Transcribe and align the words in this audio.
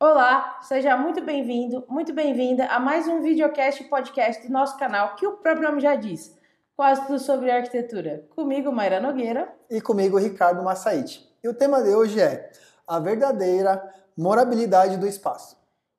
Olá, 0.00 0.60
seja 0.62 0.96
muito 0.96 1.20
bem-vindo, 1.24 1.84
muito 1.88 2.12
bem-vinda 2.12 2.66
a 2.66 2.78
mais 2.78 3.08
um 3.08 3.20
videocast 3.20 3.82
e 3.82 3.88
podcast 3.88 4.46
do 4.46 4.52
nosso 4.52 4.78
canal, 4.78 5.16
que 5.16 5.26
o 5.26 5.38
próprio 5.38 5.68
nome 5.68 5.80
já 5.80 5.96
diz, 5.96 6.38
quase 6.76 7.04
tudo 7.04 7.18
sobre 7.18 7.50
arquitetura. 7.50 8.24
Comigo, 8.30 8.70
Mayra 8.70 9.00
Nogueira. 9.00 9.52
E 9.68 9.80
comigo, 9.80 10.16
Ricardo 10.16 10.62
Massaite. 10.62 11.28
E 11.42 11.48
o 11.48 11.52
tema 11.52 11.82
de 11.82 11.88
hoje 11.88 12.20
é 12.20 12.48
a 12.86 13.00
verdadeira 13.00 13.92
morabilidade 14.16 14.96
do 14.98 15.06
espaço. 15.06 15.56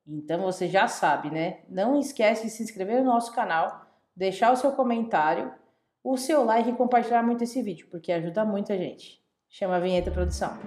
Então 0.08 0.40
você 0.40 0.66
já 0.66 0.88
sabe, 0.88 1.30
né? 1.30 1.58
Não 1.68 2.00
esquece 2.00 2.44
de 2.44 2.50
se 2.52 2.62
inscrever 2.62 3.00
no 3.00 3.12
nosso 3.12 3.34
canal, 3.34 3.84
deixar 4.16 4.50
o 4.50 4.56
seu 4.56 4.72
comentário, 4.72 5.52
o 6.02 6.16
seu 6.16 6.42
like 6.42 6.70
e 6.70 6.74
compartilhar 6.74 7.22
muito 7.22 7.44
esse 7.44 7.60
vídeo, 7.60 7.86
porque 7.90 8.10
ajuda 8.10 8.46
muito 8.46 8.72
a 8.72 8.78
gente. 8.78 9.22
Chama 9.50 9.76
a 9.76 9.80
vinheta 9.80 10.10
produção. 10.10 10.58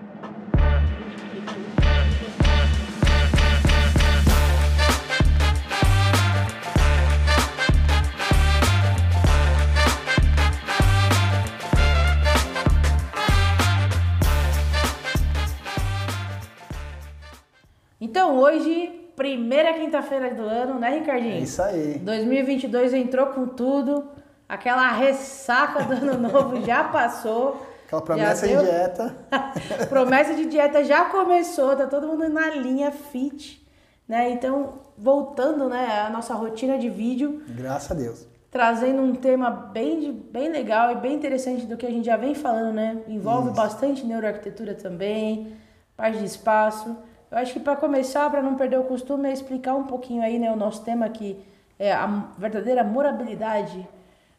Então 18.14 18.38
hoje, 18.38 19.10
primeira 19.16 19.74
quinta-feira 19.74 20.36
do 20.36 20.44
ano, 20.44 20.80
né, 20.80 21.00
Ricardinho? 21.00 21.34
É 21.34 21.40
isso 21.40 21.60
aí. 21.64 21.98
2022 21.98 22.94
entrou 22.94 23.26
com 23.26 23.48
tudo, 23.48 24.08
aquela 24.48 24.92
ressaca 24.92 25.84
do 25.84 25.94
ano 25.94 26.20
novo 26.30 26.64
já 26.64 26.84
passou. 26.84 27.66
Aquela 27.88 28.04
promessa 28.04 28.48
de 28.48 28.56
dieta. 28.56 29.16
promessa 29.90 30.36
de 30.36 30.46
dieta 30.46 30.84
já 30.84 31.06
começou, 31.06 31.76
tá 31.76 31.88
todo 31.88 32.06
mundo 32.06 32.30
na 32.30 32.52
linha 32.52 32.92
fit, 32.92 33.68
né? 34.08 34.30
Então, 34.30 34.76
voltando, 34.96 35.68
né, 35.68 36.04
à 36.06 36.10
nossa 36.12 36.36
rotina 36.36 36.78
de 36.78 36.90
vídeo. 36.90 37.42
Graças 37.48 37.90
a 37.90 37.96
Deus. 37.96 38.28
Trazendo 38.52 39.02
um 39.02 39.16
tema 39.16 39.50
bem, 39.50 40.24
bem 40.32 40.50
legal 40.50 40.92
e 40.92 40.96
bem 40.98 41.16
interessante 41.16 41.66
do 41.66 41.76
que 41.76 41.88
a 41.88 41.90
gente 41.90 42.06
já 42.06 42.16
vem 42.16 42.36
falando, 42.36 42.76
né? 42.76 43.02
Envolve 43.08 43.48
Isso. 43.48 43.56
bastante 43.56 44.06
neuroarquitetura 44.06 44.76
também, 44.76 45.58
parte 45.98 46.20
de 46.20 46.26
espaço. 46.26 46.96
Eu 47.34 47.40
acho 47.40 47.54
que 47.54 47.60
para 47.60 47.76
começar, 47.76 48.30
para 48.30 48.44
não 48.44 48.54
perder 48.54 48.80
o 48.80 48.84
costume, 48.84 49.28
é 49.28 49.34
explicar 49.34 49.74
um 49.74 49.86
pouquinho 49.86 50.22
aí, 50.22 50.38
né, 50.38 50.52
o 50.52 50.56
nosso 50.56 50.84
tema 50.84 51.10
que 51.10 51.36
é 51.80 51.92
a 51.92 52.06
verdadeira 52.38 52.84
morabilidade 52.84 53.90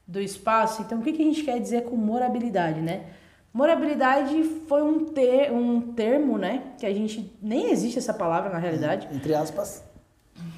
do 0.06 0.20
espaço. 0.20 0.80
Então, 0.82 1.00
o 1.00 1.02
que, 1.02 1.12
que 1.12 1.20
a 1.20 1.24
gente 1.24 1.42
quer 1.42 1.58
dizer 1.58 1.82
com 1.82 1.96
morabilidade, 1.96 2.80
né? 2.80 3.06
Morabilidade 3.52 4.44
foi 4.68 4.80
um, 4.80 5.06
ter, 5.06 5.50
um 5.50 5.80
termo, 5.80 6.38
né, 6.38 6.62
que 6.78 6.86
a 6.86 6.94
gente 6.94 7.36
nem 7.42 7.72
existe 7.72 7.98
essa 7.98 8.14
palavra 8.14 8.48
na 8.48 8.58
realidade. 8.58 9.08
Entre 9.12 9.34
aspas. 9.34 9.82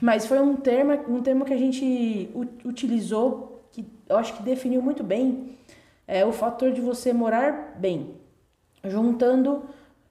Mas 0.03 0.27
foi 0.27 0.39
um 0.39 0.57
termo, 0.57 0.93
um 1.09 1.23
termo 1.23 1.43
que 1.43 1.55
a 1.55 1.59
gente 1.59 2.29
utilizou 2.67 3.67
que 3.73 3.83
eu 4.07 4.19
acho 4.19 4.35
que 4.35 4.43
definiu 4.43 4.83
muito 4.83 5.03
bem 5.03 5.57
é, 6.07 6.23
o 6.23 6.33
fator 6.33 6.71
de 6.71 6.83
você 6.83 7.15
morar 7.15 7.77
bem, 7.79 8.15
juntando 8.85 9.63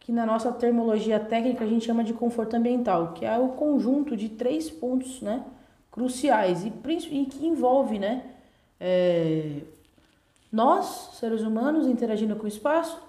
que 0.05 0.11
na 0.11 0.23
nossa 0.23 0.51
terminologia 0.51 1.19
técnica 1.19 1.63
a 1.63 1.67
gente 1.67 1.83
chama 1.83 2.03
de 2.03 2.13
conforto 2.13 2.55
ambiental, 2.55 3.13
que 3.13 3.25
é 3.25 3.39
o 3.39 3.49
conjunto 3.49 4.15
de 4.15 4.29
três 4.29 4.69
pontos 4.69 5.19
né, 5.19 5.43
cruciais 5.91 6.63
e, 6.63 6.71
e 7.09 7.25
que 7.25 7.43
envolve 7.43 7.97
né, 7.97 8.21
é, 8.79 9.61
nós, 10.51 11.09
seres 11.13 11.41
humanos, 11.41 11.87
interagindo 11.87 12.35
com 12.35 12.45
o 12.45 12.47
espaço, 12.47 13.01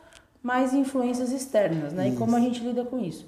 mais 0.42 0.72
influências 0.72 1.32
externas, 1.32 1.92
né? 1.92 2.06
Isso. 2.06 2.16
E 2.16 2.18
como 2.18 2.34
a 2.34 2.40
gente 2.40 2.60
lida 2.60 2.82
com 2.82 2.98
isso. 2.98 3.26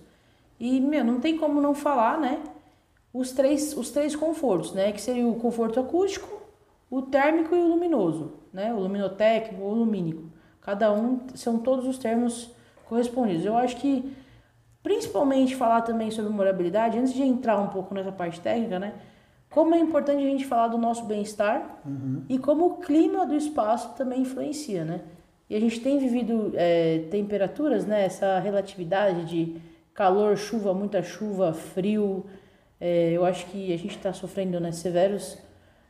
E, 0.58 0.80
meu, 0.80 1.05
não 1.05 1.20
tem 1.20 1.36
como 1.36 1.60
não 1.60 1.75
falar, 1.75 2.19
né? 2.19 2.41
Os 3.12 3.32
três, 3.32 3.77
os 3.77 3.91
três 3.91 4.16
confortos, 4.16 4.72
né? 4.72 4.92
Que 4.92 5.00
seria 5.00 5.27
o 5.27 5.34
conforto 5.34 5.78
acústico, 5.78 6.41
o 6.91 7.03
térmico 7.03 7.55
e 7.55 7.58
o 7.58 7.69
luminoso, 7.69 8.32
né? 8.50 8.72
O 8.72 8.80
luminotécnico, 8.80 9.62
o 9.62 9.75
lumínico. 9.75 10.25
Cada 10.62 10.91
um 10.91 11.21
são 11.34 11.59
todos 11.59 11.87
os 11.87 11.98
termos 11.98 12.56
correspondidos. 12.88 13.44
Eu 13.44 13.56
acho 13.56 13.76
que, 13.76 14.12
principalmente, 14.82 15.54
falar 15.54 15.82
também 15.82 16.10
sobre 16.10 16.32
morabilidade, 16.32 16.99
antes 16.99 17.12
de 17.12 17.22
entrar 17.22 17.59
um 17.59 17.69
pouco 17.69 17.94
nessa 17.94 18.12
parte 18.12 18.41
técnica, 18.41 18.78
né? 18.78 18.94
Como 19.50 19.75
é 19.75 19.78
importante 19.78 20.22
a 20.22 20.26
gente 20.26 20.44
falar 20.44 20.69
do 20.69 20.76
nosso 20.76 21.04
bem-estar 21.04 21.81
uhum. 21.84 22.22
e 22.28 22.38
como 22.38 22.66
o 22.66 22.77
clima 22.78 23.25
do 23.25 23.34
espaço 23.34 23.94
também 23.97 24.21
influencia, 24.21 24.84
né? 24.84 25.00
E 25.48 25.56
a 25.56 25.60
gente 25.60 25.81
tem 25.81 25.98
vivido 25.98 26.53
é, 26.54 27.06
temperaturas, 27.10 27.87
né? 27.87 28.04
Essa 28.04 28.38
relatividade 28.38 29.25
de 29.25 29.56
calor, 29.94 30.37
chuva, 30.37 30.75
muita 30.75 31.03
chuva, 31.03 31.54
frio. 31.54 32.27
É, 32.78 33.10
eu 33.12 33.25
acho 33.25 33.47
que 33.47 33.72
a 33.72 33.78
gente 33.78 33.97
está 33.97 34.12
sofrendo 34.12 34.60
né, 34.60 34.71
severos 34.71 35.38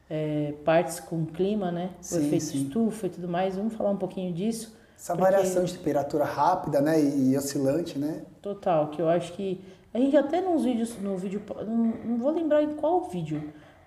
é, 0.09 0.55
partes 0.65 1.01
com 1.01 1.23
o 1.23 1.27
clima, 1.27 1.73
né? 1.73 1.91
O 2.01 2.05
sim, 2.05 2.27
efeito 2.27 2.45
sim. 2.45 2.63
estufa 2.63 3.09
e 3.09 3.11
tudo 3.11 3.29
mais. 3.29 3.57
Vamos 3.57 3.75
falar 3.75 3.91
um 3.91 3.97
pouquinho 3.97 4.33
disso. 4.33 4.78
Essa 4.99 5.15
porque... 5.15 5.31
variação 5.31 5.63
de 5.63 5.75
temperatura 5.75 6.25
rápida, 6.25 6.81
né, 6.81 7.01
e, 7.01 7.31
e, 7.31 7.39
oscilante, 7.39 7.97
né? 7.97 8.23
Total, 8.43 8.89
que 8.89 9.01
eu 9.01 9.09
acho 9.09 9.33
que 9.35 9.65
a 9.95 9.99
gente 9.99 10.17
até 10.17 10.41
nos 10.41 10.65
vídeos, 10.65 10.99
no 11.01 11.17
vídeo, 11.17 11.41
não, 11.65 11.77
não 12.05 12.19
vou 12.19 12.33
lembrar 12.33 12.63
em 12.65 12.75
qual 12.75 13.09
vídeo, 13.09 13.41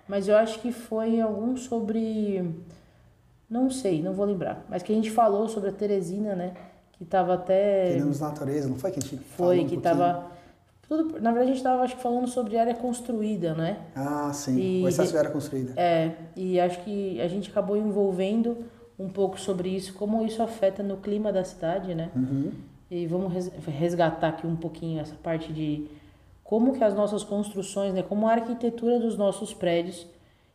mas 0.08 0.26
eu 0.26 0.36
acho 0.36 0.58
que 0.60 0.72
foi 0.72 1.20
algum 1.20 1.54
sobre, 1.54 2.50
não 3.48 3.70
sei, 3.70 4.02
não 4.02 4.14
vou 4.14 4.24
lembrar, 4.24 4.64
mas 4.70 4.82
que 4.82 4.90
a 4.90 4.94
gente 4.94 5.10
falou 5.10 5.48
sobre 5.48 5.68
a 5.68 5.72
Teresina, 5.72 6.34
né, 6.34 6.54
que 6.92 7.04
tava 7.04 7.34
até... 7.34 7.88
Queremos 7.88 8.18
natureza, 8.18 8.66
não 8.66 8.76
foi 8.76 8.90
que 8.90 8.98
a 8.98 9.02
gente 9.02 9.18
Foi, 9.18 9.60
um 9.60 9.66
que 9.66 9.76
tava... 9.76 10.32
Tudo, 10.88 11.20
na 11.20 11.30
verdade, 11.30 11.38
a 11.38 11.46
gente 11.46 11.56
estava 11.56 11.82
acho 11.82 11.96
que 11.96 12.02
falando 12.02 12.26
sobre 12.26 12.58
área 12.58 12.74
construída, 12.74 13.54
né? 13.54 13.78
Ah, 13.94 14.30
sim. 14.34 14.58
E, 14.58 14.82
o 14.82 14.88
excesso 14.88 15.12
de 15.12 15.16
área 15.16 15.30
construída. 15.30 15.72
É, 15.76 16.12
e 16.36 16.60
acho 16.60 16.82
que 16.82 17.18
a 17.20 17.28
gente 17.28 17.50
acabou 17.50 17.76
envolvendo 17.76 18.58
um 18.98 19.08
pouco 19.08 19.38
sobre 19.38 19.68
isso, 19.68 19.94
como 19.94 20.24
isso 20.24 20.42
afeta 20.42 20.82
no 20.82 20.96
clima 20.96 21.32
da 21.32 21.44
cidade, 21.44 21.94
né? 21.94 22.10
Uhum. 22.14 22.52
E 22.90 23.06
vamos 23.06 23.50
resgatar 23.66 24.28
aqui 24.28 24.46
um 24.46 24.56
pouquinho 24.56 25.00
essa 25.00 25.14
parte 25.14 25.52
de 25.52 25.86
como 26.44 26.74
que 26.74 26.84
as 26.84 26.94
nossas 26.94 27.24
construções, 27.24 27.94
né, 27.94 28.02
como 28.02 28.28
a 28.28 28.32
arquitetura 28.32 29.00
dos 29.00 29.16
nossos 29.16 29.54
prédios 29.54 30.06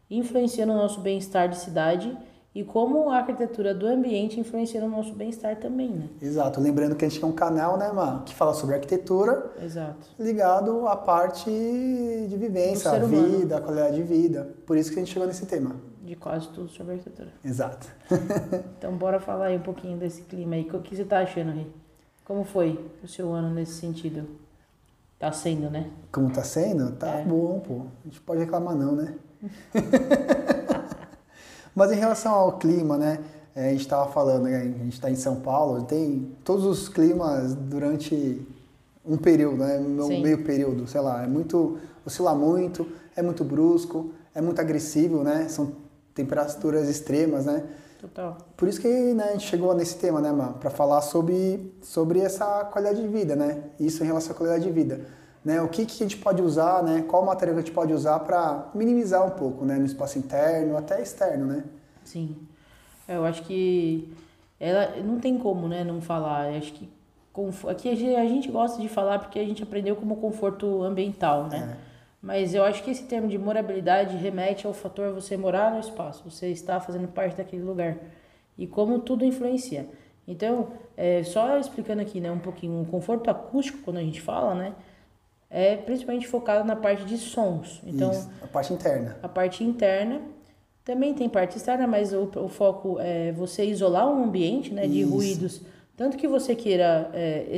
influencia 0.10 0.66
no 0.66 0.76
nosso 0.76 1.00
bem-estar 1.00 1.50
de 1.50 1.58
cidade 1.58 2.16
e 2.54 2.64
como 2.64 3.10
a 3.10 3.18
arquitetura 3.18 3.74
do 3.74 3.88
ambiente 3.88 4.40
influencia 4.40 4.80
no 4.80 4.90
nosso 4.90 5.14
bem-estar 5.14 5.56
também, 5.58 5.90
né? 5.90 6.08
Exato. 6.22 6.62
Lembrando 6.62 6.96
que 6.96 7.06
a 7.06 7.10
gente 7.10 7.20
tem 7.20 7.28
um 7.28 7.34
canal, 7.34 7.78
né, 7.78 7.92
Mar, 7.92 8.24
que 8.24 8.34
fala 8.36 8.54
sobre 8.54 8.76
arquitetura. 8.76 9.52
Exato. 9.62 10.08
Ligado 10.20 10.88
à 10.88 10.96
parte 10.96 11.50
de 11.50 12.38
vivência, 12.38 12.92
a 12.92 13.00
vida, 13.00 13.58
a 13.58 13.62
qualidade 13.62 13.96
de 13.96 14.04
vida. 14.04 14.56
Por 14.66 14.78
isso 14.78 14.92
que 14.92 14.98
a 14.98 15.00
gente 15.00 15.12
chegou 15.12 15.28
nesse 15.28 15.46
tema 15.48 15.76
de 16.08 16.16
quase 16.16 16.48
tudo 16.50 16.70
sobre 16.70 16.94
arquitetura. 16.94 17.34
Exato. 17.44 17.88
então 18.78 18.96
bora 18.96 19.20
falar 19.20 19.48
aí 19.48 19.58
um 19.58 19.62
pouquinho 19.62 19.98
desse 19.98 20.22
clima 20.22 20.56
aí. 20.56 20.68
O 20.72 20.82
que 20.82 20.96
você 20.96 21.04
tá 21.04 21.20
achando, 21.20 21.52
Rê? 21.52 21.66
Como 22.24 22.46
foi 22.46 22.90
o 23.04 23.08
seu 23.08 23.34
ano 23.34 23.54
nesse 23.54 23.74
sentido? 23.74 24.26
Tá 25.20 25.32
sendo, 25.32 25.70
né? 25.70 25.90
Como 26.12 26.32
tá 26.32 26.44
sendo? 26.44 26.94
Tá 26.94 27.20
é. 27.20 27.26
bom, 27.26 27.60
pô. 27.60 27.82
A 28.06 28.08
gente 28.08 28.22
pode 28.22 28.40
reclamar 28.40 28.76
não, 28.76 28.96
né? 28.96 29.16
Mas 31.76 31.92
em 31.92 31.96
relação 31.96 32.34
ao 32.34 32.58
clima, 32.58 32.98
né? 32.98 33.20
É, 33.54 33.68
a 33.68 33.72
gente 33.72 33.82
estava 33.82 34.10
falando, 34.12 34.44
né? 34.44 34.58
a 34.58 34.64
gente 34.64 34.94
está 34.94 35.12
em 35.12 35.16
São 35.16 35.42
Paulo, 35.42 35.84
tem 35.84 36.32
todos 36.44 36.64
os 36.64 36.88
climas 36.88 37.54
durante 37.56 38.48
um 39.04 39.18
período, 39.18 39.58
né? 39.58 39.78
Um 39.80 40.22
meio 40.22 40.44
período, 40.44 40.88
sei 40.88 41.02
lá, 41.02 41.24
é 41.24 41.28
muito, 41.28 41.80
oscila 42.06 42.36
muito, 42.36 42.88
é 43.16 43.22
muito 43.22 43.44
brusco, 43.44 44.12
é 44.34 44.42
muito 44.42 44.62
agressivo, 44.62 45.24
né? 45.24 45.50
São 45.50 45.87
temperaturas 46.18 46.90
extremas, 46.90 47.46
né? 47.46 47.64
Total. 48.02 48.38
Por 48.56 48.68
isso 48.68 48.82
que 48.82 48.88
né, 48.88 49.30
a 49.30 49.32
gente 49.32 49.48
chegou 49.48 49.74
nesse 49.74 49.98
tema, 49.98 50.20
né, 50.20 50.32
Mar? 50.32 50.54
Para 50.54 50.70
falar 50.70 51.02
sobre, 51.02 51.74
sobre 51.82 52.20
essa 52.20 52.66
qualidade 52.66 53.02
de 53.02 53.08
vida, 53.08 53.36
né? 53.36 53.64
Isso 53.80 54.04
em 54.04 54.08
relação 54.08 54.34
à 54.34 54.36
qualidade 54.36 54.64
de 54.64 54.72
vida. 54.72 55.02
Né? 55.46 55.62
O 55.62 55.68
que, 55.68 55.86
que 55.86 56.04
a 56.04 56.08
gente 56.08 56.18
pode 56.18 56.42
usar, 56.42 56.84
né? 56.84 57.06
Qual 57.08 57.24
material 57.26 57.56
que 57.56 57.62
a 57.62 57.66
gente 57.66 57.74
pode 57.74 57.94
usar 57.94 58.20
para 58.20 58.70
minimizar 58.76 59.26
um 59.26 59.32
pouco, 59.32 59.64
né? 59.64 59.78
No 59.78 59.86
espaço 59.86 60.20
interno, 60.20 60.76
até 60.76 61.02
externo, 61.02 61.46
né? 61.46 61.64
Sim. 62.04 62.36
É, 63.08 63.16
eu 63.16 63.26
acho 63.26 63.44
que 63.44 64.14
ela 64.60 64.98
não 65.04 65.20
tem 65.20 65.38
como, 65.38 65.68
né, 65.68 65.84
não 65.84 66.02
falar. 66.02 66.52
Eu 66.52 66.58
acho 66.58 66.74
que 66.74 66.90
aqui 67.68 68.16
a 68.16 68.26
gente 68.26 68.52
gosta 68.52 68.82
de 68.82 68.90
falar 68.90 69.20
porque 69.20 69.40
a 69.40 69.46
gente 69.46 69.64
aprendeu 69.64 69.96
como 69.96 70.18
conforto 70.18 70.84
ambiental, 70.84 71.48
né? 71.48 71.78
É. 71.84 71.87
Mas 72.28 72.54
eu 72.54 72.66
acho 72.66 72.84
que 72.84 72.92
esse 72.92 73.04
termo 73.04 73.30
de 73.30 73.38
morabilidade 73.38 74.18
remete 74.18 74.68
ao 74.68 74.74
fator 74.74 75.14
você 75.14 75.38
morar 75.38 75.72
no 75.72 75.80
espaço, 75.80 76.30
você 76.30 76.48
está 76.50 76.78
fazendo 76.78 77.08
parte 77.08 77.38
daquele 77.38 77.64
lugar 77.64 77.96
e 78.58 78.68
como 78.68 79.00
tudo 79.00 79.24
influencia. 79.24 79.88
Então, 80.28 80.74
é, 80.98 81.24
só 81.24 81.58
explicando 81.58 82.02
aqui 82.02 82.20
né, 82.20 82.30
um 82.30 82.40
pouquinho, 82.40 82.82
o 82.82 82.86
conforto 82.86 83.32
acústico, 83.32 83.78
quando 83.82 83.96
a 83.96 84.02
gente 84.02 84.20
fala, 84.20 84.54
né, 84.54 84.74
é 85.50 85.78
principalmente 85.78 86.28
focado 86.28 86.68
na 86.68 86.76
parte 86.76 87.06
de 87.06 87.18
sons. 87.18 87.82
Então, 87.86 88.12
Isso, 88.12 88.30
a 88.42 88.48
parte 88.48 88.74
interna. 88.74 89.18
A 89.24 89.30
parte 89.30 89.64
interna. 89.64 90.20
Também 90.84 91.14
tem 91.14 91.30
parte 91.30 91.56
externa, 91.56 91.88
mas 91.88 92.12
o, 92.12 92.30
o 92.44 92.50
foco 92.50 93.00
é 93.00 93.32
você 93.32 93.64
isolar 93.64 94.06
um 94.06 94.26
ambiente 94.26 94.74
né, 94.74 94.86
de 94.86 95.00
Isso. 95.00 95.12
ruídos, 95.12 95.62
tanto 95.96 96.18
que 96.18 96.28
você 96.28 96.54
queira 96.56 97.10
é, 97.14 97.58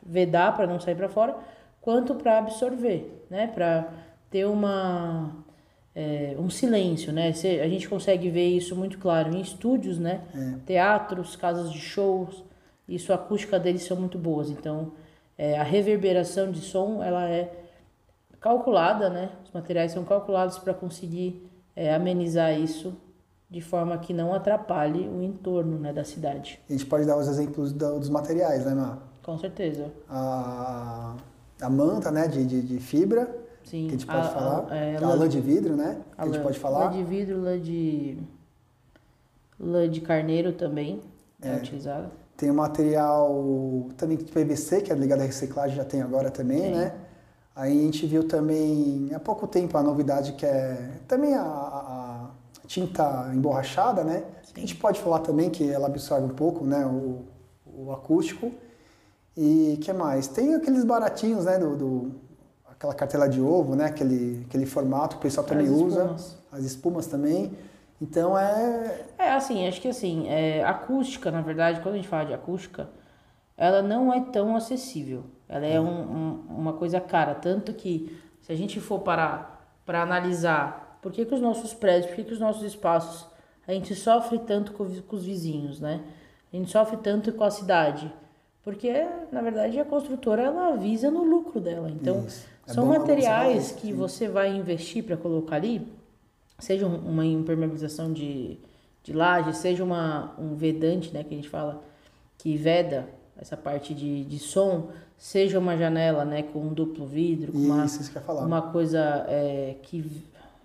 vedar 0.00 0.54
para 0.54 0.64
não 0.64 0.78
sair 0.78 0.94
para 0.94 1.08
fora, 1.08 1.36
quanto 1.84 2.14
para 2.14 2.38
absorver, 2.38 3.26
né? 3.28 3.46
Para 3.46 3.92
ter 4.30 4.46
uma 4.46 5.44
é, 5.94 6.34
um 6.38 6.48
silêncio, 6.48 7.12
né? 7.12 7.28
A 7.28 7.68
gente 7.68 7.86
consegue 7.86 8.30
ver 8.30 8.48
isso 8.48 8.74
muito 8.74 8.98
claro 8.98 9.36
em 9.36 9.40
estúdios, 9.42 9.98
né? 9.98 10.22
É. 10.34 10.54
Teatros, 10.64 11.36
casas 11.36 11.70
de 11.70 11.78
shows, 11.78 12.42
isso 12.88 13.12
a 13.12 13.16
acústica 13.16 13.60
deles 13.60 13.82
são 13.82 13.98
muito 13.98 14.18
boas. 14.18 14.48
Então, 14.48 14.92
é, 15.36 15.58
a 15.58 15.62
reverberação 15.62 16.50
de 16.50 16.62
som, 16.62 17.02
ela 17.02 17.28
é 17.28 17.52
calculada, 18.40 19.10
né? 19.10 19.28
Os 19.44 19.52
materiais 19.52 19.92
são 19.92 20.04
calculados 20.04 20.58
para 20.58 20.72
conseguir 20.72 21.46
é, 21.76 21.94
amenizar 21.94 22.58
isso 22.58 22.96
de 23.50 23.60
forma 23.60 23.98
que 23.98 24.14
não 24.14 24.32
atrapalhe 24.32 25.06
o 25.06 25.22
entorno 25.22 25.78
né, 25.78 25.92
da 25.92 26.02
cidade. 26.02 26.58
A 26.66 26.72
gente 26.72 26.86
pode 26.86 27.06
dar 27.06 27.18
os 27.18 27.28
exemplos 27.28 27.72
dos 27.72 28.08
materiais, 28.08 28.64
né, 28.64 28.74
Mar? 28.74 28.98
Com 29.22 29.38
certeza. 29.38 29.92
A, 30.08 31.14
a 31.60 31.70
manta, 31.70 32.10
né, 32.10 32.28
de, 32.28 32.44
de, 32.44 32.62
de 32.62 32.78
fibra, 32.78 33.24
Sim. 33.64 33.82
que 33.82 33.88
a 33.88 33.90
gente 33.92 34.06
pode 34.06 34.26
a, 34.26 34.30
falar. 34.30 34.72
A, 34.72 34.76
é, 34.76 34.96
a, 34.96 35.00
lã, 35.00 35.14
lã 35.14 35.28
de 35.28 35.40
vidro, 35.40 35.76
né, 35.76 36.00
que 36.14 36.22
a, 36.22 36.26
gente 36.26 36.40
pode 36.40 36.58
falar. 36.58 36.86
Lã 36.86 36.92
de 36.92 37.04
vidro, 37.04 37.40
lã 37.40 37.58
de, 37.58 38.18
lã 39.58 39.88
de 39.88 40.00
carneiro 40.00 40.52
também 40.52 41.00
é, 41.40 41.50
é 41.50 41.56
utilizada. 41.56 42.10
Tem 42.36 42.50
o 42.50 42.54
material 42.54 43.88
também 43.96 44.16
de 44.16 44.24
PVC, 44.24 44.82
que 44.82 44.92
é 44.92 44.94
ligado 44.94 45.20
à 45.20 45.24
reciclagem, 45.24 45.76
já 45.76 45.84
tem 45.84 46.02
agora 46.02 46.30
também, 46.30 46.62
Sim. 46.62 46.70
né? 46.72 46.94
Aí 47.54 47.78
a 47.78 47.82
gente 47.84 48.04
viu 48.06 48.26
também, 48.26 49.10
há 49.14 49.20
pouco 49.20 49.46
tempo, 49.46 49.78
a 49.78 49.82
novidade 49.82 50.32
que 50.32 50.44
é 50.44 50.98
também 51.06 51.34
a, 51.34 51.42
a 51.42 52.30
tinta 52.66 53.30
emborrachada, 53.32 54.02
né? 54.02 54.24
Sim. 54.42 54.52
A 54.56 54.60
gente 54.60 54.74
pode 54.74 55.00
falar 55.00 55.20
também 55.20 55.50
que 55.50 55.70
ela 55.70 55.86
absorve 55.86 56.26
um 56.26 56.34
pouco, 56.34 56.64
né? 56.64 56.84
O, 56.84 57.22
o 57.64 57.92
acústico. 57.92 58.52
E 59.36 59.78
que 59.82 59.92
mais? 59.92 60.28
Tem 60.28 60.54
aqueles 60.54 60.84
baratinhos, 60.84 61.44
né? 61.44 61.58
Do, 61.58 61.76
do, 61.76 62.14
aquela 62.70 62.94
cartela 62.94 63.28
de 63.28 63.40
ovo, 63.40 63.74
né? 63.74 63.86
Aquele, 63.86 64.44
aquele 64.48 64.66
formato 64.66 65.16
que 65.16 65.20
o 65.20 65.22
pessoal 65.22 65.46
também 65.46 65.66
as 65.66 65.72
usa. 65.72 66.00
Espumas. 66.00 66.38
As 66.52 66.64
espumas 66.64 67.06
também. 67.06 67.52
Então 68.00 68.38
é. 68.38 69.00
É 69.18 69.30
assim, 69.32 69.66
acho 69.66 69.80
que 69.80 69.88
assim, 69.88 70.28
é, 70.28 70.64
acústica, 70.64 71.30
na 71.30 71.40
verdade, 71.40 71.80
quando 71.80 71.94
a 71.94 71.96
gente 71.96 72.08
fala 72.08 72.24
de 72.24 72.34
acústica, 72.34 72.88
ela 73.56 73.82
não 73.82 74.12
é 74.12 74.20
tão 74.20 74.54
acessível. 74.54 75.24
Ela 75.48 75.66
é 75.66 75.80
um, 75.80 75.86
um, 75.86 76.44
uma 76.48 76.72
coisa 76.72 77.00
cara. 77.00 77.34
Tanto 77.34 77.72
que 77.72 78.20
se 78.40 78.52
a 78.52 78.56
gente 78.56 78.80
for 78.80 79.00
parar 79.00 79.78
para 79.86 80.02
analisar 80.02 80.98
por 81.00 81.12
que, 81.12 81.24
que 81.24 81.34
os 81.34 81.40
nossos 81.40 81.74
prédios, 81.74 82.06
por 82.06 82.16
que, 82.16 82.24
que 82.24 82.32
os 82.32 82.40
nossos 82.40 82.62
espaços, 82.62 83.26
a 83.66 83.72
gente 83.72 83.94
sofre 83.94 84.38
tanto 84.38 84.72
com, 84.72 84.86
com 85.02 85.16
os 85.16 85.24
vizinhos, 85.24 85.80
né? 85.80 86.02
A 86.52 86.56
gente 86.56 86.70
sofre 86.70 86.96
tanto 86.98 87.32
com 87.32 87.44
a 87.44 87.50
cidade. 87.50 88.12
Porque, 88.64 88.90
na 89.30 89.42
verdade, 89.42 89.78
a 89.78 89.84
construtora 89.84 90.42
ela 90.42 90.74
visa 90.76 91.10
no 91.10 91.22
lucro 91.22 91.60
dela. 91.60 91.90
Então, 91.90 92.24
é 92.66 92.72
são 92.72 92.86
materiais 92.86 93.72
que 93.72 93.88
sim. 93.88 93.92
você 93.92 94.26
vai 94.26 94.56
investir 94.56 95.04
para 95.04 95.18
colocar 95.18 95.56
ali, 95.56 95.86
seja 96.58 96.86
uma 96.86 97.26
impermeabilização 97.26 98.10
de, 98.10 98.58
de 99.02 99.12
laje, 99.12 99.54
seja 99.54 99.84
uma, 99.84 100.34
um 100.38 100.54
vedante, 100.54 101.12
né, 101.12 101.22
que 101.22 101.34
a 101.34 101.36
gente 101.36 101.48
fala, 101.48 101.82
que 102.38 102.56
veda 102.56 103.06
essa 103.36 103.56
parte 103.56 103.92
de, 103.92 104.24
de 104.24 104.38
som, 104.38 104.88
seja 105.18 105.58
uma 105.58 105.76
janela 105.76 106.24
né, 106.24 106.42
com 106.42 106.60
um 106.60 106.72
duplo 106.72 107.06
vidro, 107.06 107.52
com 107.52 107.58
uma, 107.58 107.86
uma 108.40 108.62
coisa 108.62 109.26
é, 109.28 109.76
que, 109.82 110.10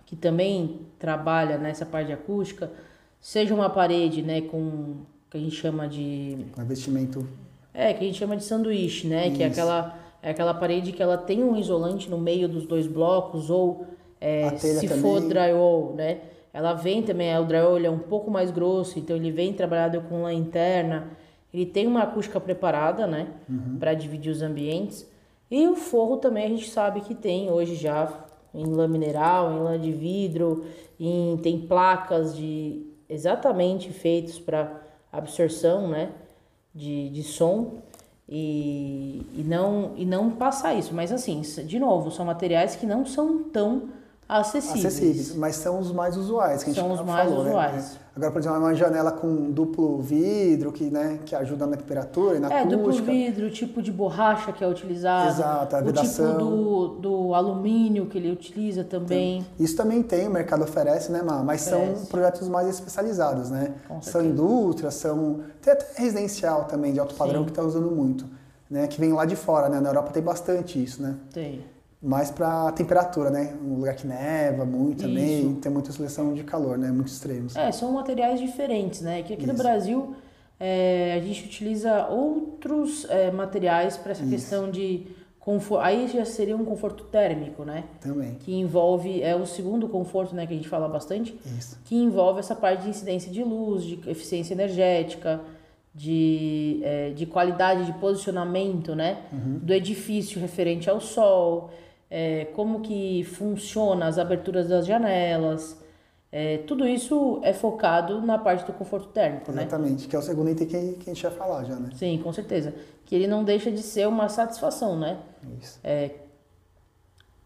que 0.05 0.15
também 0.15 0.79
trabalha 0.97 1.57
nessa 1.57 1.85
parte 1.85 2.07
de 2.07 2.13
acústica, 2.13 2.71
seja 3.19 3.53
uma 3.53 3.69
parede 3.69 4.21
né, 4.21 4.39
com 4.39 4.97
que 5.29 5.37
a 5.37 5.39
gente 5.39 5.55
chama 5.55 5.87
de. 5.87 6.45
Um 6.57 6.61
investimento. 6.61 7.27
É, 7.79 7.93
que 7.93 8.03
a 8.03 8.07
gente 8.07 8.17
chama 8.17 8.35
de 8.35 8.43
sanduíche, 8.43 9.07
né? 9.07 9.27
Isso. 9.27 9.37
Que 9.37 9.43
é 9.43 9.45
aquela, 9.47 9.97
é 10.21 10.31
aquela 10.31 10.53
parede 10.53 10.91
que 10.91 11.01
ela 11.01 11.17
tem 11.17 11.41
um 11.41 11.55
isolante 11.55 12.09
no 12.09 12.17
meio 12.17 12.49
dos 12.49 12.65
dois 12.65 12.85
blocos, 12.85 13.49
ou 13.49 13.85
é, 14.19 14.49
se 14.57 14.85
também. 14.85 15.01
for 15.01 15.21
drywall, 15.21 15.93
né? 15.95 16.19
Ela 16.51 16.73
vem 16.73 17.01
também, 17.01 17.37
o 17.37 17.45
drywall 17.45 17.77
é 17.77 17.89
um 17.89 17.99
pouco 17.99 18.29
mais 18.29 18.51
grosso, 18.51 18.99
então 18.99 19.15
ele 19.15 19.31
vem 19.31 19.53
trabalhado 19.53 20.01
com 20.01 20.23
lã 20.23 20.33
interna. 20.33 21.07
Ele 21.53 21.65
tem 21.65 21.87
uma 21.87 22.03
acústica 22.03 22.37
preparada, 22.39 23.07
né? 23.07 23.27
Uhum. 23.47 23.77
Para 23.79 23.93
dividir 23.93 24.29
os 24.29 24.41
ambientes. 24.41 25.09
E 25.49 25.65
o 25.65 25.75
forro 25.75 26.17
também 26.17 26.45
a 26.45 26.49
gente 26.49 26.69
sabe 26.69 26.99
que 26.99 27.15
tem 27.15 27.49
hoje 27.49 27.75
já 27.75 28.11
em 28.53 28.65
lã 28.65 28.89
mineral, 28.89 29.53
em 29.53 29.59
lã 29.59 29.79
de 29.79 29.91
vidro, 29.93 30.65
em, 30.99 31.37
tem 31.37 31.61
placas 31.61 32.35
de 32.35 32.85
exatamente 33.07 33.89
feitos 33.89 34.37
para 34.37 34.81
absorção, 35.11 35.87
né? 35.87 36.11
De, 36.73 37.09
de 37.09 37.23
som 37.23 37.81
e, 38.27 39.25
e, 39.33 39.43
não, 39.43 39.93
e 39.97 40.05
não 40.05 40.29
passar 40.29 40.75
isso. 40.75 40.93
Mas 40.93 41.11
assim, 41.11 41.41
de 41.41 41.79
novo, 41.79 42.11
são 42.11 42.25
materiais 42.25 42.75
que 42.75 42.85
não 42.85 43.05
são 43.05 43.43
tão 43.43 43.89
acessíveis. 44.29 44.85
Acessíveis, 44.85 45.35
mas 45.35 45.55
são 45.55 45.79
os 45.79 45.91
mais 45.91 46.15
usuais 46.15 46.63
que 46.63 46.69
a 46.69 46.73
gente 46.73 46.83
São 46.83 46.93
os 46.93 47.01
mais 47.01 47.27
falou, 47.27 47.43
né? 47.43 47.49
usuais. 47.49 47.93
Né? 47.93 47.99
Agora, 48.15 48.31
por 48.31 48.39
exemplo, 48.39 48.57
uma 48.59 48.75
janela 48.75 49.11
com 49.11 49.49
duplo 49.49 49.99
vidro 49.99 50.71
que, 50.71 50.83
né, 50.83 51.19
que 51.25 51.33
ajuda 51.35 51.65
na 51.65 51.75
temperatura 51.75 52.35
e 52.35 52.39
na 52.39 52.47
é, 52.47 52.59
acústica. 52.59 52.75
É, 52.75 52.77
duplo 52.77 53.05
vidro, 53.05 53.47
o 53.47 53.49
tipo 53.49 53.81
de 53.81 53.91
borracha 53.91 54.51
que 54.51 54.63
é 54.63 54.67
utilizado. 54.67 55.29
Exato, 55.29 55.75
a 55.75 55.81
vedação. 55.81 56.25
O 56.25 56.29
tipo 56.29 56.43
do, 56.43 56.87
do 56.99 57.33
alumínio 57.33 58.05
que 58.05 58.19
ele 58.19 58.31
utiliza 58.31 58.83
também. 58.83 59.39
Então, 59.39 59.65
isso 59.65 59.75
também 59.75 60.03
tem, 60.03 60.27
o 60.27 60.31
mercado 60.31 60.63
oferece, 60.63 61.11
né? 61.11 61.23
Mas 61.23 61.65
oferece. 61.65 61.95
são 61.95 62.05
projetos 62.05 62.47
mais 62.47 62.67
especializados, 62.67 63.49
né? 63.49 63.73
são 64.01 64.23
indústrias, 64.23 64.93
são... 64.93 65.39
Tem 65.61 65.73
até 65.73 65.85
residencial 65.95 66.65
também, 66.65 66.93
de 66.93 66.99
alto 66.99 67.15
padrão, 67.15 67.39
Sim. 67.39 67.45
que 67.45 67.51
está 67.51 67.63
usando 67.63 67.89
muito. 67.89 68.25
Né, 68.69 68.85
que 68.85 68.99
vem 68.99 69.11
lá 69.11 69.25
de 69.25 69.35
fora, 69.35 69.67
né? 69.67 69.79
Na 69.79 69.89
Europa 69.89 70.11
tem 70.11 70.21
bastante 70.21 70.83
isso, 70.83 71.01
né? 71.01 71.15
Tem 71.33 71.63
mais 72.01 72.31
para 72.31 72.71
temperatura, 72.71 73.29
né? 73.29 73.57
Um 73.61 73.75
lugar 73.75 73.95
que 73.95 74.07
neva 74.07 74.65
muito 74.65 74.99
Isso. 74.99 75.07
também, 75.07 75.55
tem 75.55 75.71
muita 75.71 75.91
seleção 75.91 76.33
de 76.33 76.43
calor, 76.43 76.77
né? 76.77 76.91
Muito 76.91 77.09
extremos. 77.09 77.55
É, 77.55 77.71
são 77.71 77.91
materiais 77.91 78.39
diferentes, 78.39 79.01
né? 79.01 79.21
Que 79.21 79.33
aqui 79.33 79.43
Isso. 79.43 79.51
no 79.51 79.57
Brasil 79.57 80.15
é, 80.59 81.15
a 81.17 81.21
gente 81.21 81.45
utiliza 81.45 82.07
outros 82.07 83.05
é, 83.09 83.31
materiais 83.31 83.97
para 83.97 84.13
essa 84.13 84.21
Isso. 84.21 84.31
questão 84.31 84.71
de 84.71 85.07
conforto. 85.39 85.83
Aí 85.83 86.07
já 86.07 86.23
seria 86.23 86.55
um 86.55 86.63
conforto 86.63 87.03
térmico, 87.05 87.65
né? 87.65 87.83
Também. 87.99 88.35
Que 88.35 88.53
envolve, 88.53 89.21
é 89.21 89.35
o 89.35 89.45
segundo 89.45 89.89
conforto, 89.89 90.33
né? 90.33 90.47
Que 90.47 90.53
a 90.53 90.55
gente 90.55 90.69
fala 90.69 90.87
bastante. 90.87 91.37
Isso. 91.57 91.77
Que 91.83 91.95
envolve 91.95 92.39
essa 92.39 92.55
parte 92.55 92.83
de 92.83 92.89
incidência 92.89 93.29
de 93.29 93.43
luz, 93.43 93.83
de 93.83 94.09
eficiência 94.09 94.53
energética, 94.53 95.41
de, 95.93 96.79
é, 96.81 97.09
de 97.09 97.25
qualidade 97.25 97.85
de 97.85 97.93
posicionamento, 97.93 98.95
né? 98.95 99.23
Uhum. 99.33 99.59
Do 99.61 99.73
edifício 99.73 100.39
referente 100.39 100.89
ao 100.89 101.01
sol 101.01 101.71
é, 102.09 102.45
como 102.55 102.81
que 102.81 103.23
funciona 103.23 104.07
as 104.07 104.17
aberturas 104.17 104.67
das 104.67 104.85
janelas. 104.85 105.77
É, 106.31 106.59
tudo 106.59 106.87
isso 106.87 107.39
é 107.43 107.53
focado 107.53 108.21
na 108.21 108.37
parte 108.37 108.65
do 108.65 108.73
conforto 108.73 109.07
térmico, 109.09 109.51
né? 109.51 109.63
Exatamente, 109.63 110.03
né? 110.03 110.09
que 110.09 110.15
é 110.15 110.19
o 110.19 110.21
segundo 110.21 110.49
item 110.49 110.67
que, 110.67 110.93
que 110.93 111.09
a 111.09 111.13
gente 111.13 111.23
ia 111.23 111.31
falar 111.31 111.63
já, 111.63 111.75
né? 111.75 111.89
Sim, 111.95 112.19
com 112.23 112.31
certeza. 112.31 112.73
Que 113.05 113.15
ele 113.15 113.27
não 113.27 113.43
deixa 113.43 113.71
de 113.71 113.81
ser 113.81 114.07
uma 114.07 114.29
satisfação, 114.29 114.97
né? 114.97 115.17
Isso. 115.59 115.79
É, 115.83 116.11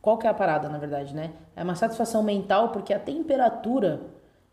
qual 0.02 0.18
que 0.18 0.28
é 0.28 0.30
a 0.30 0.34
parada, 0.34 0.68
na 0.68 0.78
verdade, 0.78 1.16
né? 1.16 1.32
É 1.56 1.64
uma 1.64 1.76
satisfação 1.76 2.22
mental 2.22 2.70
porque 2.70 2.94
a 2.94 3.00
temperatura 3.00 4.02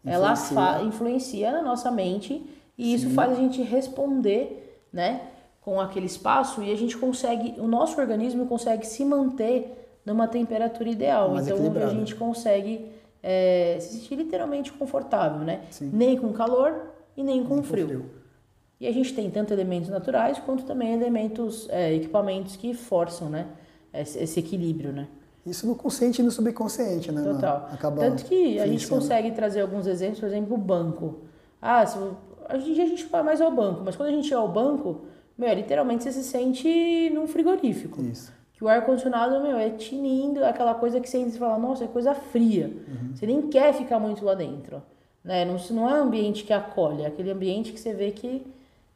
influencia. 0.04 0.58
ela 0.58 0.82
influencia 0.84 1.52
na 1.52 1.62
nossa 1.62 1.90
mente 1.90 2.48
e 2.78 2.84
Sim. 2.84 2.94
isso 2.94 3.10
faz 3.10 3.32
a 3.32 3.34
gente 3.34 3.60
responder, 3.62 4.86
né? 4.92 5.22
Com 5.60 5.80
aquele 5.80 6.06
espaço 6.06 6.62
e 6.62 6.72
a 6.72 6.76
gente 6.76 6.96
consegue, 6.96 7.60
o 7.60 7.66
nosso 7.66 8.00
organismo 8.00 8.46
consegue 8.46 8.86
se 8.86 9.04
manter 9.04 9.76
numa 10.04 10.26
temperatura 10.26 10.88
ideal. 10.88 11.30
Mais 11.30 11.48
então 11.48 11.82
a 11.82 11.88
gente 11.88 12.14
consegue 12.14 12.90
é, 13.22 13.78
se 13.80 13.98
sentir 13.98 14.16
literalmente 14.16 14.72
confortável, 14.72 15.40
né? 15.40 15.62
Sim. 15.70 15.90
Nem 15.92 16.16
com 16.16 16.32
calor 16.32 16.92
e 17.16 17.22
nem 17.22 17.44
com, 17.44 17.56
nem 17.56 17.64
frio. 17.64 17.86
com 17.86 17.92
frio. 17.92 18.10
E 18.80 18.86
a 18.86 18.92
gente 18.92 19.14
tem 19.14 19.30
tanto 19.30 19.52
elementos 19.52 19.90
naturais 19.90 20.38
quanto 20.38 20.64
também 20.64 20.94
elementos, 20.94 21.68
é, 21.68 21.94
equipamentos 21.94 22.56
que 22.56 22.72
forçam, 22.72 23.28
né? 23.28 23.46
Esse, 23.92 24.18
esse, 24.18 24.40
equilíbrio, 24.40 24.92
né? 24.92 25.08
Isso 25.44 25.66
no 25.66 25.74
consciente 25.74 26.22
e 26.22 26.24
no 26.24 26.30
subconsciente, 26.30 27.12
né? 27.12 27.22
Total. 27.22 27.68
Acaba 27.72 28.00
Tanto 28.00 28.24
que 28.24 28.58
a 28.58 28.66
gente 28.66 28.86
consegue 28.86 29.32
trazer 29.32 29.60
alguns 29.60 29.86
exemplos, 29.86 30.20
por 30.20 30.26
exemplo, 30.26 30.54
o 30.54 30.58
banco. 30.58 31.18
Ah, 31.60 31.84
se, 31.84 31.98
a 32.48 32.56
gente, 32.56 32.80
a 32.80 32.86
gente 32.86 33.06
vai 33.06 33.22
mais 33.22 33.40
ao 33.40 33.50
banco, 33.50 33.82
mas 33.84 33.96
quando 33.96 34.08
a 34.08 34.12
gente 34.12 34.28
chega 34.28 34.40
ao 34.40 34.48
banco, 34.48 35.02
meu, 35.36 35.52
literalmente 35.52 36.04
você 36.04 36.12
se 36.12 36.24
sente 36.24 37.10
num 37.10 37.26
frigorífico. 37.26 38.02
Isso. 38.02 38.32
Que 38.60 38.64
o 38.66 38.68
ar-condicionado, 38.68 39.40
meu, 39.40 39.56
é 39.56 39.70
tinindo, 39.70 40.44
aquela 40.44 40.74
coisa 40.74 41.00
que 41.00 41.08
você 41.08 41.30
fala, 41.30 41.56
nossa, 41.58 41.84
é 41.84 41.86
coisa 41.86 42.14
fria. 42.14 42.66
Uhum. 42.66 43.16
Você 43.16 43.24
nem 43.24 43.48
quer 43.48 43.72
ficar 43.72 43.98
muito 43.98 44.22
lá 44.22 44.34
dentro. 44.34 44.82
Né? 45.24 45.46
Não, 45.46 45.56
não 45.70 45.88
é 45.88 45.94
um 45.94 46.02
ambiente 46.02 46.44
que 46.44 46.52
acolhe, 46.52 47.04
é 47.04 47.06
aquele 47.06 47.30
ambiente 47.30 47.72
que 47.72 47.80
você 47.80 47.94
vê 47.94 48.10
que 48.10 48.46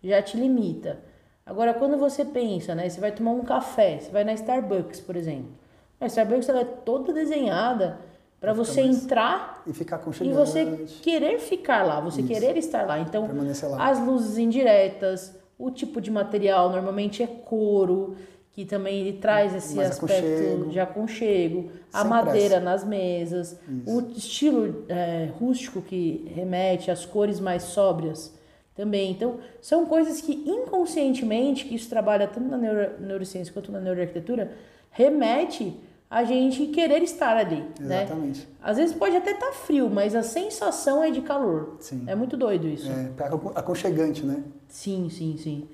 já 0.02 0.20
te 0.20 0.36
limita. 0.36 0.98
Agora, 1.46 1.72
quando 1.72 1.96
você 1.96 2.26
pensa, 2.26 2.74
né? 2.74 2.90
Você 2.90 3.00
vai 3.00 3.10
tomar 3.12 3.30
um 3.30 3.40
café, 3.40 4.00
você 4.00 4.10
vai 4.10 4.22
na 4.22 4.34
Starbucks, 4.34 5.00
por 5.00 5.16
exemplo. 5.16 5.52
A 5.98 6.08
Starbucks 6.08 6.46
ela 6.46 6.60
é 6.60 6.64
toda 6.64 7.10
desenhada 7.14 7.98
para 8.38 8.52
você 8.52 8.82
entrar 8.82 9.62
e 9.66 9.72
ficar 9.72 9.96
E 10.30 10.34
você 10.34 10.86
querer 11.00 11.38
ficar 11.38 11.84
lá, 11.84 12.00
você 12.00 12.20
Isso. 12.20 12.28
querer 12.28 12.54
estar 12.58 12.86
lá. 12.86 12.98
Então, 12.98 13.26
lá. 13.70 13.88
as 13.88 13.98
luzes 13.98 14.36
indiretas, 14.36 15.34
o 15.58 15.70
tipo 15.70 16.02
de 16.02 16.10
material 16.10 16.68
normalmente 16.68 17.22
é 17.22 17.26
couro 17.26 18.14
que 18.54 18.64
também 18.64 19.00
ele 19.00 19.18
traz 19.18 19.52
esse 19.52 19.74
Mais 19.74 19.90
aspecto 19.90 20.26
aconchego. 20.26 20.70
de 20.70 20.80
aconchego, 20.80 21.70
a 21.92 22.02
Sem 22.02 22.08
madeira 22.10 22.48
pressa. 22.48 22.60
nas 22.60 22.84
mesas, 22.84 23.58
Isso. 23.68 23.82
o 23.86 24.12
estilo 24.16 24.84
é, 24.88 25.28
rústico 25.38 25.82
que 25.82 26.30
remete 26.32 26.88
às 26.88 27.04
cores 27.04 27.40
mais 27.40 27.64
sóbrias 27.64 28.32
também. 28.76 29.10
Então, 29.10 29.38
são 29.60 29.86
coisas 29.86 30.20
que 30.20 30.32
inconscientemente, 30.46 31.64
que 31.64 31.74
isso 31.74 31.88
trabalha 31.90 32.28
tanto 32.28 32.48
na 32.48 32.56
neuro, 32.56 33.00
neurociência 33.00 33.52
quanto 33.52 33.72
na 33.72 33.80
neuroarquitetura, 33.80 34.52
remete 34.90 35.76
a 36.08 36.22
gente 36.22 36.66
querer 36.66 37.02
estar 37.02 37.36
ali, 37.36 37.64
né? 37.80 38.04
Exatamente. 38.04 38.40
Né? 38.40 38.46
Às 38.62 38.76
vezes 38.76 38.94
pode 38.94 39.16
até 39.16 39.32
estar 39.32 39.46
tá 39.46 39.52
frio, 39.52 39.90
mas 39.90 40.14
a 40.14 40.22
sensação 40.22 41.02
é 41.02 41.10
de 41.10 41.22
calor. 41.22 41.74
Sim. 41.80 42.04
É 42.06 42.14
muito 42.14 42.36
doido 42.36 42.68
isso. 42.68 42.88
É, 42.88 43.10
aconchegante, 43.56 44.24
né? 44.24 44.44
Sim, 44.68 45.08
sim, 45.10 45.36
sim. 45.36 45.68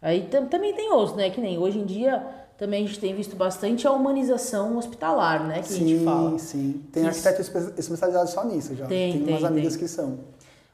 Aí 0.00 0.28
também 0.50 0.74
tem 0.74 0.92
outros, 0.92 1.16
né? 1.16 1.30
Que 1.30 1.40
nem 1.40 1.58
hoje 1.58 1.78
em 1.78 1.84
dia 1.84 2.24
também 2.56 2.84
a 2.84 2.86
gente 2.86 2.98
tem 2.98 3.14
visto 3.14 3.36
bastante 3.36 3.86
a 3.86 3.92
humanização 3.92 4.76
hospitalar, 4.78 5.46
né? 5.46 5.60
Que 5.60 5.68
sim, 5.68 5.84
a 5.84 5.88
gente 5.88 6.04
fala. 6.04 6.30
Sim, 6.30 6.38
sim. 6.38 6.82
Tem 6.92 7.06
Isso. 7.06 7.28
arquiteto 7.28 7.78
especializado 7.78 8.30
só 8.30 8.44
nisso 8.44 8.74
já. 8.74 8.86
Tem, 8.86 9.12
tem, 9.12 9.24
tem 9.24 9.34
umas 9.34 9.44
amigas 9.44 9.74
tem. 9.74 9.82
que 9.82 9.88
são. 9.88 10.18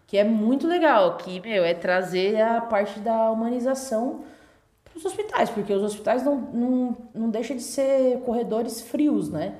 Que 0.06 0.18
é 0.18 0.24
muito 0.24 0.66
legal, 0.66 1.16
que, 1.16 1.40
meu, 1.40 1.64
é 1.64 1.74
trazer 1.74 2.40
a 2.40 2.60
parte 2.60 3.00
da 3.00 3.30
humanização 3.30 4.20
para 4.84 4.98
os 4.98 5.04
hospitais, 5.04 5.48
porque 5.48 5.72
os 5.72 5.82
hospitais 5.82 6.22
não, 6.22 6.36
não, 6.36 6.96
não 7.14 7.30
deixam 7.30 7.56
de 7.56 7.62
ser 7.62 8.18
corredores 8.20 8.82
frios, 8.82 9.30
né? 9.30 9.54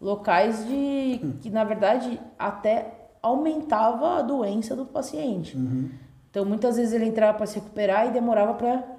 Locais 0.00 0.66
de 0.66 1.20
hum. 1.22 1.34
que, 1.40 1.50
na 1.50 1.62
verdade, 1.62 2.18
até 2.38 2.94
aumentava 3.22 4.18
a 4.18 4.22
doença 4.22 4.74
do 4.74 4.86
paciente. 4.86 5.56
Uhum. 5.56 5.90
Então, 6.30 6.44
muitas 6.44 6.76
vezes 6.76 6.92
ele 6.92 7.04
entrava 7.04 7.36
para 7.36 7.46
se 7.46 7.56
recuperar 7.56 8.06
e 8.06 8.10
demorava 8.10 8.54
para 8.54 8.97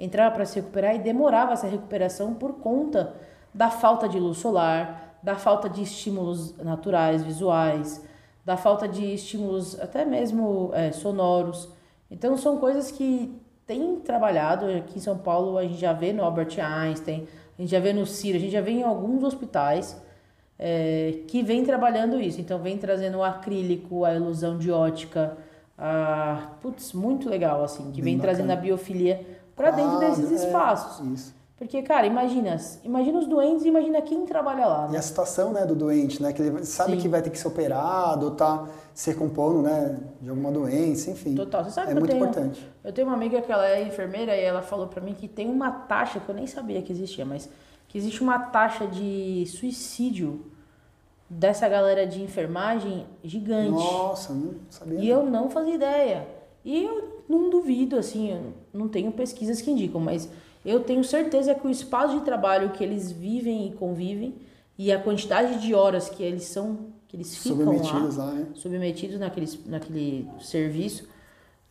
entrava 0.00 0.34
para 0.34 0.46
se 0.46 0.56
recuperar 0.58 0.96
e 0.96 0.98
demorava 0.98 1.52
essa 1.52 1.66
recuperação 1.66 2.34
por 2.34 2.54
conta 2.54 3.14
da 3.52 3.70
falta 3.70 4.08
de 4.08 4.18
luz 4.18 4.38
solar, 4.38 5.18
da 5.22 5.36
falta 5.36 5.68
de 5.68 5.82
estímulos 5.82 6.56
naturais, 6.56 7.22
visuais, 7.22 8.02
da 8.44 8.56
falta 8.56 8.88
de 8.88 9.04
estímulos 9.14 9.78
até 9.78 10.04
mesmo 10.04 10.70
é, 10.72 10.90
sonoros. 10.90 11.68
Então 12.10 12.36
são 12.36 12.56
coisas 12.56 12.90
que 12.90 13.38
tem 13.66 13.96
trabalhado 14.00 14.66
aqui 14.66 14.96
em 14.96 15.00
São 15.00 15.18
Paulo, 15.18 15.58
a 15.58 15.62
gente 15.62 15.78
já 15.78 15.92
vê 15.92 16.12
no 16.12 16.24
Albert 16.24 16.58
Einstein, 16.58 17.28
a 17.58 17.60
gente 17.60 17.70
já 17.70 17.78
vê 17.78 17.92
no 17.92 18.06
CIR, 18.06 18.36
a 18.36 18.38
gente 18.38 18.52
já 18.52 18.62
vê 18.62 18.70
em 18.72 18.82
alguns 18.82 19.22
hospitais 19.22 20.00
é, 20.58 21.20
que 21.28 21.42
vem 21.42 21.62
trabalhando 21.62 22.18
isso. 22.18 22.40
Então 22.40 22.58
vem 22.58 22.78
trazendo 22.78 23.18
o 23.18 23.22
acrílico, 23.22 24.04
a 24.04 24.14
ilusão 24.14 24.56
de 24.56 24.70
ótica, 24.72 25.36
a, 25.78 26.52
putz, 26.60 26.92
muito 26.92 27.28
legal 27.28 27.62
assim, 27.62 27.90
que 27.92 28.02
Bem 28.02 28.04
vem 28.04 28.16
bacana. 28.16 28.34
trazendo 28.34 28.50
a 28.50 28.56
biofilia 28.56 29.39
para 29.60 29.70
dentro 29.72 29.98
desses 29.98 30.30
é, 30.30 30.34
espaços. 30.46 31.06
Isso. 31.12 31.40
Porque, 31.58 31.82
cara, 31.82 32.06
imagina, 32.06 32.56
imagina 32.82 33.18
os 33.18 33.26
doentes 33.26 33.66
e 33.66 33.68
imagina 33.68 34.00
quem 34.00 34.24
trabalha 34.24 34.66
lá. 34.66 34.88
Né? 34.88 34.94
E 34.94 34.96
a 34.96 35.02
situação, 35.02 35.52
né, 35.52 35.66
do 35.66 35.74
doente, 35.74 36.22
né, 36.22 36.32
que 36.32 36.40
ele 36.40 36.64
sabe 36.64 36.92
Sim. 36.92 36.98
que 37.00 37.06
vai 37.06 37.20
ter 37.20 37.28
que 37.28 37.38
ser 37.38 37.48
operado, 37.48 38.24
ou 38.24 38.30
tá 38.30 38.66
se 38.94 39.10
recompondo, 39.10 39.60
né, 39.60 39.98
de 40.22 40.30
alguma 40.30 40.50
doença, 40.50 41.10
enfim. 41.10 41.34
Total. 41.34 41.62
Você 41.62 41.72
sabe 41.72 41.90
é 41.90 41.94
que 41.94 42.00
muito 42.00 42.12
eu 42.12 42.18
tenho, 42.18 42.30
importante. 42.30 42.70
Eu 42.82 42.92
tenho 42.94 43.06
uma 43.06 43.14
amiga 43.14 43.42
que 43.42 43.52
ela 43.52 43.68
é 43.68 43.82
enfermeira 43.82 44.34
e 44.34 44.42
ela 44.42 44.62
falou 44.62 44.86
para 44.86 45.02
mim 45.02 45.12
que 45.12 45.28
tem 45.28 45.50
uma 45.50 45.70
taxa 45.70 46.18
que 46.18 46.26
eu 46.30 46.34
nem 46.34 46.46
sabia 46.46 46.80
que 46.80 46.90
existia, 46.90 47.26
mas 47.26 47.46
que 47.88 47.98
existe 47.98 48.22
uma 48.22 48.38
taxa 48.38 48.86
de 48.86 49.44
suicídio 49.46 50.46
dessa 51.28 51.68
galera 51.68 52.06
de 52.06 52.22
enfermagem 52.22 53.06
gigante. 53.22 53.72
Nossa, 53.72 54.32
não 54.32 54.54
sabia. 54.70 54.98
E 54.98 55.06
eu 55.10 55.26
não 55.26 55.50
fazia 55.50 55.74
ideia. 55.74 56.39
E 56.64 56.84
eu 56.84 57.24
não 57.28 57.48
duvido, 57.48 57.96
assim, 57.96 58.52
não 58.72 58.88
tenho 58.88 59.12
pesquisas 59.12 59.62
que 59.62 59.70
indicam, 59.70 60.00
mas 60.00 60.28
eu 60.64 60.80
tenho 60.80 61.02
certeza 61.02 61.54
que 61.54 61.66
o 61.66 61.70
espaço 61.70 62.18
de 62.18 62.24
trabalho 62.24 62.70
que 62.70 62.84
eles 62.84 63.10
vivem 63.10 63.68
e 63.68 63.72
convivem 63.72 64.34
e 64.76 64.92
a 64.92 64.98
quantidade 64.98 65.60
de 65.60 65.74
horas 65.74 66.08
que 66.08 66.22
eles 66.22 66.44
são, 66.44 66.86
que 67.08 67.16
eles 67.16 67.36
ficam 67.36 67.58
submetidos 67.58 68.16
lá, 68.16 68.24
lá 68.26 68.32
né? 68.32 68.46
submetidos 68.54 69.18
naquele, 69.18 69.46
naquele 69.66 70.28
serviço, 70.40 71.08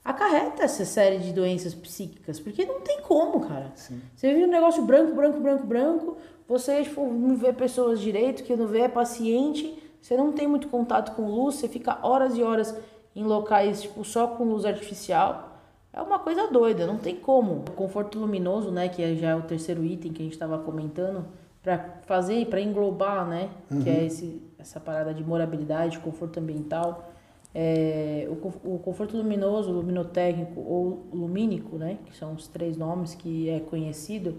acarreta 0.04 0.64
essa 0.64 0.86
série 0.86 1.20
de 1.20 1.34
doenças 1.34 1.74
psíquicas, 1.74 2.40
porque 2.40 2.66
não 2.66 2.82
tem 2.82 3.02
como, 3.02 3.40
cara. 3.42 3.72
Sim. 3.76 4.02
Você 4.16 4.34
vive 4.34 4.46
um 4.46 4.50
negócio 4.50 4.84
branco, 4.84 5.14
branco, 5.14 5.40
branco, 5.40 5.66
branco, 5.66 6.18
você 6.48 6.84
tipo, 6.84 7.06
não 7.06 7.36
vê 7.36 7.54
pessoas 7.54 8.00
direito, 8.00 8.44
que 8.44 8.56
não 8.56 8.68
vê 8.68 8.82
é 8.82 8.88
paciente, 8.88 9.78
você 10.02 10.18
não 10.18 10.32
tem 10.32 10.48
muito 10.48 10.68
contato 10.68 11.16
com 11.16 11.30
luz, 11.30 11.56
você 11.56 11.68
fica 11.68 12.00
horas 12.02 12.36
e 12.38 12.42
horas 12.42 12.76
em 13.20 13.24
locais 13.24 13.82
tipo 13.82 14.04
só 14.04 14.28
com 14.28 14.46
luz 14.46 14.66
artificial. 14.66 15.58
É 15.92 16.02
uma 16.02 16.20
coisa 16.20 16.48
doida, 16.48 16.86
não 16.86 16.98
tem 16.98 17.16
como. 17.16 17.64
O 17.68 17.72
conforto 17.72 18.20
luminoso, 18.20 18.72
né, 18.72 18.88
que 18.88 19.02
é 19.02 19.16
já 19.16 19.30
é 19.30 19.36
o 19.36 19.42
terceiro 19.42 19.84
item 19.84 20.14
que 20.14 20.22
a 20.22 20.24
gente 20.24 20.34
estava 20.34 20.58
comentando, 20.60 21.26
para 21.62 21.80
fazer, 22.06 22.46
para 22.46 22.62
englobar, 22.62 23.28
né, 23.28 23.50
uhum. 23.70 23.82
que 23.82 23.90
é 23.90 23.94
uhum. 23.94 24.06
esse, 24.06 24.42
essa 24.58 24.80
parada 24.80 25.14
de 25.14 25.24
morabilidade, 25.24 26.00
conforto 26.00 26.40
ambiental. 26.40 27.12
É, 27.54 28.30
o, 28.30 28.76
o 28.76 28.80
conforto 28.80 29.18
luminoso, 29.18 29.72
luminotécnico 29.72 30.62
ou 30.62 31.08
lumínico, 31.12 31.78
né, 31.78 31.98
que 32.06 32.16
são 32.16 32.34
os 32.34 32.48
três 32.48 32.78
nomes 32.78 33.16
que 33.16 33.50
é 33.50 33.60
conhecido, 33.60 34.36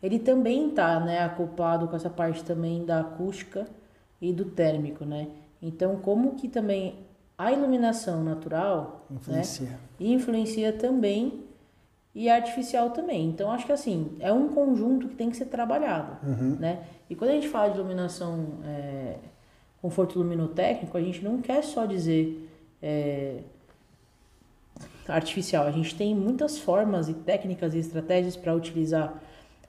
ele 0.00 0.18
também 0.18 0.68
está 0.68 1.00
né, 1.00 1.18
acoplado 1.24 1.88
com 1.88 1.96
essa 1.96 2.10
parte 2.10 2.44
também 2.44 2.84
da 2.84 3.00
acústica 3.00 3.66
e 4.20 4.32
do 4.32 4.44
térmico, 4.44 5.04
né? 5.04 5.28
Então, 5.60 5.96
como 5.96 6.34
que 6.34 6.46
também 6.46 6.94
a 7.36 7.52
iluminação 7.52 8.22
natural 8.22 9.06
influencia, 9.10 9.66
né, 9.66 9.78
influencia 9.98 10.72
também 10.72 11.44
e 12.14 12.30
artificial 12.30 12.90
também. 12.90 13.28
Então 13.28 13.50
acho 13.50 13.66
que 13.66 13.72
assim 13.72 14.16
é 14.20 14.32
um 14.32 14.48
conjunto 14.48 15.08
que 15.08 15.16
tem 15.16 15.30
que 15.30 15.36
ser 15.36 15.46
trabalhado, 15.46 16.16
uhum. 16.26 16.56
né? 16.60 16.84
E 17.10 17.14
quando 17.14 17.30
a 17.30 17.34
gente 17.34 17.48
fala 17.48 17.70
de 17.70 17.78
iluminação 17.78 18.46
é, 18.64 19.16
conforto 19.82 20.18
luminotécnico, 20.18 20.96
a 20.96 21.00
gente 21.00 21.22
não 21.22 21.40
quer 21.40 21.62
só 21.62 21.84
dizer 21.84 22.48
é, 22.80 23.40
artificial. 25.08 25.66
A 25.66 25.70
gente 25.70 25.94
tem 25.94 26.14
muitas 26.14 26.58
formas 26.58 27.08
e 27.08 27.14
técnicas 27.14 27.74
e 27.74 27.78
estratégias 27.78 28.36
para 28.36 28.54
utilizar 28.54 29.12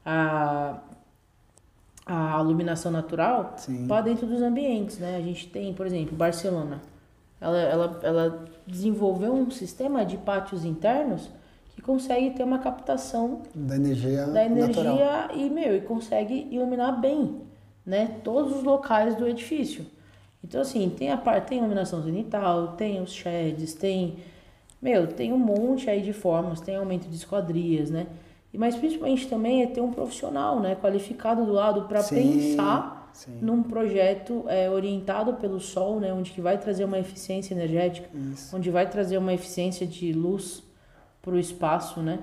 a, 0.06 0.80
a 2.06 2.40
iluminação 2.42 2.92
natural 2.92 3.56
para 3.88 4.02
dentro 4.02 4.28
dos 4.28 4.42
ambientes, 4.42 5.00
né? 5.00 5.18
A 5.18 5.22
gente 5.22 5.48
tem, 5.50 5.74
por 5.74 5.86
exemplo, 5.86 6.16
Barcelona. 6.16 6.82
Ela, 7.40 7.60
ela, 7.60 8.00
ela 8.02 8.46
desenvolveu 8.66 9.34
um 9.34 9.52
sistema 9.52 10.06
de 10.06 10.18
pátios 10.18 10.64
internos 10.64 11.30
que 11.76 11.82
consegue 11.82 12.32
ter 12.32 12.44
uma 12.44 12.60
captação 12.60 13.42
da 13.54 13.76
energia, 13.76 14.26
da 14.28 14.46
energia 14.46 15.30
e 15.34 15.50
meu 15.50 15.76
e 15.76 15.82
consegue 15.82 16.48
iluminar 16.50 17.00
bem, 17.00 17.42
né, 17.86 18.16
todos 18.24 18.56
os 18.56 18.64
locais 18.64 19.16
do 19.16 19.28
edifício. 19.28 19.86
Então 20.44 20.62
assim 20.62 20.90
tem 20.90 21.12
a 21.12 21.18
parte 21.18 21.50
tem 21.50 21.58
iluminação 21.58 22.02
zenital, 22.02 22.70
tem 22.78 23.02
os 23.02 23.12
sheds, 23.12 23.74
tem 23.74 24.18
meu 24.82 25.08
tem 25.08 25.34
um 25.34 25.38
monte 25.38 25.90
aí 25.90 26.02
de 26.02 26.14
formas, 26.14 26.62
tem 26.62 26.78
aumento 26.78 27.08
de 27.10 27.16
esquadrias, 27.16 27.90
né? 27.90 28.08
E 28.54 28.58
mas 28.58 28.76
principalmente 28.76 29.28
também 29.28 29.64
é 29.64 29.68
ter 29.68 29.82
um 29.82 29.92
profissional, 29.92 30.62
né, 30.62 30.78
qualificado 30.82 31.46
do 31.46 31.52
lado 31.52 31.82
para 31.90 32.02
pensar 32.02 32.95
Sim. 33.16 33.40
num 33.42 33.64
projeto 33.64 34.44
é, 34.48 34.70
orientado 34.70 35.36
pelo 35.36 35.58
sol, 35.58 36.02
né, 36.02 36.14
onde 36.14 36.32
que 36.32 36.42
vai 36.42 36.58
trazer 36.58 36.84
uma 36.84 37.00
eficiência 37.00 37.54
energética, 37.54 38.10
Isso. 38.14 38.54
onde 38.54 38.70
vai 38.70 38.90
trazer 38.90 39.18
uma 39.18 39.34
eficiência 39.34 39.88
de 39.88 40.12
luz 40.12 40.62
para 41.22 41.34
o 41.34 41.40
espaço, 41.40 42.02
né? 42.02 42.20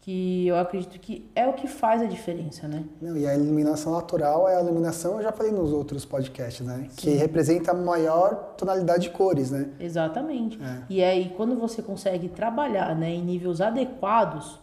Que 0.00 0.46
eu 0.46 0.56
acredito 0.56 1.00
que 1.00 1.28
é 1.34 1.48
o 1.48 1.52
que 1.52 1.66
faz 1.66 2.00
a 2.00 2.04
diferença, 2.04 2.68
né? 2.68 2.84
Não, 3.02 3.16
e 3.16 3.26
a 3.26 3.34
iluminação 3.34 3.92
natural 3.92 4.48
é 4.48 4.56
a 4.56 4.62
iluminação, 4.62 5.16
eu 5.16 5.22
já 5.24 5.32
falei 5.32 5.50
nos 5.50 5.72
outros 5.72 6.04
podcasts, 6.04 6.64
né? 6.64 6.86
Sim. 6.90 6.96
Que 6.96 7.10
representa 7.16 7.72
a 7.72 7.74
maior 7.74 8.54
tonalidade 8.56 9.02
de 9.02 9.10
cores, 9.10 9.50
né? 9.50 9.68
Exatamente. 9.80 10.62
É. 10.62 10.82
E 10.88 11.02
aí, 11.02 11.34
quando 11.36 11.56
você 11.56 11.82
consegue 11.82 12.28
trabalhar 12.28 12.94
né, 12.94 13.10
em 13.10 13.22
níveis 13.22 13.60
adequados, 13.60 14.60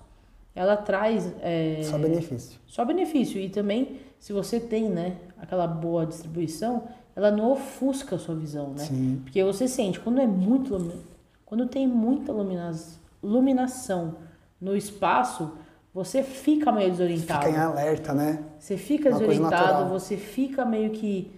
ela 0.55 0.77
traz... 0.77 1.33
É, 1.41 1.81
só 1.83 1.97
benefício. 1.97 2.59
Só 2.65 2.85
benefício. 2.85 3.39
E 3.41 3.49
também, 3.49 3.99
se 4.17 4.31
você 4.31 4.61
tem, 4.61 4.89
né, 4.89 5.17
aquela 5.43 5.67
boa 5.67 6.05
distribuição, 6.05 6.83
ela 7.15 7.29
não 7.29 7.51
ofusca 7.51 8.15
a 8.15 8.19
sua 8.19 8.33
visão, 8.33 8.69
né? 8.69 8.85
Sim. 8.85 9.21
Porque 9.23 9.43
você 9.43 9.67
sente, 9.67 9.99
quando 9.99 10.19
é 10.19 10.25
muito 10.25 10.73
quando 11.45 11.67
tem 11.67 11.85
muita 11.85 12.33
iluminação 13.21 14.15
no 14.59 14.75
espaço, 14.75 15.51
você 15.93 16.23
fica 16.23 16.71
meio 16.71 16.89
desorientado. 16.89 17.45
Fica 17.45 17.55
em 17.55 17.59
alerta, 17.59 18.13
né? 18.13 18.39
Você 18.57 18.77
fica 18.77 19.09
Uma 19.09 19.19
desorientado, 19.19 19.89
você 19.89 20.17
fica 20.17 20.65
meio 20.65 20.89
que 20.89 21.31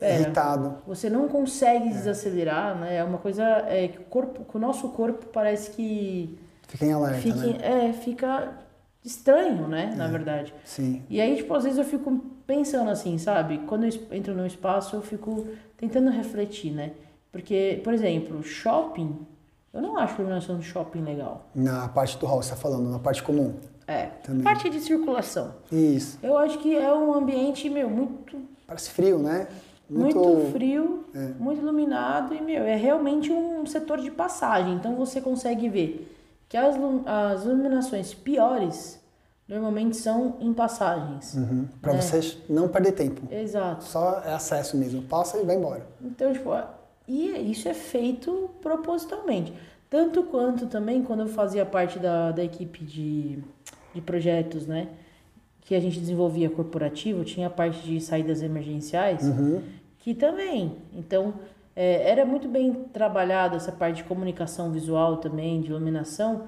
é, 0.00 0.20
irritado. 0.20 0.78
Você 0.86 1.08
não 1.08 1.28
consegue 1.28 1.88
é. 1.88 1.92
desacelerar, 1.92 2.74
né? 2.74 2.96
É 2.96 3.04
uma 3.04 3.18
coisa 3.18 3.44
é, 3.68 3.88
que 3.88 3.98
o 3.98 4.04
corpo, 4.04 4.44
que 4.44 4.56
o 4.56 4.60
nosso 4.60 4.88
corpo 4.88 5.26
parece 5.26 5.70
que 5.70 6.36
fica 6.66 6.86
em 6.86 6.92
alerta, 6.92 7.20
fica, 7.20 7.36
né? 7.36 7.58
É, 7.62 7.92
fica 7.92 8.52
estranho, 9.04 9.68
né? 9.68 9.94
Na 9.96 10.06
é. 10.06 10.08
verdade. 10.08 10.54
Sim. 10.64 11.02
E 11.08 11.20
aí, 11.20 11.36
tipo, 11.36 11.54
às 11.54 11.62
vezes 11.62 11.78
eu 11.78 11.84
fico 11.84 12.24
pensando 12.50 12.90
assim, 12.90 13.16
sabe? 13.16 13.58
Quando 13.58 13.84
eu 13.84 13.92
entro 14.10 14.34
num 14.34 14.44
espaço, 14.44 14.96
eu 14.96 15.02
fico 15.02 15.46
tentando 15.76 16.10
refletir, 16.10 16.72
né? 16.72 16.90
Porque, 17.30 17.80
por 17.84 17.94
exemplo, 17.94 18.42
shopping, 18.42 19.24
eu 19.72 19.80
não 19.80 19.96
acho 19.96 20.14
a 20.14 20.16
iluminação 20.16 20.58
de 20.58 20.64
shopping 20.64 21.02
legal. 21.02 21.46
Na 21.54 21.88
parte 21.88 22.18
do 22.18 22.26
hall, 22.26 22.42
você 22.42 22.50
tá 22.50 22.56
falando, 22.56 22.90
na 22.90 22.98
parte 22.98 23.22
comum. 23.22 23.54
É, 23.86 24.06
também. 24.24 24.42
parte 24.42 24.68
de 24.68 24.80
circulação. 24.80 25.54
Isso. 25.70 26.18
Eu 26.20 26.36
acho 26.36 26.58
que 26.58 26.76
é 26.76 26.92
um 26.92 27.14
ambiente, 27.14 27.70
meu, 27.70 27.88
muito... 27.88 28.36
Parece 28.66 28.90
frio, 28.90 29.20
né? 29.20 29.46
Muito, 29.88 30.18
muito 30.18 30.52
frio, 30.52 31.04
é. 31.14 31.28
muito 31.38 31.62
iluminado 31.62 32.34
e, 32.34 32.40
meu, 32.40 32.64
é 32.64 32.74
realmente 32.74 33.30
um 33.30 33.64
setor 33.64 34.00
de 34.00 34.10
passagem. 34.10 34.74
Então 34.74 34.96
você 34.96 35.20
consegue 35.20 35.68
ver 35.68 36.16
que 36.48 36.56
as, 36.56 36.74
as 37.06 37.44
iluminações 37.44 38.12
piores 38.12 38.99
normalmente 39.50 39.96
são 39.96 40.36
em 40.40 40.54
passagens. 40.54 41.34
Uhum. 41.34 41.66
Para 41.82 41.94
né? 41.94 42.00
você 42.00 42.36
não 42.48 42.68
perder 42.68 42.92
tempo. 42.92 43.22
Exato. 43.32 43.82
Só 43.84 44.22
é 44.24 44.32
acesso 44.32 44.76
mesmo. 44.76 45.02
Passa 45.02 45.38
e 45.38 45.44
vai 45.44 45.56
embora. 45.56 45.84
Então, 46.00 46.32
tipo, 46.32 46.50
e 47.08 47.50
isso 47.50 47.68
é 47.68 47.74
feito 47.74 48.48
propositalmente. 48.62 49.52
Tanto 49.90 50.22
quanto 50.22 50.68
também 50.68 51.02
quando 51.02 51.20
eu 51.20 51.26
fazia 51.26 51.66
parte 51.66 51.98
da, 51.98 52.30
da 52.30 52.44
equipe 52.44 52.84
de, 52.84 53.40
de 53.92 54.00
projetos, 54.00 54.68
né? 54.68 54.88
Que 55.62 55.74
a 55.74 55.80
gente 55.80 55.98
desenvolvia 55.98 56.48
corporativo, 56.48 57.24
tinha 57.24 57.48
a 57.48 57.50
parte 57.50 57.82
de 57.82 58.00
saídas 58.00 58.42
emergenciais, 58.42 59.26
uhum. 59.26 59.62
que 59.98 60.14
também. 60.14 60.76
Então, 60.94 61.34
é, 61.74 62.08
era 62.08 62.24
muito 62.24 62.46
bem 62.46 62.72
trabalhada 62.92 63.56
essa 63.56 63.72
parte 63.72 63.96
de 63.96 64.04
comunicação 64.04 64.70
visual 64.70 65.16
também, 65.16 65.60
de 65.60 65.70
iluminação, 65.70 66.44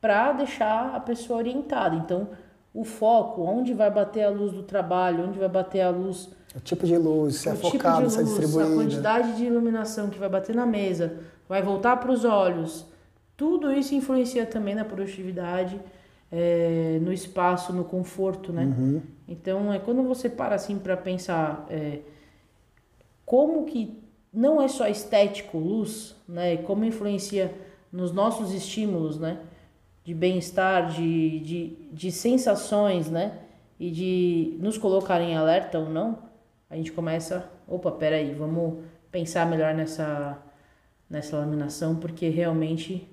para 0.00 0.32
deixar 0.32 0.94
a 0.94 1.00
pessoa 1.00 1.40
orientada. 1.40 1.96
Então, 1.96 2.28
o 2.74 2.82
foco, 2.82 3.42
onde 3.42 3.72
vai 3.72 3.88
bater 3.88 4.24
a 4.24 4.30
luz 4.30 4.52
do 4.52 4.64
trabalho, 4.64 5.28
onde 5.28 5.38
vai 5.38 5.48
bater 5.48 5.80
a 5.80 5.90
luz. 5.90 6.28
O 6.56 6.60
tipo 6.60 6.84
de 6.84 6.98
luz, 6.98 7.36
se 7.36 7.48
é 7.48 7.54
focado, 7.54 8.10
se 8.10 8.18
é 8.18 8.24
distribuído. 8.24 8.72
A 8.72 8.74
quantidade 8.74 9.36
de 9.36 9.44
iluminação 9.44 10.10
que 10.10 10.18
vai 10.18 10.28
bater 10.28 10.56
na 10.56 10.66
mesa, 10.66 11.18
vai 11.48 11.62
voltar 11.62 11.96
para 11.98 12.10
os 12.10 12.24
olhos. 12.24 12.84
Tudo 13.36 13.72
isso 13.72 13.94
influencia 13.94 14.44
também 14.44 14.74
na 14.74 14.84
produtividade, 14.84 15.80
é, 16.32 16.98
no 17.00 17.12
espaço, 17.12 17.72
no 17.72 17.84
conforto, 17.84 18.52
né? 18.52 18.64
Uhum. 18.64 19.02
Então, 19.28 19.72
é 19.72 19.78
quando 19.78 20.02
você 20.02 20.28
para 20.28 20.56
assim 20.56 20.76
para 20.78 20.96
pensar 20.96 21.64
é, 21.70 22.00
como 23.24 23.64
que 23.64 24.02
não 24.32 24.60
é 24.60 24.66
só 24.66 24.88
estético, 24.88 25.58
luz, 25.58 26.16
né? 26.28 26.56
Como 26.58 26.84
influencia 26.84 27.54
nos 27.92 28.10
nossos 28.10 28.52
estímulos, 28.52 29.18
né? 29.18 29.38
De 30.04 30.14
bem-estar, 30.14 30.90
de, 30.90 31.40
de, 31.40 31.88
de 31.90 32.12
sensações, 32.12 33.10
né? 33.10 33.38
E 33.80 33.90
de 33.90 34.58
nos 34.60 34.78
colocar 34.78 35.20
em 35.20 35.34
alerta 35.34 35.78
ou 35.78 35.88
não, 35.88 36.18
a 36.70 36.76
gente 36.76 36.92
começa, 36.92 37.50
opa, 37.66 37.90
peraí, 37.90 38.34
vamos 38.34 38.84
pensar 39.10 39.46
melhor 39.46 39.74
nessa 39.74 40.38
nessa 41.08 41.36
laminação, 41.36 41.96
porque 41.96 42.28
realmente 42.28 43.08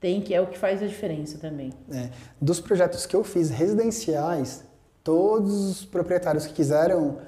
tem 0.00 0.20
que 0.20 0.34
é 0.34 0.40
o 0.40 0.46
que 0.46 0.58
faz 0.58 0.82
a 0.82 0.86
diferença 0.86 1.38
também. 1.38 1.72
É. 1.90 2.10
Dos 2.40 2.60
projetos 2.60 3.06
que 3.06 3.16
eu 3.16 3.24
fiz 3.24 3.50
residenciais, 3.50 4.64
todos 5.02 5.52
os 5.70 5.84
proprietários 5.84 6.46
que 6.46 6.52
quiseram 6.52 7.18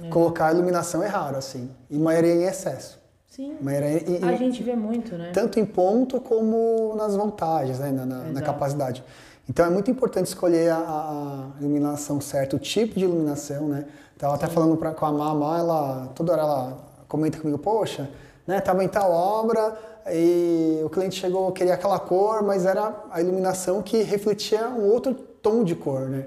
é. 0.00 0.08
colocar 0.08 0.52
iluminação 0.52 1.02
erraram, 1.02 1.38
assim, 1.38 1.70
e 1.90 1.98
maioria 1.98 2.34
em 2.34 2.44
excesso. 2.44 3.01
Sim. 3.34 3.56
E, 3.62 4.22
a 4.26 4.36
gente 4.36 4.62
vê 4.62 4.76
muito, 4.76 5.16
né? 5.16 5.30
Tanto 5.32 5.58
em 5.58 5.64
ponto 5.64 6.20
como 6.20 6.94
nas 6.98 7.16
voltagens, 7.16 7.78
né? 7.78 7.90
na, 7.90 8.04
na, 8.04 8.24
na 8.24 8.42
capacidade. 8.42 9.02
Então 9.48 9.64
é 9.64 9.70
muito 9.70 9.90
importante 9.90 10.26
escolher 10.26 10.70
a, 10.70 10.76
a, 10.76 11.46
iluminação 11.58 12.20
certa, 12.20 12.56
o 12.56 12.58
tipo 12.58 12.98
de 12.98 13.06
iluminação, 13.06 13.68
né? 13.68 13.86
Tava 14.18 14.36
Sim. 14.36 14.44
até 14.44 14.52
falando 14.52 14.76
pra, 14.76 14.92
com 14.92 15.06
a 15.06 15.12
Mama, 15.12 15.58
ela 15.58 16.12
toda 16.14 16.32
hora 16.32 16.42
ela 16.42 16.78
comenta 17.08 17.38
comigo, 17.38 17.58
poxa, 17.58 18.10
né? 18.46 18.60
Tava 18.60 18.84
em 18.84 18.88
tal 18.88 19.10
obra 19.10 19.78
e 20.12 20.82
o 20.84 20.90
cliente 20.90 21.18
chegou, 21.18 21.50
queria 21.52 21.72
aquela 21.72 21.98
cor, 21.98 22.42
mas 22.42 22.66
era 22.66 22.94
a 23.10 23.18
iluminação 23.22 23.80
que 23.80 24.02
refletia 24.02 24.68
um 24.68 24.90
outro 24.90 25.14
tom 25.14 25.64
de 25.64 25.74
cor, 25.74 26.02
né? 26.02 26.26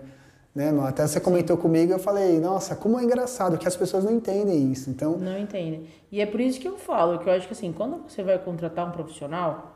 Né 0.56 0.74
Até 0.88 1.06
você 1.06 1.20
comentou 1.20 1.58
comigo, 1.58 1.92
eu 1.92 2.00
falei, 2.00 2.40
nossa, 2.40 2.76
como 2.76 2.98
é 3.00 3.04
engraçado 3.04 3.58
que 3.58 3.68
as 3.68 3.76
pessoas 3.76 4.06
não 4.06 4.12
entendem 4.14 4.72
isso. 4.72 4.90
Então 4.90 5.18
não 5.18 5.38
entendem. 5.38 5.86
E 6.12 6.22
é 6.22 6.26
por 6.26 6.40
isso 6.40 6.60
que 6.60 6.68
eu 6.68 6.78
falo 6.78 7.20
que 7.20 7.28
eu 7.28 7.34
acho 7.34 7.46
que 7.46 7.54
assim, 7.54 7.74
quando 7.74 8.04
você 8.08 8.24
vai 8.24 8.40
contratar 8.40 8.88
um 8.88 8.92
profissional, 8.92 9.76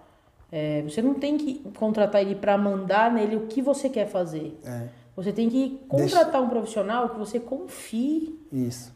é, 0.52 0.82
você 0.82 1.02
não 1.02 1.14
tem 1.14 1.38
que 1.38 1.56
contratar 1.78 2.22
ele 2.22 2.36
para 2.36 2.58
mandar 2.58 3.12
nele 3.12 3.36
o 3.36 3.42
que 3.48 3.62
você 3.62 3.90
quer 3.90 4.08
fazer. 4.08 4.58
É. 4.66 4.88
Você 5.16 5.34
tem 5.34 5.50
que 5.50 5.82
contratar 5.90 6.26
Deixa... 6.26 6.40
um 6.40 6.48
profissional 6.48 7.10
que 7.10 7.20
você 7.20 7.42
confie 7.42 8.40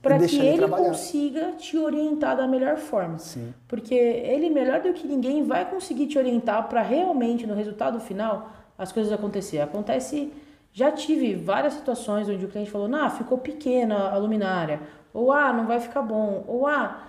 para 0.01 0.17
que 0.19 0.37
ele, 0.37 0.63
ele 0.63 0.67
consiga 0.69 1.51
te 1.57 1.77
orientar 1.77 2.37
da 2.37 2.47
melhor 2.47 2.77
forma. 2.77 3.19
Sim. 3.19 3.53
Porque 3.67 3.93
ele, 3.93 4.49
melhor 4.49 4.81
do 4.81 4.93
que 4.93 5.05
ninguém, 5.05 5.43
vai 5.43 5.69
conseguir 5.69 6.07
te 6.07 6.17
orientar 6.17 6.69
para 6.69 6.81
realmente, 6.81 7.45
no 7.45 7.53
resultado 7.53 7.99
final, 7.99 8.49
as 8.77 8.89
coisas 8.89 9.11
acontecer. 9.11 9.59
Acontece. 9.59 10.31
Já 10.73 10.91
tive 10.91 11.35
várias 11.35 11.73
situações 11.73 12.27
onde 12.27 12.45
o 12.45 12.49
cliente 12.49 12.71
falou: 12.71 12.89
"Ah, 12.93 13.09
ficou 13.09 13.37
pequena 13.37 14.09
a 14.09 14.17
luminária", 14.17 14.81
ou 15.13 15.31
"Ah, 15.31 15.53
não 15.53 15.65
vai 15.67 15.79
ficar 15.79 16.01
bom", 16.01 16.43
ou 16.47 16.67
"Ah, 16.67 17.03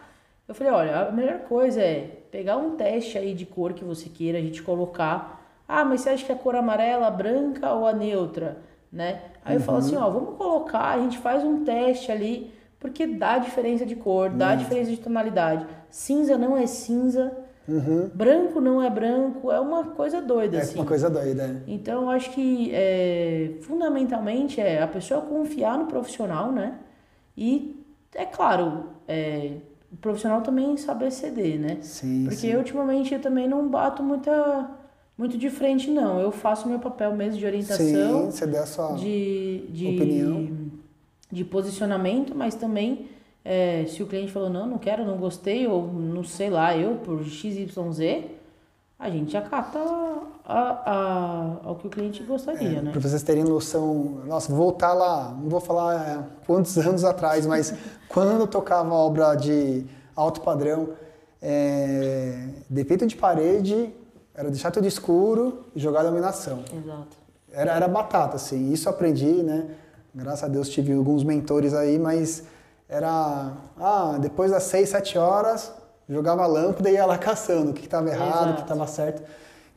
eu 0.46 0.54
falei, 0.54 0.72
olha, 0.72 1.08
a 1.08 1.12
melhor 1.12 1.40
coisa 1.40 1.80
é 1.80 2.02
pegar 2.30 2.56
um 2.58 2.76
teste 2.76 3.16
aí 3.16 3.32
de 3.34 3.46
cor 3.46 3.72
que 3.72 3.82
você 3.84 4.08
queira, 4.10 4.38
a 4.38 4.42
gente 4.42 4.62
colocar. 4.62 5.40
Ah, 5.66 5.84
mas 5.84 6.02
você 6.02 6.10
acha 6.10 6.24
que 6.26 6.32
a 6.32 6.36
cor 6.36 6.54
amarela, 6.54 7.10
branca 7.10 7.72
ou 7.72 7.86
a 7.86 7.92
neutra? 7.94 8.58
né? 8.94 9.22
Aí 9.44 9.56
uhum. 9.56 9.60
eu 9.60 9.66
falo 9.66 9.78
assim, 9.78 9.96
ó, 9.96 10.08
vamos 10.08 10.36
colocar, 10.36 10.94
a 10.94 10.98
gente 10.98 11.18
faz 11.18 11.42
um 11.42 11.64
teste 11.64 12.12
ali, 12.12 12.54
porque 12.78 13.06
dá 13.08 13.38
diferença 13.38 13.84
de 13.84 13.96
cor, 13.96 14.30
dá 14.30 14.50
uhum. 14.50 14.56
diferença 14.56 14.90
de 14.90 14.98
tonalidade. 14.98 15.66
Cinza 15.90 16.38
não 16.38 16.56
é 16.56 16.64
cinza, 16.66 17.36
uhum. 17.68 18.10
branco 18.14 18.60
não 18.60 18.82
é 18.82 18.90
branco, 18.90 19.50
é 19.50 19.60
uma 19.60 19.84
coisa 19.84 20.20
doida, 20.20 20.58
é 20.58 20.60
assim. 20.60 20.76
uma 20.76 20.84
coisa 20.84 21.08
doida, 21.10 21.42
é. 21.42 21.70
Então, 21.70 22.02
eu 22.02 22.10
acho 22.10 22.30
que, 22.32 22.70
é, 22.72 23.52
fundamentalmente, 23.62 24.60
é 24.60 24.82
a 24.82 24.86
pessoa 24.86 25.20
confiar 25.20 25.78
no 25.78 25.86
profissional, 25.86 26.52
né? 26.52 26.78
E, 27.36 27.84
é 28.14 28.24
claro, 28.24 28.84
é, 29.08 29.52
o 29.92 29.96
profissional 29.96 30.42
também 30.42 30.76
saber 30.76 31.10
ceder, 31.10 31.58
né? 31.58 31.78
Sim, 31.80 32.24
Porque 32.24 32.36
sim. 32.36 32.56
ultimamente 32.56 33.14
eu 33.14 33.20
também 33.20 33.48
não 33.48 33.68
bato 33.68 34.02
muita 34.02 34.70
muito 35.16 35.38
de 35.38 35.48
frente, 35.48 35.90
não. 35.90 36.20
Eu 36.20 36.32
faço 36.32 36.68
meu 36.68 36.78
papel 36.78 37.14
mesmo 37.14 37.38
de 37.38 37.46
orientação. 37.46 37.86
Sim, 37.86 38.30
você 38.30 38.46
dá 38.46 38.62
a 38.62 38.66
sua 38.66 38.94
de, 38.94 39.64
de, 39.68 39.86
opinião. 39.86 40.50
De 41.30 41.44
posicionamento, 41.44 42.34
mas 42.34 42.54
também 42.54 43.08
é, 43.44 43.84
se 43.86 44.02
o 44.02 44.06
cliente 44.06 44.32
falou, 44.32 44.48
não, 44.48 44.66
não 44.66 44.78
quero, 44.78 45.04
não 45.04 45.18
gostei, 45.18 45.66
ou 45.66 45.86
não 45.92 46.24
sei 46.24 46.48
lá, 46.48 46.76
eu 46.76 46.96
por 46.96 47.22
XYZ, 47.22 48.24
a 48.98 49.10
gente 49.10 49.36
acata 49.36 49.78
a, 50.46 50.60
a, 50.90 51.56
ao 51.64 51.76
que 51.76 51.86
o 51.86 51.90
cliente 51.90 52.22
gostaria, 52.22 52.78
é, 52.78 52.82
né? 52.82 52.90
Para 52.90 53.00
vocês 53.00 53.22
terem 53.22 53.44
noção, 53.44 54.22
nossa, 54.26 54.50
voltar 54.50 54.94
lá, 54.94 55.36
não 55.38 55.50
vou 55.50 55.60
falar 55.60 55.94
é, 55.94 56.24
quantos 56.46 56.76
anos 56.78 57.04
atrás, 57.04 57.46
mas 57.46 57.74
quando 58.08 58.40
eu 58.40 58.46
tocava 58.46 58.94
obra 58.94 59.34
de 59.34 59.84
alto 60.16 60.40
padrão, 60.40 60.90
é, 61.42 62.48
defeito 62.70 63.06
de 63.06 63.14
parede, 63.14 63.92
era 64.34 64.50
deixar 64.50 64.70
tudo 64.70 64.86
escuro 64.86 65.66
e 65.76 65.80
jogar 65.80 66.00
a 66.00 66.04
iluminação. 66.04 66.64
Exato. 66.72 67.16
Era, 67.52 67.72
era 67.72 67.86
batata, 67.86 68.36
assim. 68.36 68.72
Isso 68.72 68.88
aprendi, 68.88 69.42
né? 69.42 69.68
Graças 70.14 70.44
a 70.44 70.48
Deus 70.48 70.68
tive 70.68 70.92
alguns 70.92 71.22
mentores 71.22 71.74
aí, 71.74 71.98
mas 71.98 72.42
era... 72.88 73.52
Ah, 73.78 74.18
depois 74.20 74.50
das 74.50 74.64
seis, 74.64 74.90
sete 74.90 75.18
horas, 75.18 75.72
jogava 76.08 76.42
a 76.44 76.46
lâmpada 76.46 76.90
e 76.90 76.94
ia 76.94 77.06
lá 77.06 77.16
caçando 77.18 77.70
o 77.70 77.74
que 77.74 77.84
estava 77.84 78.08
errado, 78.08 78.28
Exato. 78.28 78.50
o 78.50 78.54
que 78.56 78.62
estava 78.62 78.86
certo. 78.86 79.22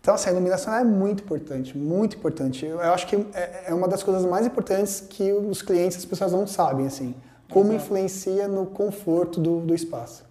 Então, 0.01 0.15
assim, 0.15 0.29
a 0.29 0.31
iluminação 0.31 0.73
é 0.73 0.83
muito 0.83 1.23
importante, 1.23 1.77
muito 1.77 2.15
importante. 2.15 2.65
Eu, 2.65 2.79
eu 2.79 2.93
acho 2.93 3.05
que 3.07 3.15
é, 3.33 3.65
é, 3.67 3.73
uma 3.73 3.87
das 3.87 4.03
coisas 4.03 4.25
mais 4.25 4.45
importantes 4.45 5.01
que 5.01 5.33
os 5.33 5.61
clientes, 5.61 5.97
as 5.97 6.05
pessoas 6.05 6.31
não 6.31 6.47
sabem, 6.47 6.87
assim. 6.87 7.13
Como 7.49 7.71
Exato. 7.71 7.83
influencia 7.83 8.47
no 8.47 8.65
conforto 8.65 9.39
do, 9.39 9.59
do 9.59 9.75
espaço. 9.75 10.23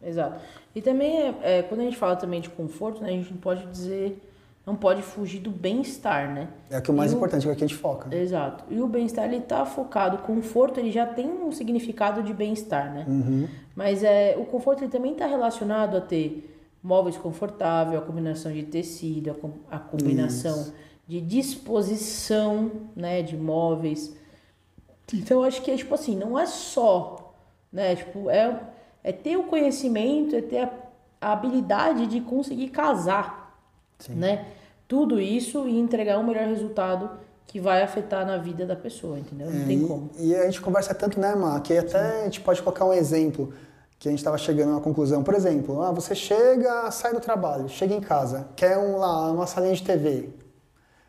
Exato. 0.00 0.38
E 0.74 0.80
também, 0.82 1.16
é, 1.20 1.34
é, 1.42 1.62
quando 1.62 1.80
a 1.80 1.84
gente 1.84 1.96
fala 1.96 2.14
também 2.16 2.40
de 2.40 2.50
conforto, 2.50 3.02
né, 3.02 3.08
a 3.08 3.12
gente 3.12 3.32
não 3.32 3.40
pode 3.40 3.66
dizer, 3.66 4.20
não 4.66 4.74
pode 4.74 5.02
fugir 5.02 5.40
do 5.40 5.50
bem-estar, 5.50 6.32
né? 6.32 6.48
É 6.70 6.78
o 6.78 6.82
que 6.82 6.90
é 6.90 6.94
o 6.94 6.96
mais 6.96 7.12
e 7.12 7.16
importante, 7.16 7.46
o, 7.46 7.50
é 7.50 7.52
o 7.52 7.56
que 7.56 7.64
a 7.64 7.66
gente 7.66 7.78
foca. 7.78 8.14
Exato. 8.14 8.64
E 8.70 8.80
o 8.80 8.86
bem-estar, 8.86 9.24
ele 9.24 9.40
tá 9.40 9.66
focado, 9.66 10.16
o 10.16 10.18
conforto, 10.20 10.80
ele 10.80 10.90
já 10.90 11.06
tem 11.06 11.28
um 11.28 11.52
significado 11.52 12.22
de 12.22 12.32
bem-estar, 12.32 12.92
né? 12.92 13.04
Uhum. 13.06 13.46
Mas 13.76 14.02
é, 14.02 14.34
o 14.38 14.44
conforto, 14.44 14.82
ele 14.82 14.90
também 14.90 15.12
está 15.12 15.26
relacionado 15.26 15.96
a 15.96 16.00
ter 16.00 16.50
móveis 16.82 17.16
confortáveis, 17.16 17.98
a 17.98 18.02
combinação 18.02 18.52
de 18.52 18.62
tecido, 18.62 19.36
a, 19.70 19.76
a 19.76 19.78
combinação 19.78 20.60
Isso. 20.60 20.74
de 21.06 21.20
disposição, 21.20 22.70
né, 22.96 23.22
de 23.22 23.36
móveis. 23.36 24.16
Então, 25.12 25.38
eu 25.40 25.44
acho 25.44 25.62
que 25.62 25.70
é, 25.70 25.76
tipo 25.76 25.94
assim, 25.94 26.16
não 26.16 26.38
é 26.38 26.46
só, 26.46 27.34
né, 27.70 27.96
tipo, 27.96 28.30
é 28.30 28.60
é 29.04 29.12
ter 29.12 29.36
o 29.36 29.44
conhecimento, 29.44 30.34
é 30.34 30.40
ter 30.40 30.60
a, 30.60 30.72
a 31.20 31.32
habilidade 31.32 32.06
de 32.06 32.22
conseguir 32.22 32.70
casar, 32.70 33.43
Sim. 33.98 34.14
né? 34.14 34.46
Tudo 34.86 35.20
isso 35.20 35.66
e 35.66 35.78
entregar 35.78 36.18
um 36.18 36.26
melhor 36.26 36.46
resultado 36.46 37.10
que 37.46 37.60
vai 37.60 37.82
afetar 37.82 38.26
na 38.26 38.36
vida 38.36 38.66
da 38.66 38.76
pessoa, 38.76 39.18
entendeu? 39.18 39.50
Não 39.50 39.62
é, 39.62 39.66
tem 39.66 39.86
como. 39.86 40.10
E 40.18 40.34
a 40.34 40.44
gente 40.44 40.60
conversa 40.60 40.94
tanto, 40.94 41.20
né, 41.20 41.34
Mar, 41.34 41.60
que 41.62 41.76
até 41.76 42.10
Sim. 42.10 42.20
a 42.20 42.24
gente 42.24 42.40
pode 42.40 42.60
colocar 42.62 42.84
um 42.84 42.92
exemplo 42.92 43.52
que 43.98 44.08
a 44.08 44.10
gente 44.10 44.18
estava 44.18 44.36
chegando 44.36 44.70
a 44.70 44.72
uma 44.72 44.80
conclusão. 44.80 45.22
Por 45.22 45.34
exemplo, 45.34 45.80
ah, 45.80 45.92
você 45.92 46.14
chega, 46.14 46.90
sai 46.90 47.14
do 47.14 47.20
trabalho, 47.20 47.68
chega 47.68 47.94
em 47.94 48.00
casa, 48.00 48.48
quer 48.56 48.76
um, 48.76 48.98
lá, 48.98 49.30
uma 49.30 49.46
salinha 49.46 49.74
de 49.74 49.82
TV. 49.82 50.30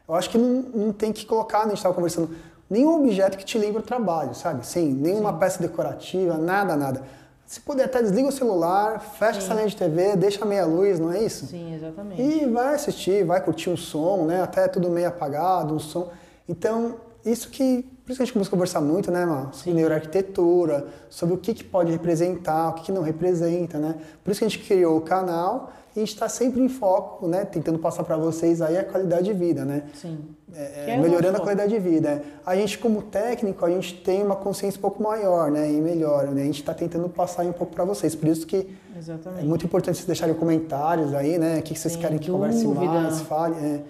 Eu 0.07 0.15
acho 0.15 0.29
que 0.29 0.37
não, 0.37 0.61
não 0.61 0.93
tem 0.93 1.11
que 1.11 1.25
colocar, 1.25 1.61
a 1.61 1.63
gente 1.63 1.77
estava 1.77 1.95
conversando, 1.95 2.29
nenhum 2.69 3.03
objeto 3.03 3.37
que 3.37 3.43
te 3.43 3.57
lembre 3.57 3.79
o 3.79 3.85
trabalho, 3.85 4.33
sabe? 4.35 4.65
Sim, 4.65 4.93
nenhuma 4.93 5.33
Sim. 5.33 5.39
peça 5.39 5.61
decorativa, 5.61 6.37
nada, 6.37 6.75
nada. 6.75 7.03
Se 7.45 7.59
puder, 7.61 7.85
até 7.85 8.01
desliga 8.01 8.27
o 8.27 8.31
celular, 8.31 8.99
fecha 8.99 9.39
Sim. 9.39 9.45
essa 9.45 9.53
linha 9.53 9.67
de 9.67 9.75
TV, 9.75 10.15
deixa 10.15 10.43
meia 10.45 10.65
luz, 10.65 10.99
não 10.99 11.11
é 11.11 11.23
isso? 11.23 11.45
Sim, 11.45 11.75
exatamente. 11.75 12.21
E 12.21 12.45
vai 12.47 12.73
assistir, 12.73 13.23
vai 13.23 13.39
curtir 13.39 13.69
um 13.69 13.77
som, 13.77 14.25
né? 14.25 14.41
Até 14.41 14.67
tudo 14.67 14.89
meio 14.89 15.07
apagado, 15.07 15.75
um 15.75 15.79
som. 15.79 16.11
Então, 16.49 16.95
isso 17.23 17.49
que. 17.49 17.83
Por 18.03 18.11
isso 18.11 18.19
que 18.19 18.23
a 18.23 18.25
gente 18.25 18.33
começou 18.33 18.49
a 18.49 18.51
conversar 18.51 18.81
muito, 18.81 19.11
né, 19.11 19.25
Mal? 19.25 19.51
Sobre 19.51 19.71
Sim. 19.71 19.73
neuroarquitetura, 19.73 20.87
sobre 21.09 21.33
o 21.33 21.37
que, 21.39 21.55
que 21.55 21.63
pode 21.63 21.91
representar, 21.91 22.69
o 22.69 22.73
que, 22.73 22.83
que 22.83 22.91
não 22.91 23.01
representa, 23.01 23.79
né? 23.79 23.95
Por 24.23 24.29
isso 24.29 24.39
que 24.39 24.45
a 24.45 24.49
gente 24.49 24.63
criou 24.63 24.97
o 24.97 25.01
canal 25.01 25.71
a 25.95 25.99
gente 25.99 26.13
está 26.13 26.27
sempre 26.27 26.61
em 26.61 26.67
foco, 26.67 27.27
né? 27.27 27.45
Tentando 27.45 27.79
passar 27.79 28.03
para 28.03 28.17
vocês 28.17 28.61
aí 28.61 28.77
a 28.77 28.83
qualidade 28.83 29.23
de 29.23 29.33
vida, 29.33 29.63
né? 29.63 29.83
Sim. 29.93 30.19
É, 30.53 30.91
é, 30.91 30.97
melhorando 30.97 31.37
a 31.37 31.39
qualidade 31.39 31.71
de 31.71 31.79
vida. 31.79 32.21
A 32.45 32.55
gente, 32.55 32.77
como 32.77 33.01
técnico, 33.01 33.65
a 33.65 33.69
gente 33.69 33.95
tem 34.01 34.21
uma 34.21 34.35
consciência 34.35 34.77
um 34.77 34.81
pouco 34.81 35.01
maior, 35.01 35.49
né? 35.49 35.71
E 35.71 35.79
melhor, 35.79 36.27
né? 36.27 36.41
A 36.41 36.45
gente 36.45 36.59
está 36.59 36.73
tentando 36.73 37.07
passar 37.07 37.43
aí 37.43 37.49
um 37.49 37.53
pouco 37.53 37.73
para 37.73 37.85
vocês. 37.85 38.13
Por 38.13 38.27
isso 38.27 38.45
que 38.45 38.75
Exatamente. 38.97 39.43
é 39.43 39.45
muito 39.45 39.65
importante 39.65 39.95
vocês 39.95 40.07
deixarem 40.07 40.35
comentários 40.35 41.13
aí, 41.13 41.37
né? 41.37 41.59
O 41.59 41.61
que, 41.61 41.77
vocês 41.77 41.93
Sem 41.93 42.01
querem 42.01 42.17
que 42.17 42.29
converse 42.29 42.67
mais, 42.67 43.21
fale. 43.21 43.55
É, 43.55 43.81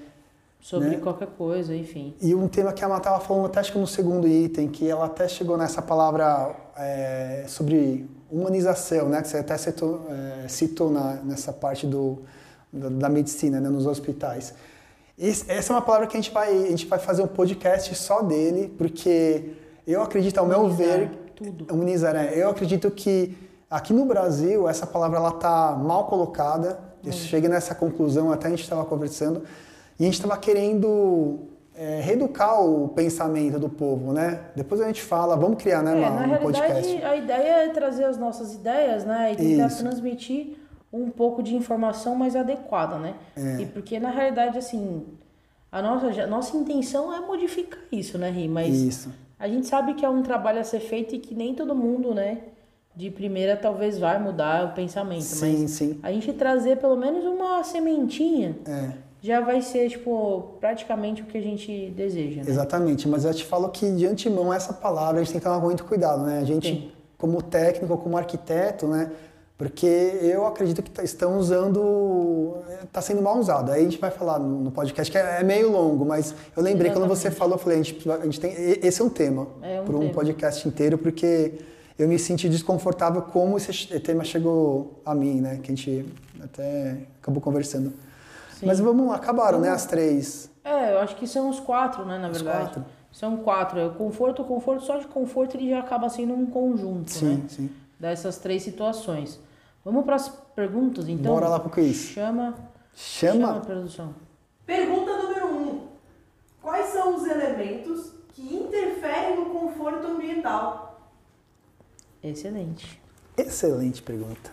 sobre 0.65 0.89
né? 0.89 0.97
qualquer 0.97 1.27
coisa, 1.27 1.75
enfim. 1.75 2.15
E 2.21 2.33
um 2.33 2.47
tema 2.47 2.73
que 2.73 2.83
a 2.83 2.89
Má 2.89 2.97
estava 2.97 3.19
falando 3.19 3.45
até 3.45 3.59
acho 3.59 3.71
que 3.71 3.77
no 3.77 3.85
segundo 3.85 4.27
item, 4.27 4.67
que 4.67 4.89
ela 4.89 5.05
até 5.05 5.27
chegou 5.27 5.57
nessa 5.57 5.81
palavra 5.81 6.55
é, 6.77 7.45
sobre 7.47 8.07
humanização, 8.29 9.09
né? 9.09 9.21
Que 9.21 9.27
você 9.27 9.37
até 9.37 9.57
citou, 9.57 10.05
é, 10.09 10.47
citou 10.47 10.89
na, 10.89 11.13
nessa 11.23 11.53
parte 11.53 11.85
do, 11.85 12.19
da, 12.71 12.89
da 12.89 13.09
medicina, 13.09 13.59
né? 13.59 13.69
Nos 13.69 13.85
hospitais. 13.85 14.53
Esse, 15.17 15.49
essa 15.49 15.71
é 15.71 15.75
uma 15.75 15.81
palavra 15.81 16.07
que 16.07 16.17
a 16.17 16.21
gente 16.21 16.33
vai, 16.33 16.51
a 16.51 16.69
gente 16.69 16.85
vai 16.87 16.99
fazer 16.99 17.21
um 17.21 17.27
podcast 17.27 17.93
só 17.95 18.21
dele, 18.21 18.73
porque 18.77 19.53
eu 19.87 20.01
acredito, 20.01 20.37
ao 20.39 20.45
meu 20.45 20.69
ver, 20.69 21.09
tudo. 21.35 21.73
humanizar, 21.73 22.13
né? 22.13 22.31
Eu 22.33 22.49
acredito 22.49 22.91
que 22.91 23.37
aqui 23.69 23.93
no 23.93 24.05
Brasil 24.05 24.67
essa 24.67 24.85
palavra 24.85 25.17
ela 25.17 25.31
tá 25.31 25.71
mal 25.71 26.05
colocada. 26.07 26.79
Eu 27.03 27.09
hum. 27.09 27.13
cheguei 27.13 27.49
nessa 27.49 27.73
conclusão, 27.73 28.31
até 28.31 28.47
a 28.47 28.49
gente 28.49 28.63
estava 28.63 28.83
conversando, 28.83 29.43
e 29.99 30.03
a 30.03 30.05
gente 30.05 30.15
estava 30.15 30.37
querendo 30.37 31.54
é, 31.77 31.99
reeducar 32.01 32.63
o 32.63 32.87
pensamento 32.89 33.59
do 33.59 33.69
povo, 33.69 34.13
né? 34.13 34.45
Depois 34.55 34.79
a 34.79 34.87
gente 34.87 35.01
fala, 35.01 35.35
vamos 35.35 35.61
criar, 35.61 35.83
né, 35.83 36.01
é, 36.01 36.07
uma, 36.07 36.37
um 36.37 36.41
podcast. 36.41 37.03
A 37.03 37.15
ideia 37.15 37.65
é 37.65 37.69
trazer 37.69 38.05
as 38.05 38.17
nossas 38.17 38.53
ideias, 38.53 39.03
né? 39.03 39.33
E 39.33 39.35
tentar 39.35 39.67
Isso. 39.67 39.83
transmitir 39.83 40.57
um 40.91 41.09
pouco 41.09 41.43
de 41.43 41.53
informação 41.53 42.15
mais 42.15 42.35
adequada, 42.35 42.97
né? 42.97 43.15
É. 43.35 43.61
E 43.61 43.65
porque 43.65 43.99
na 43.99 44.09
realidade, 44.09 44.57
assim, 44.57 45.05
a 45.69 45.81
nossa, 45.81 46.23
a 46.23 46.27
nossa 46.27 46.55
intenção 46.55 47.13
é 47.13 47.19
modificar 47.19 47.79
isso, 47.91 48.17
né, 48.17 48.29
Ri? 48.29 48.47
Mas 48.47 48.75
isso. 48.75 49.09
a 49.37 49.47
gente 49.47 49.67
sabe 49.67 49.93
que 49.95 50.05
é 50.05 50.09
um 50.09 50.23
trabalho 50.23 50.61
a 50.61 50.63
ser 50.63 50.79
feito 50.79 51.13
e 51.13 51.19
que 51.19 51.35
nem 51.35 51.53
todo 51.53 51.75
mundo, 51.75 52.13
né? 52.13 52.39
De 52.95 53.11
primeira 53.11 53.57
talvez 53.57 53.99
vai 53.99 54.17
mudar 54.17 54.67
o 54.67 54.73
pensamento. 54.73 55.23
Sim, 55.23 55.63
mas 55.63 55.71
sim. 55.71 55.99
A 56.01 56.13
gente 56.13 56.31
trazer 56.31 56.77
pelo 56.77 56.95
menos 56.95 57.25
uma 57.25 57.61
sementinha. 57.61 58.55
É 58.65 59.04
já 59.25 59.41
vai 59.41 59.59
ser, 59.59 59.89
tipo, 59.89 60.55
praticamente 60.59 61.23
o 61.23 61.25
que 61.25 61.35
a 61.35 61.41
gente 61.41 61.89
deseja. 61.97 62.43
Né? 62.43 62.45
Exatamente, 62.47 63.07
mas 63.07 63.25
eu 63.25 63.33
te 63.33 63.43
falo 63.43 63.69
que 63.69 63.91
de 63.91 64.05
antemão 64.05 64.53
essa 64.53 64.71
palavra 64.71 65.19
a 65.19 65.23
gente 65.23 65.31
tem 65.31 65.41
que 65.41 65.47
tomar 65.47 65.59
muito 65.59 65.83
cuidado, 65.83 66.23
né? 66.23 66.37
A 66.39 66.43
gente, 66.43 66.67
Sim. 66.67 66.91
como 67.17 67.41
técnico, 67.41 67.97
como 67.97 68.15
arquiteto, 68.17 68.85
né? 68.85 69.11
Porque 69.57 69.87
eu 70.21 70.45
acredito 70.45 70.83
que 70.83 70.91
tá, 70.91 71.01
estão 71.01 71.39
usando, 71.39 72.57
está 72.83 73.01
sendo 73.01 73.19
mal 73.23 73.39
usado. 73.39 73.71
Aí 73.71 73.81
a 73.81 73.83
gente 73.83 73.97
vai 73.97 74.11
falar 74.11 74.37
no 74.37 74.69
podcast, 74.69 75.11
que 75.11 75.17
é, 75.17 75.39
é 75.39 75.43
meio 75.43 75.71
longo, 75.71 76.05
mas 76.05 76.35
eu 76.55 76.61
lembrei 76.61 76.91
Exatamente. 76.91 76.93
quando 76.93 77.09
você 77.09 77.31
falou, 77.31 77.55
eu 77.55 77.59
falei, 77.59 77.79
a 77.79 77.81
gente, 77.81 78.11
a 78.11 78.25
gente 78.25 78.39
tem, 78.39 78.53
esse 78.53 79.01
é 79.01 79.03
um 79.03 79.09
tema 79.09 79.47
é 79.63 79.81
um 79.81 79.85
para 79.85 79.97
um 79.97 80.09
podcast 80.09 80.67
inteiro, 80.67 80.99
porque 80.99 81.53
eu 81.97 82.07
me 82.07 82.19
senti 82.19 82.47
desconfortável 82.47 83.23
como 83.23 83.57
esse 83.57 83.99
tema 84.01 84.23
chegou 84.23 85.01
a 85.03 85.15
mim, 85.15 85.41
né? 85.41 85.59
Que 85.63 85.71
a 85.71 85.75
gente 85.75 86.05
até 86.43 86.97
acabou 87.19 87.41
conversando. 87.41 87.91
Sim. 88.55 88.67
Mas 88.67 88.79
vamos 88.79 89.07
lá, 89.07 89.15
acabaram, 89.15 89.59
né, 89.59 89.69
as 89.69 89.85
três? 89.85 90.49
É, 90.63 90.93
eu 90.93 90.99
acho 90.99 91.15
que 91.17 91.27
são 91.27 91.49
os 91.49 91.59
quatro, 91.59 92.05
né, 92.05 92.17
na 92.17 92.29
os 92.29 92.41
verdade. 92.41 92.65
Quatro. 92.65 92.85
São 93.11 93.37
quatro. 93.37 93.79
É 93.79 93.85
o 93.85 93.93
conforto, 93.93 94.41
o 94.41 94.45
conforto, 94.45 94.83
só 94.83 94.97
de 94.97 95.07
conforto 95.07 95.57
ele 95.57 95.69
já 95.69 95.79
acaba 95.79 96.07
sendo 96.09 96.33
um 96.33 96.45
conjunto, 96.45 97.11
sim, 97.11 97.35
né? 97.35 97.43
Sim, 97.49 97.69
Dessas 97.99 98.37
três 98.37 98.63
situações. 98.63 99.39
Vamos 99.83 100.05
para 100.05 100.15
as 100.15 100.29
perguntas, 100.55 101.07
então? 101.07 101.33
Bora 101.33 101.47
lá 101.47 101.59
pro 101.59 101.69
quiz. 101.69 101.95
Chama. 101.95 102.55
Chama. 102.93 103.33
Chama 103.33 103.57
a 103.57 103.59
produção. 103.59 104.15
Pergunta 104.65 105.17
número 105.17 105.47
um. 105.47 105.87
Quais 106.61 106.87
são 106.87 107.15
os 107.15 107.25
elementos 107.27 108.13
que 108.29 108.55
interferem 108.55 109.37
no 109.37 109.45
conforto 109.47 110.07
ambiental? 110.07 111.11
Excelente. 112.23 113.01
Excelente 113.37 114.01
pergunta. 114.01 114.51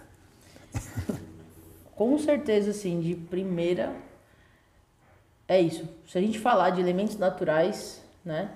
com 1.94 2.18
certeza, 2.18 2.70
assim, 2.70 3.00
de 3.00 3.14
primeira, 3.14 3.94
é 5.46 5.60
isso. 5.60 5.88
Se 6.06 6.18
a 6.18 6.20
gente 6.20 6.38
falar 6.38 6.70
de 6.70 6.80
elementos 6.80 7.16
naturais, 7.16 8.02
né? 8.24 8.50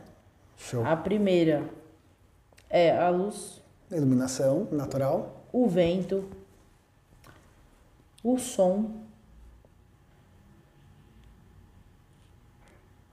Show. 0.56 0.84
A 0.84 0.96
primeira 0.96 1.68
é 2.70 2.96
a 2.96 3.08
luz. 3.10 3.60
Iluminação 3.90 4.68
natural. 4.72 5.44
O 5.52 5.68
vento. 5.68 6.28
O 8.22 8.38
som. 8.38 9.05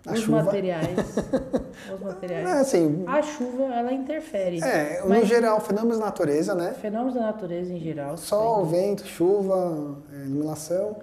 A 0.05 0.13
os 0.13 0.19
chuva. 0.19 0.43
materiais. 0.43 0.97
os 1.93 1.99
materiais. 2.01 2.47
É, 2.47 2.51
assim, 2.59 3.03
a 3.07 3.21
chuva, 3.21 3.63
ela 3.73 3.93
interfere. 3.93 4.61
É, 4.61 5.01
no 5.05 5.25
geral, 5.25 5.61
fenômenos 5.61 5.99
da 5.99 6.05
natureza, 6.05 6.53
né? 6.53 6.73
Fenômenos 6.73 7.13
da 7.13 7.21
natureza 7.21 7.71
em 7.71 7.79
geral. 7.79 8.17
Sol, 8.17 8.65
vento, 8.65 9.05
chuva, 9.05 9.97
é, 10.13 10.25
iluminação. 10.25 10.97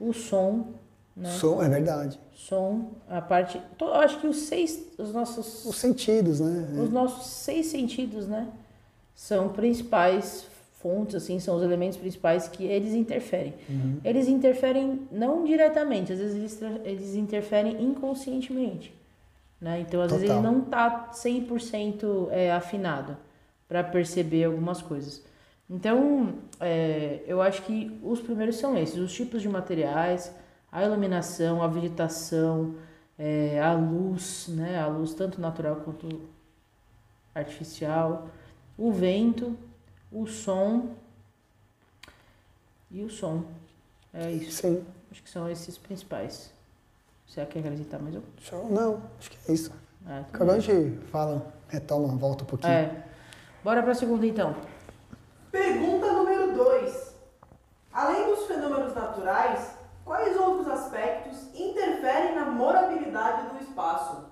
O 0.00 0.12
som. 0.12 0.68
Né? 1.14 1.28
Som, 1.30 1.62
é 1.62 1.68
verdade. 1.68 2.18
Som, 2.34 2.92
a 3.08 3.20
parte. 3.20 3.60
acho 4.02 4.20
que 4.20 4.26
os 4.26 4.38
seis. 4.38 4.82
Os 4.98 5.12
nossos. 5.12 5.66
Os 5.66 5.76
sentidos, 5.76 6.40
né? 6.40 6.80
Os 6.82 6.90
nossos 6.90 7.26
seis 7.26 7.66
sentidos, 7.66 8.26
né? 8.26 8.48
São 9.14 9.50
principais 9.50 10.46
fontes, 10.84 11.14
assim, 11.14 11.40
são 11.40 11.56
os 11.56 11.62
elementos 11.62 11.96
principais 11.96 12.46
que 12.46 12.64
eles 12.64 12.92
interferem. 12.92 13.54
Uhum. 13.66 14.00
Eles 14.04 14.28
interferem 14.28 15.08
não 15.10 15.42
diretamente, 15.42 16.12
às 16.12 16.18
vezes 16.18 16.60
eles, 16.60 16.80
eles 16.84 17.14
interferem 17.14 17.82
inconscientemente. 17.82 18.94
Né? 19.58 19.80
Então, 19.80 20.02
às 20.02 20.12
Total. 20.12 20.20
vezes, 20.20 20.36
ele 20.36 20.46
não 20.46 20.62
está 20.62 21.10
100% 21.10 22.28
é, 22.30 22.52
afinado 22.52 23.16
para 23.66 23.82
perceber 23.82 24.44
algumas 24.44 24.82
coisas. 24.82 25.24
Então, 25.70 26.34
é, 26.60 27.22
eu 27.26 27.40
acho 27.40 27.62
que 27.62 27.98
os 28.02 28.20
primeiros 28.20 28.56
são 28.56 28.76
esses: 28.76 28.98
os 28.98 29.14
tipos 29.14 29.40
de 29.40 29.48
materiais, 29.48 30.30
a 30.70 30.84
iluminação, 30.84 31.62
a 31.62 31.66
vegetação, 31.66 32.74
é, 33.18 33.58
a 33.58 33.72
luz, 33.72 34.48
né? 34.48 34.78
a 34.78 34.86
luz 34.86 35.14
tanto 35.14 35.40
natural 35.40 35.76
quanto 35.76 36.20
artificial, 37.34 38.28
o 38.76 38.92
vento 38.92 39.56
o 40.14 40.26
som 40.28 40.94
e 42.90 43.02
o 43.02 43.10
som. 43.10 43.44
É 44.12 44.30
isso. 44.30 44.62
Sim. 44.62 44.86
Acho 45.10 45.22
que 45.22 45.28
são 45.28 45.50
esses 45.50 45.76
principais. 45.76 46.52
Você 47.26 47.44
quer 47.46 47.58
acrescentar 47.58 48.00
mais 48.00 48.14
um? 48.14 48.22
Show. 48.38 48.70
Não, 48.70 49.02
acho 49.18 49.30
que 49.30 49.50
é 49.50 49.54
isso. 49.54 49.72
É, 50.08 50.20
Acabou 50.20 50.54
a 50.54 50.60
gente 50.60 50.98
fala, 51.06 51.52
retoma, 51.68 52.16
volta 52.16 52.44
um 52.44 52.46
pouquinho. 52.46 52.72
É. 52.72 53.04
Bora 53.64 53.82
para 53.82 53.92
a 53.92 53.94
segunda 53.94 54.24
então. 54.24 54.54
Pergunta 55.50 56.12
número 56.12 56.54
2. 56.54 57.14
Além 57.92 58.26
dos 58.26 58.46
fenômenos 58.46 58.94
naturais, 58.94 59.74
quais 60.04 60.36
outros 60.36 60.68
aspectos 60.68 61.48
interferem 61.54 62.36
na 62.36 62.44
morabilidade 62.44 63.48
do 63.48 63.64
espaço? 63.64 64.26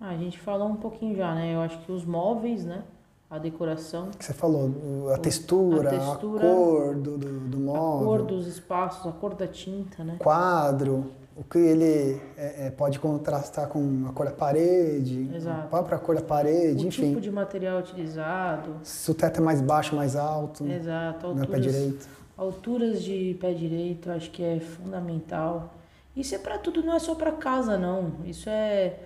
Ah, 0.00 0.10
a 0.10 0.16
gente 0.16 0.38
falou 0.38 0.68
um 0.68 0.76
pouquinho 0.76 1.16
já, 1.16 1.34
né? 1.34 1.54
Eu 1.54 1.60
acho 1.60 1.78
que 1.82 1.92
os 1.92 2.04
móveis, 2.04 2.64
né? 2.64 2.82
A 3.30 3.38
decoração. 3.38 4.10
Que 4.10 4.24
você 4.24 4.32
falou, 4.32 5.12
a 5.14 5.18
textura, 5.18 5.88
a, 5.88 5.92
textura, 5.92 6.38
a 6.38 6.40
cor 6.40 6.96
do, 6.96 7.16
do, 7.16 7.40
do 7.40 7.58
móvel. 7.58 8.00
A 8.00 8.04
cor 8.04 8.26
dos 8.26 8.46
espaços, 8.48 9.06
a 9.06 9.12
cor 9.12 9.34
da 9.34 9.46
tinta, 9.46 10.02
né? 10.02 10.16
Quadro, 10.18 11.12
o 11.36 11.44
que 11.44 11.58
ele 11.58 12.20
é, 12.36 12.66
é, 12.66 12.70
pode 12.70 12.98
contrastar 12.98 13.68
com 13.68 14.04
a 14.08 14.12
cor 14.12 14.26
da 14.26 14.32
parede, 14.32 15.30
Exato. 15.32 15.60
a 15.60 15.68
própria 15.68 15.98
cor 15.98 16.16
da 16.16 16.22
parede, 16.22 16.84
o 16.84 16.88
enfim. 16.88 17.04
O 17.04 17.08
tipo 17.10 17.20
de 17.20 17.30
material 17.30 17.78
utilizado. 17.78 18.80
Se 18.82 19.08
o 19.08 19.14
teto 19.14 19.40
é 19.40 19.44
mais 19.44 19.60
baixo, 19.60 19.94
mais 19.94 20.16
alto. 20.16 20.66
Exato. 20.66 21.28
Alturas, 21.28 21.48
no 21.48 21.54
pé 21.54 21.60
direito. 21.60 22.08
Alturas 22.36 23.02
de 23.02 23.36
pé 23.40 23.52
direito, 23.52 24.10
acho 24.10 24.28
que 24.32 24.42
é 24.42 24.58
fundamental. 24.58 25.72
Isso 26.16 26.34
é 26.34 26.38
para 26.38 26.58
tudo, 26.58 26.82
não 26.82 26.94
é 26.94 26.98
só 26.98 27.14
para 27.14 27.30
casa, 27.30 27.78
não. 27.78 28.14
Isso 28.24 28.50
é, 28.50 28.98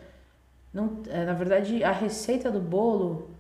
não, 0.72 1.02
é, 1.10 1.26
na 1.26 1.34
verdade, 1.34 1.84
a 1.84 1.92
receita 1.92 2.50
do 2.50 2.60
bolo 2.60 3.33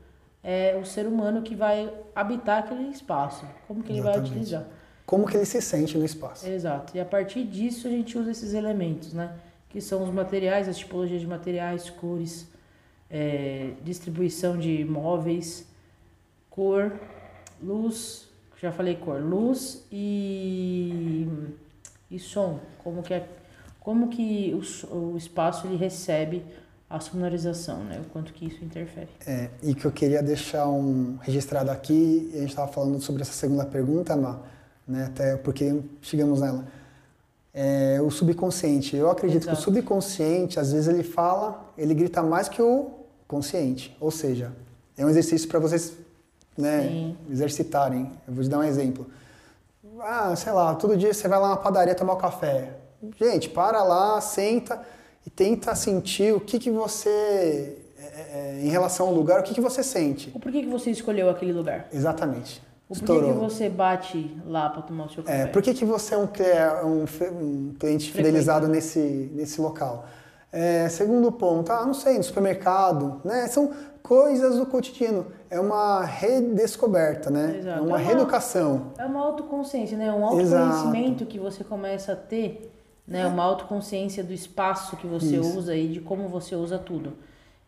é 0.44 0.78
o 0.80 0.84
ser 0.84 1.06
humano 1.06 1.42
que 1.42 1.56
vai 1.56 1.90
habitar 2.14 2.58
aquele 2.58 2.90
espaço. 2.90 3.46
Como 3.66 3.82
que 3.82 3.90
ele 3.90 4.00
Exatamente. 4.00 4.28
vai 4.28 4.32
utilizar. 4.32 4.66
Como 5.06 5.26
que 5.26 5.36
ele 5.36 5.46
se 5.46 5.60
sente 5.62 5.96
no 5.96 6.04
espaço. 6.04 6.46
Exato. 6.46 6.96
E 6.96 7.00
a 7.00 7.04
partir 7.04 7.44
disso 7.44 7.88
a 7.88 7.90
gente 7.90 8.16
usa 8.18 8.30
esses 8.30 8.52
elementos, 8.52 9.14
né? 9.14 9.34
que 9.74 9.80
são 9.80 10.04
os 10.04 10.10
materiais, 10.10 10.68
as 10.68 10.78
tipologias 10.78 11.20
de 11.20 11.26
materiais, 11.26 11.90
cores, 11.90 12.46
é, 13.10 13.72
distribuição 13.82 14.56
de 14.56 14.84
móveis, 14.84 15.66
cor, 16.48 16.92
luz, 17.60 18.28
já 18.62 18.70
falei 18.70 18.94
cor, 18.94 19.20
luz 19.20 19.84
e, 19.90 21.26
e 22.08 22.20
som, 22.20 22.60
como 22.78 23.02
que, 23.02 23.14
é, 23.14 23.28
como 23.80 24.08
que 24.08 24.54
o, 24.54 24.96
o 24.96 25.16
espaço 25.16 25.66
ele 25.66 25.76
recebe 25.76 26.44
a 26.94 27.00
sonorização, 27.00 27.82
né? 27.82 28.00
O 28.06 28.08
quanto 28.10 28.32
que 28.32 28.46
isso 28.46 28.64
interfere. 28.64 29.08
É, 29.26 29.50
e 29.62 29.74
que 29.74 29.84
eu 29.84 29.90
queria 29.90 30.22
deixar 30.22 30.68
um 30.68 31.16
registrado 31.20 31.70
aqui, 31.70 32.30
a 32.34 32.38
gente 32.38 32.50
estava 32.50 32.70
falando 32.70 33.00
sobre 33.00 33.22
essa 33.22 33.32
segunda 33.32 33.64
pergunta, 33.64 34.16
Má, 34.16 34.38
né? 34.86 35.06
Até 35.06 35.36
porque 35.36 35.80
chegamos 36.00 36.40
nela. 36.40 36.64
É, 37.52 38.00
o 38.00 38.10
subconsciente. 38.10 38.96
Eu 38.96 39.10
acredito 39.10 39.42
Exato. 39.42 39.56
que 39.56 39.62
o 39.62 39.64
subconsciente, 39.64 40.60
às 40.60 40.72
vezes 40.72 40.86
ele 40.86 41.02
fala, 41.02 41.72
ele 41.76 41.94
grita 41.94 42.22
mais 42.22 42.48
que 42.48 42.62
o 42.62 42.90
consciente. 43.26 43.96
Ou 44.00 44.12
seja, 44.12 44.52
é 44.96 45.04
um 45.04 45.08
exercício 45.08 45.48
para 45.48 45.58
vocês 45.58 45.94
né, 46.56 47.14
exercitarem. 47.28 48.12
Eu 48.26 48.34
vou 48.34 48.44
te 48.44 48.48
dar 48.48 48.58
um 48.58 48.64
exemplo. 48.64 49.06
Ah, 50.00 50.34
sei 50.36 50.52
lá, 50.52 50.74
todo 50.76 50.96
dia 50.96 51.12
você 51.12 51.26
vai 51.26 51.40
lá 51.40 51.50
na 51.50 51.56
padaria 51.56 51.94
tomar 51.94 52.14
um 52.14 52.18
café. 52.18 52.76
Gente, 53.18 53.48
para 53.48 53.82
lá, 53.82 54.20
senta 54.20 54.80
e 55.26 55.30
tenta 55.30 55.74
sentir 55.74 56.34
o 56.34 56.40
que, 56.40 56.58
que 56.58 56.70
você, 56.70 57.78
é, 57.98 58.02
é, 58.02 58.60
em 58.62 58.68
relação 58.68 59.06
ao 59.06 59.14
lugar, 59.14 59.40
o 59.40 59.42
que, 59.42 59.54
que 59.54 59.60
você 59.60 59.82
sente. 59.82 60.30
O 60.34 60.40
porquê 60.40 60.62
que 60.62 60.68
você 60.68 60.90
escolheu 60.90 61.30
aquele 61.30 61.52
lugar? 61.52 61.88
Exatamente. 61.92 62.62
O 62.88 62.94
porquê 62.94 63.26
que 63.26 63.32
você 63.32 63.68
bate 63.68 64.36
lá 64.44 64.68
para 64.68 64.82
tomar 64.82 65.06
o 65.06 65.10
seu 65.10 65.22
café? 65.22 65.42
É, 65.42 65.46
por 65.46 65.62
que, 65.62 65.72
que 65.72 65.84
você 65.84 66.14
é 66.14 66.18
um, 66.18 66.28
um, 66.84 67.04
um 67.40 67.74
cliente 67.78 68.12
fidelizado 68.12 68.68
nesse, 68.68 69.30
nesse 69.34 69.60
local? 69.60 70.04
É, 70.52 70.88
segundo 70.88 71.32
ponto, 71.32 71.72
ah, 71.72 71.84
não 71.84 71.94
sei, 71.94 72.18
no 72.18 72.22
supermercado, 72.22 73.20
né? 73.24 73.48
São 73.48 73.72
coisas 74.02 74.56
do 74.56 74.66
cotidiano. 74.66 75.26
É 75.50 75.58
uma 75.58 76.04
redescoberta, 76.04 77.30
né? 77.30 77.56
Exato. 77.58 77.78
É 77.78 77.80
uma, 77.80 77.88
é 77.88 77.88
uma 77.88 77.98
reeducação. 77.98 78.92
É 78.98 79.04
uma 79.04 79.20
autoconsciência, 79.20 79.96
né? 79.96 80.12
Um 80.12 80.24
autoconhecimento 80.24 81.24
Exato. 81.24 81.26
que 81.26 81.38
você 81.40 81.64
começa 81.64 82.12
a 82.12 82.16
ter 82.16 82.73
né? 83.06 83.26
Uma 83.26 83.42
autoconsciência 83.42 84.24
do 84.24 84.32
espaço 84.32 84.96
que 84.96 85.06
você 85.06 85.36
isso. 85.36 85.58
usa 85.58 85.76
e 85.76 85.88
de 85.88 86.00
como 86.00 86.28
você 86.28 86.54
usa 86.56 86.78
tudo. 86.78 87.12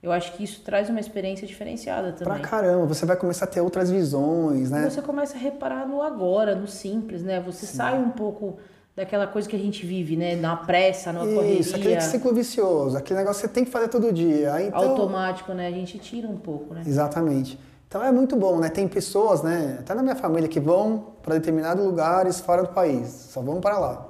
Eu 0.02 0.12
acho 0.12 0.32
que 0.34 0.44
isso 0.44 0.60
traz 0.62 0.88
uma 0.88 1.00
experiência 1.00 1.46
diferenciada 1.46 2.12
também. 2.12 2.38
Pra 2.38 2.48
caramba, 2.48 2.86
você 2.86 3.04
vai 3.04 3.16
começar 3.16 3.44
a 3.44 3.48
ter 3.48 3.60
outras 3.60 3.90
visões, 3.90 4.70
né? 4.70 4.88
Você 4.88 5.02
começa 5.02 5.36
a 5.36 5.38
reparar 5.38 5.86
no 5.86 6.00
agora, 6.02 6.54
no 6.54 6.68
simples, 6.68 7.22
né? 7.22 7.40
Você 7.40 7.66
Sim. 7.66 7.76
sai 7.76 7.98
um 7.98 8.10
pouco 8.10 8.56
daquela 8.94 9.26
coisa 9.26 9.48
que 9.48 9.56
a 9.56 9.58
gente 9.58 9.84
vive, 9.84 10.16
né? 10.16 10.36
Na 10.36 10.56
pressa, 10.56 11.12
na 11.12 11.20
correria. 11.20 11.60
Isso, 11.60 11.74
aquele 11.74 12.00
ciclo 12.00 12.32
vicioso, 12.32 12.96
aquele 12.96 13.18
negócio 13.18 13.42
que 13.42 13.48
você 13.48 13.54
tem 13.54 13.64
que 13.64 13.70
fazer 13.70 13.88
todo 13.88 14.12
dia. 14.12 14.62
então... 14.62 14.90
Automático, 14.90 15.52
né? 15.52 15.66
A 15.66 15.72
gente 15.72 15.98
tira 15.98 16.28
um 16.28 16.36
pouco, 16.36 16.72
né? 16.72 16.82
Exatamente. 16.86 17.58
Então 17.88 18.04
é 18.04 18.12
muito 18.12 18.36
bom, 18.36 18.58
né? 18.58 18.68
Tem 18.68 18.86
pessoas, 18.86 19.42
né? 19.42 19.78
Até 19.80 19.94
na 19.94 20.02
minha 20.02 20.16
família 20.16 20.48
que 20.48 20.60
vão 20.60 21.14
para 21.22 21.34
determinados 21.34 21.84
lugares 21.84 22.38
fora 22.38 22.62
do 22.62 22.68
país, 22.68 23.08
só 23.30 23.40
vão 23.40 23.60
para 23.60 23.78
lá 23.78 24.05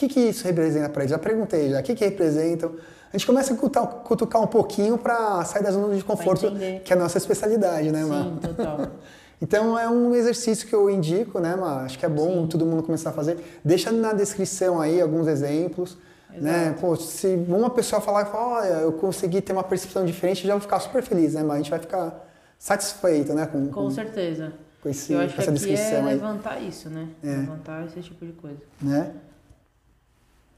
que, 0.00 0.08
que 0.08 0.20
isso 0.20 0.44
representa 0.44 0.88
para 0.88 1.02
eles? 1.02 1.10
Já 1.10 1.18
perguntei 1.18 1.70
já, 1.70 1.80
o 1.80 1.82
que, 1.82 1.94
que 1.94 2.04
representam? 2.04 2.72
A 3.12 3.16
gente 3.16 3.26
começa 3.26 3.52
a 3.52 3.56
cutucar, 3.56 3.86
cutucar 3.86 4.42
um 4.42 4.46
pouquinho 4.46 4.96
para 4.96 5.44
sair 5.44 5.62
da 5.62 5.70
zona 5.70 5.94
de 5.94 6.04
conforto, 6.04 6.52
que 6.84 6.92
é 6.92 6.96
a 6.96 6.98
nossa 6.98 7.18
especialidade, 7.18 7.90
né, 7.90 8.02
Sim, 8.02 8.38
total. 8.40 8.86
Então 9.42 9.78
é 9.78 9.88
um 9.88 10.14
exercício 10.14 10.68
que 10.68 10.74
eu 10.74 10.90
indico, 10.90 11.40
né, 11.40 11.56
Mar? 11.56 11.86
Acho 11.86 11.98
que 11.98 12.04
é 12.04 12.08
bom 12.10 12.42
Sim. 12.42 12.46
todo 12.48 12.66
mundo 12.66 12.82
começar 12.82 13.08
a 13.08 13.12
fazer. 13.14 13.38
Deixa 13.64 13.90
na 13.90 14.12
descrição 14.12 14.78
aí 14.78 15.00
alguns 15.00 15.26
exemplos. 15.26 15.96
Né? 16.30 16.76
Pô, 16.78 16.94
se 16.94 17.26
uma 17.48 17.70
pessoa 17.70 18.02
falar 18.02 18.26
que 18.26 18.36
olha, 18.36 18.66
eu 18.66 18.92
consegui 18.92 19.40
ter 19.40 19.54
uma 19.54 19.64
percepção 19.64 20.04
diferente, 20.04 20.46
já 20.46 20.52
vou 20.52 20.60
ficar 20.60 20.78
super 20.78 21.02
feliz, 21.02 21.32
né? 21.32 21.42
Mas 21.42 21.54
a 21.54 21.56
gente 21.56 21.70
vai 21.70 21.78
ficar 21.78 22.22
satisfeito, 22.58 23.32
né? 23.32 23.46
Com, 23.46 23.66
com, 23.68 23.72
com 23.72 23.90
certeza. 23.90 24.52
Com, 24.82 24.90
esse, 24.90 25.14
eu 25.14 25.20
acho 25.20 25.34
com 25.34 25.40
essa 25.40 25.50
que 25.50 25.58
descrição 25.58 26.06
é 26.06 26.12
levantar 26.12 26.52
aí. 26.52 26.68
isso, 26.68 26.90
né? 26.90 27.08
É. 27.24 27.36
Levantar 27.36 27.86
esse 27.86 28.02
tipo 28.02 28.26
de 28.26 28.32
coisa. 28.32 28.58
Né? 28.80 29.10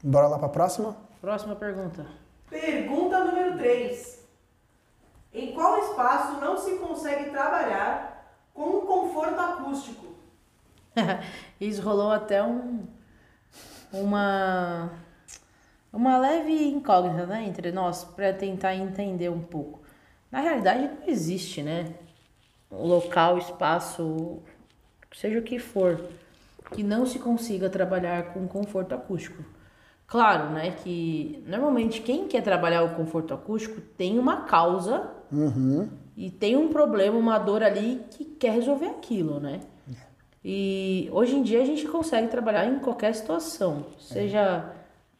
Bora 0.05 0.27
lá 0.27 0.37
para 0.37 0.47
a 0.47 0.49
próxima? 0.49 0.97
Próxima 1.21 1.55
pergunta. 1.55 2.05
Pergunta 2.49 3.23
número 3.23 3.57
3. 3.57 4.27
Em 5.33 5.53
qual 5.53 5.79
espaço 5.79 6.41
não 6.41 6.57
se 6.57 6.77
consegue 6.77 7.29
trabalhar 7.29 8.37
com 8.53 8.63
um 8.63 8.81
conforto 8.81 9.39
acústico? 9.39 10.07
Isso 11.57 11.81
rolou 11.81 12.11
até 12.11 12.43
um, 12.43 12.85
uma, 13.93 14.91
uma 15.93 16.17
leve 16.17 16.67
incógnita 16.67 17.25
né, 17.25 17.45
entre 17.45 17.71
nós 17.71 18.03
para 18.03 18.33
tentar 18.33 18.75
entender 18.75 19.29
um 19.29 19.41
pouco. 19.41 19.83
Na 20.29 20.41
realidade, 20.41 20.81
não 20.81 21.07
existe, 21.07 21.63
né? 21.63 21.93
Local, 22.69 23.37
espaço, 23.37 24.43
seja 25.13 25.39
o 25.39 25.43
que 25.43 25.59
for, 25.59 26.03
que 26.73 26.83
não 26.83 27.05
se 27.05 27.19
consiga 27.19 27.69
trabalhar 27.69 28.33
com 28.33 28.45
conforto 28.49 28.93
acústico. 28.93 29.52
Claro, 30.13 30.51
né, 30.51 30.75
que 30.83 31.43
normalmente 31.47 31.99
quem 32.01 32.27
quer 32.27 32.43
trabalhar 32.43 32.83
o 32.83 32.93
conforto 32.93 33.33
acústico 33.33 33.81
tem 33.97 34.19
uma 34.19 34.41
causa 34.41 35.09
uhum. 35.31 35.89
e 36.15 36.29
tem 36.29 36.55
um 36.55 36.69
problema, 36.69 37.17
uma 37.17 37.39
dor 37.39 37.63
ali 37.63 37.99
que 38.11 38.23
quer 38.23 38.51
resolver 38.51 38.85
aquilo, 38.85 39.39
né? 39.39 39.61
E 40.45 41.09
hoje 41.11 41.35
em 41.35 41.41
dia 41.41 41.63
a 41.63 41.65
gente 41.65 41.87
consegue 41.87 42.27
trabalhar 42.27 42.67
em 42.67 42.77
qualquer 42.77 43.15
situação, 43.15 43.87
seja 43.97 44.39
é. 44.39 44.63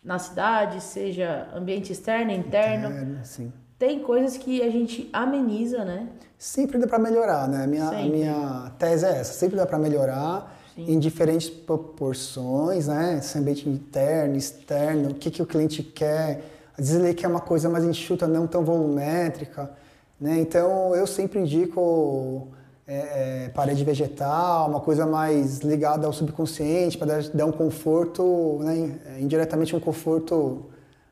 na 0.04 0.20
cidade, 0.20 0.80
seja 0.80 1.48
ambiente 1.56 1.92
externo, 1.92 2.32
interno. 2.32 2.90
interno 2.90 3.20
sim. 3.24 3.52
Tem 3.80 4.00
coisas 4.00 4.38
que 4.38 4.62
a 4.62 4.70
gente 4.70 5.10
ameniza, 5.12 5.84
né? 5.84 6.08
Sempre 6.38 6.78
dá 6.78 6.86
para 6.86 7.00
melhorar, 7.00 7.48
né? 7.48 7.66
Minha, 7.66 7.90
minha 8.04 8.72
tese 8.78 9.08
é 9.08 9.22
essa, 9.22 9.34
sempre 9.34 9.56
dá 9.56 9.66
para 9.66 9.80
melhorar 9.80 10.56
Sim. 10.76 10.94
em 10.94 11.00
diferentes 11.00 11.50
proporções, 11.50 12.88
né? 12.88 13.18
Esse 13.20 13.38
ambiente 13.38 13.70
interno, 13.70 14.36
externo, 14.36 15.12
o 15.12 15.14
que, 15.14 15.30
que 15.30 15.42
o 15.42 15.46
cliente 15.46 15.84
quer. 15.84 16.44
Às 16.78 16.90
vezes 16.90 17.04
ele 17.04 17.14
quer 17.14 17.28
uma 17.28 17.42
coisa 17.42 17.70
mais 17.70 17.84
enxuta, 17.84 18.28
não 18.28 18.48
tão 18.48 18.64
volumétrica. 18.64 19.72
Né? 20.20 20.40
Então 20.40 20.96
eu 20.96 21.06
sempre 21.06 21.40
indico 21.40 22.48
é, 22.88 23.46
é, 23.46 23.50
parede 23.50 23.84
vegetal, 23.84 24.70
uma 24.70 24.80
coisa 24.80 25.06
mais 25.06 25.60
ligada 25.60 26.08
ao 26.08 26.14
subconsciente, 26.14 26.98
para 26.98 27.08
dar, 27.08 27.30
dar, 27.30 27.46
um 27.46 27.52
conforto, 27.52 28.60
né? 28.62 29.20
indiretamente 29.20 29.76
um 29.76 29.80
conforto 29.80 30.66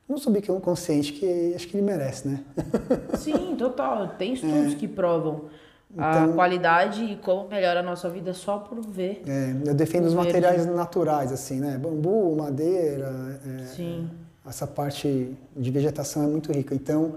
no 0.09 0.17
subconsciente 0.17 1.13
que 1.13 1.53
acho 1.55 1.67
que 1.67 1.77
ele 1.77 1.85
merece, 1.85 2.27
né? 2.27 2.43
Sim, 3.17 3.55
total. 3.57 4.15
Tem 4.17 4.33
estudos 4.33 4.73
é. 4.73 4.75
que 4.75 4.87
provam 4.87 5.45
então, 5.93 6.31
a 6.31 6.33
qualidade 6.33 7.03
e 7.03 7.15
como 7.17 7.49
melhora 7.49 7.81
a 7.81 7.83
nossa 7.83 8.09
vida 8.09 8.33
só 8.33 8.57
por 8.57 8.81
ver. 8.81 9.23
É, 9.27 9.69
eu 9.69 9.73
defendo 9.73 10.05
os 10.05 10.13
materiais 10.13 10.65
naturais, 10.65 11.31
assim, 11.31 11.59
né? 11.59 11.77
Bambu, 11.77 12.35
madeira. 12.35 13.39
É, 13.45 13.65
Sim. 13.65 14.09
Essa 14.47 14.65
parte 14.65 15.37
de 15.55 15.71
vegetação 15.71 16.23
é 16.23 16.27
muito 16.27 16.51
rica. 16.51 16.73
Então, 16.73 17.15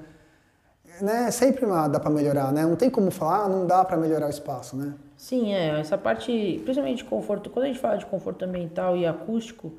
né, 1.01 1.31
sempre 1.31 1.65
dá 1.67 2.01
para 2.01 2.11
melhorar, 2.11 2.53
né? 2.53 2.67
Não 2.67 2.77
tem 2.77 2.91
como 2.91 3.11
falar, 3.11 3.45
ah, 3.45 3.49
não 3.49 3.67
dá 3.67 3.85
para 3.85 3.97
melhorar 3.97 4.27
o 4.27 4.31
espaço, 4.31 4.77
né? 4.77 4.95
Sim, 5.17 5.55
é. 5.55 5.81
Essa 5.81 5.97
parte, 5.97 6.61
principalmente 6.65 6.99
de 6.99 7.05
conforto, 7.05 7.51
quando 7.51 7.65
a 7.65 7.69
gente 7.69 7.79
fala 7.79 7.97
de 7.97 8.07
conforto 8.07 8.45
ambiental 8.45 8.97
e 8.97 9.07
acústico, 9.07 9.73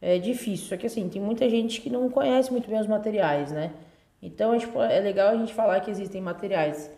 é 0.00 0.18
difícil. 0.18 0.66
Só 0.66 0.76
que 0.76 0.86
assim, 0.86 1.08
tem 1.08 1.22
muita 1.22 1.48
gente 1.48 1.80
que 1.80 1.88
não 1.88 2.10
conhece 2.10 2.50
muito 2.50 2.68
bem 2.68 2.80
os 2.80 2.86
materiais, 2.88 3.50
né? 3.52 3.72
Então, 4.20 4.56
tipo, 4.58 4.80
é 4.80 5.00
legal 5.00 5.28
a 5.28 5.36
gente 5.36 5.54
falar 5.54 5.80
que 5.80 5.90
existem 5.90 6.20
materiais 6.20 6.90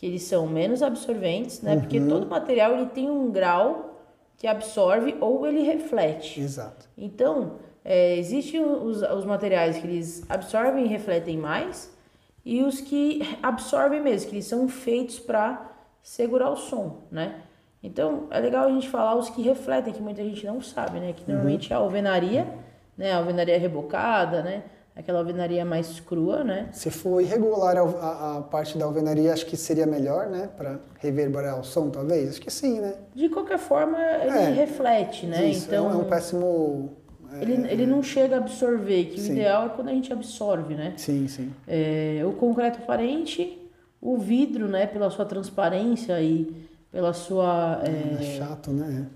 que 0.00 0.06
eles 0.06 0.22
são 0.22 0.46
menos 0.46 0.82
absorventes, 0.82 1.60
né? 1.60 1.74
Uhum. 1.74 1.80
Porque 1.80 2.00
todo 2.00 2.26
material 2.26 2.72
ele 2.72 2.86
tem 2.86 3.10
um 3.10 3.30
grau 3.30 4.00
que 4.38 4.46
absorve 4.46 5.14
ou 5.20 5.46
ele 5.46 5.60
reflete. 5.60 6.40
Exato. 6.40 6.88
Então, 6.96 7.56
é, 7.84 8.16
existem 8.16 8.64
os, 8.64 9.02
os 9.02 9.26
materiais 9.26 9.76
que 9.76 9.86
eles 9.86 10.24
absorvem 10.26 10.86
e 10.86 10.88
refletem 10.88 11.36
mais 11.36 11.94
e 12.42 12.62
os 12.62 12.80
que 12.80 13.20
absorvem 13.42 14.00
mesmo, 14.00 14.30
que 14.30 14.36
eles 14.36 14.46
são 14.46 14.66
feitos 14.70 15.18
para 15.18 15.70
segurar 16.02 16.48
o 16.48 16.56
som, 16.56 17.02
né? 17.10 17.42
Então, 17.82 18.26
é 18.30 18.40
legal 18.40 18.68
a 18.68 18.70
gente 18.70 18.88
falar 18.88 19.16
os 19.16 19.28
que 19.28 19.42
refletem, 19.42 19.92
que 19.92 20.00
muita 20.00 20.24
gente 20.24 20.46
não 20.46 20.62
sabe, 20.62 20.98
né? 20.98 21.12
Que 21.12 21.30
normalmente 21.30 21.68
uhum. 21.68 21.76
é 21.76 21.78
a 21.78 21.84
alvenaria, 21.84 22.54
né? 22.96 23.12
A 23.12 23.18
alvenaria 23.18 23.58
rebocada, 23.58 24.42
né? 24.42 24.62
Aquela 25.00 25.18
alvenaria 25.18 25.64
mais 25.64 25.98
crua, 25.98 26.44
né? 26.44 26.68
Se 26.72 26.90
for 26.90 27.20
irregular 27.20 27.76
a, 27.76 28.36
a 28.36 28.40
parte 28.42 28.78
da 28.78 28.84
alvenaria, 28.84 29.32
acho 29.32 29.46
que 29.46 29.56
seria 29.56 29.86
melhor, 29.86 30.28
né? 30.28 30.48
Para 30.56 30.78
reverberar 30.98 31.58
o 31.58 31.64
som, 31.64 31.90
talvez? 31.90 32.30
Acho 32.30 32.40
que 32.40 32.50
sim, 32.50 32.80
né? 32.80 32.94
De 33.14 33.28
qualquer 33.28 33.58
forma, 33.58 33.98
ele 33.98 34.30
é, 34.30 34.50
reflete, 34.50 35.26
né? 35.26 35.46
Isso, 35.46 35.66
então, 35.66 35.86
é 35.86 35.88
um 35.88 35.94
então, 35.96 36.08
péssimo... 36.08 36.96
É, 37.32 37.42
ele, 37.42 37.52
ele 37.70 37.86
não 37.86 38.02
chega 38.02 38.36
a 38.36 38.38
absorver, 38.38 39.06
que 39.06 39.20
sim. 39.20 39.30
o 39.30 39.32
ideal 39.32 39.66
é 39.66 39.68
quando 39.70 39.88
a 39.88 39.92
gente 39.92 40.12
absorve, 40.12 40.74
né? 40.74 40.94
Sim, 40.96 41.26
sim. 41.28 41.52
É, 41.66 42.22
o 42.24 42.32
concreto 42.32 42.78
aparente, 42.78 43.58
o 44.00 44.18
vidro, 44.18 44.68
né? 44.68 44.86
Pela 44.86 45.10
sua 45.10 45.24
transparência 45.24 46.20
e 46.20 46.68
pela 46.92 47.12
sua... 47.12 47.80
É, 47.84 48.22
é 48.22 48.38
chato, 48.38 48.70
né? 48.70 49.06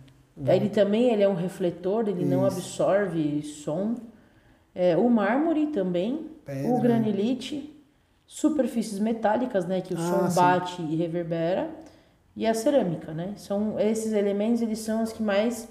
Ele 0.47 0.69
também 0.69 1.13
ele 1.13 1.23
é 1.23 1.29
um 1.29 1.35
refletor, 1.35 2.09
ele 2.09 2.23
Isso. 2.23 2.31
não 2.31 2.45
absorve 2.45 3.43
som. 3.43 3.95
É, 4.75 4.97
o 4.97 5.09
mármore 5.09 5.69
também, 5.69 6.31
Pedra, 6.45 6.69
o 6.69 6.81
granilite, 6.81 7.71
superfícies 8.27 8.99
metálicas, 8.99 9.67
né, 9.67 9.81
que 9.81 9.95
o 9.95 9.97
Ah, 9.99 10.01
som 10.01 10.29
sim. 10.31 10.35
bate 10.35 10.83
e 10.83 10.97
reverbera, 10.97 11.71
e 12.37 12.47
a 12.47 12.53
cerâmica, 12.55 13.13
né? 13.13 13.35
São 13.37 13.79
esses 13.79 14.13
elementos, 14.13 14.61
eles 14.61 14.81
são 14.81 15.03
os 15.05 15.13
que 15.13 15.23
mais 15.23 15.69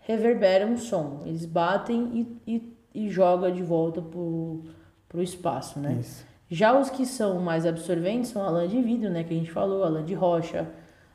reverberam 0.00 0.74
o 0.74 0.78
som. 0.78 1.22
Eles 1.24 1.46
batem 1.46 2.38
e, 2.46 2.52
e, 2.56 2.76
e 3.06 3.08
jogam 3.08 3.50
de 3.50 3.62
volta 3.62 4.02
pro, 4.02 4.60
pro 5.08 5.22
espaço, 5.22 5.80
né? 5.80 5.96
Isso. 6.00 6.24
Já 6.50 6.78
os 6.78 6.90
que 6.90 7.06
são 7.06 7.40
mais 7.40 7.64
absorventes 7.64 8.30
são 8.30 8.42
a 8.42 8.50
lã 8.50 8.68
de 8.68 8.80
vidro, 8.82 9.08
né, 9.08 9.24
que 9.24 9.32
a 9.32 9.36
gente 9.36 9.50
falou, 9.50 9.82
a 9.82 9.88
lã 9.88 10.04
de 10.04 10.12
rocha, 10.12 10.68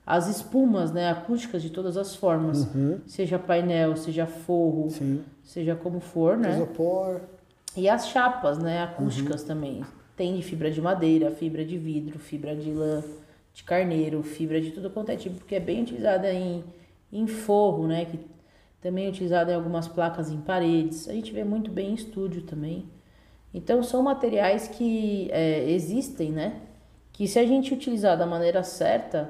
as 0.10 0.28
espumas, 0.28 0.91
né, 0.91 1.12
acústicas 1.12 1.62
de 1.62 1.69
todas 1.69 1.95
as 1.95 2.15
formas, 2.15 2.67
seja 3.06 3.38
painel, 3.38 3.95
seja 3.95 4.26
forro, 4.26 4.86
Uhum. 4.86 4.89
Sim. 4.89 5.24
seja 5.43 5.76
como 5.76 6.00
for, 6.00 6.36
né? 6.36 6.56
Isopor. 6.56 7.22
E 7.78 7.88
as 7.88 8.08
chapas, 8.08 8.58
né, 8.58 8.82
acústicas 8.82 9.43
também. 9.43 9.84
Tem 10.17 10.36
de 10.36 10.41
fibra 10.41 10.72
de 10.72 10.82
madeira, 10.82 11.30
fibra 11.30 11.63
de 11.63 11.78
vidro, 11.78 12.17
fibra 12.17 12.56
de 12.56 12.72
lã, 12.72 13.04
de 13.54 13.63
carneiro, 13.63 14.24
fibra 14.24 14.60
de 14.60 14.72
tudo 14.72 14.89
quanto 14.89 15.12
é 15.12 15.15
tipo, 15.15 15.45
que 15.45 15.54
é 15.54 15.60
bem 15.60 15.84
utilizada 15.84 16.34
em, 16.34 16.63
em 17.13 17.28
forro, 17.28 17.86
né, 17.88 18.06
que 18.06 18.19
também 18.82 19.06
é 19.06 19.10
utilizada 19.10 19.52
em 19.52 19.56
algumas 19.56 19.88
placas 19.88 20.32
em 20.32 20.41
paredes. 20.41 21.08
A 21.08 21.13
gente 21.13 21.32
vê 21.32 21.43
muito 21.43 21.69
bem 21.69 21.91
em 21.91 21.93
estúdio 21.93 22.41
também. 22.41 22.86
Então 23.54 23.84
são 23.84 24.02
materiais 24.02 24.67
que 24.67 25.30
é, 25.32 25.69
existem, 25.69 26.32
né, 26.32 26.62
que 27.13 27.28
se 27.28 27.38
a 27.38 27.45
gente 27.45 27.74
utilizar 27.76 28.17
da 28.17 28.26
maneira 28.26 28.63
certa, 28.63 29.30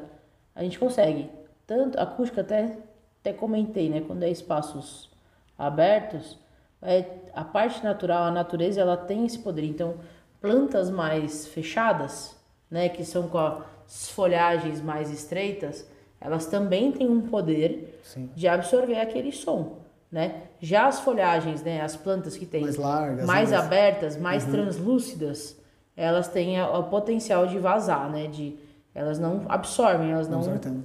a 0.60 0.64
gente 0.64 0.78
consegue. 0.78 1.30
Tanto 1.66 1.98
a 1.98 2.04
acústica 2.04 2.42
até 2.42 2.76
até 3.22 3.34
comentei, 3.34 3.90
né, 3.90 4.02
quando 4.06 4.24
é 4.24 4.30
espaços 4.30 5.10
abertos, 5.58 6.38
é, 6.82 7.04
a 7.34 7.44
parte 7.44 7.84
natural, 7.84 8.24
a 8.24 8.32
natureza, 8.32 8.80
ela 8.80 8.96
tem 8.96 9.26
esse 9.26 9.40
poder. 9.40 9.66
Então, 9.66 9.96
plantas 10.40 10.90
mais 10.90 11.46
fechadas, 11.48 12.36
né, 12.72 12.88
que 12.88 13.04
são 13.04 13.28
com 13.28 13.38
as 13.38 14.10
folhagens 14.12 14.82
mais 14.82 15.12
estreitas, 15.12 15.86
elas 16.22 16.46
também 16.46 16.92
têm 16.94 17.10
um 17.10 17.22
poder 17.22 18.00
Sim. 18.04 18.30
de 18.36 18.48
absorver 18.48 19.00
aquele 19.00 19.32
som, 19.34 19.78
né? 20.12 20.44
Já 20.62 20.88
as 20.88 21.00
folhagens, 21.02 21.62
né, 21.62 21.82
as 21.82 21.96
plantas 21.98 22.38
que 22.38 22.46
têm 22.46 22.62
Mais 22.62 22.78
largas, 22.78 23.26
mais 23.26 23.52
mais- 23.52 23.64
abertas, 23.66 24.18
mais 24.18 24.46
translúcidas, 24.46 25.58
elas 25.96 26.28
têm 26.30 26.62
o 26.62 26.84
potencial 26.84 27.48
de 27.48 27.58
vazar, 27.60 28.10
né? 28.10 28.28
De 28.28 28.58
elas 29.00 29.18
não 29.18 29.46
absorvem, 29.48 30.12
elas 30.12 30.28
não 30.28 30.42
Não 30.42 30.82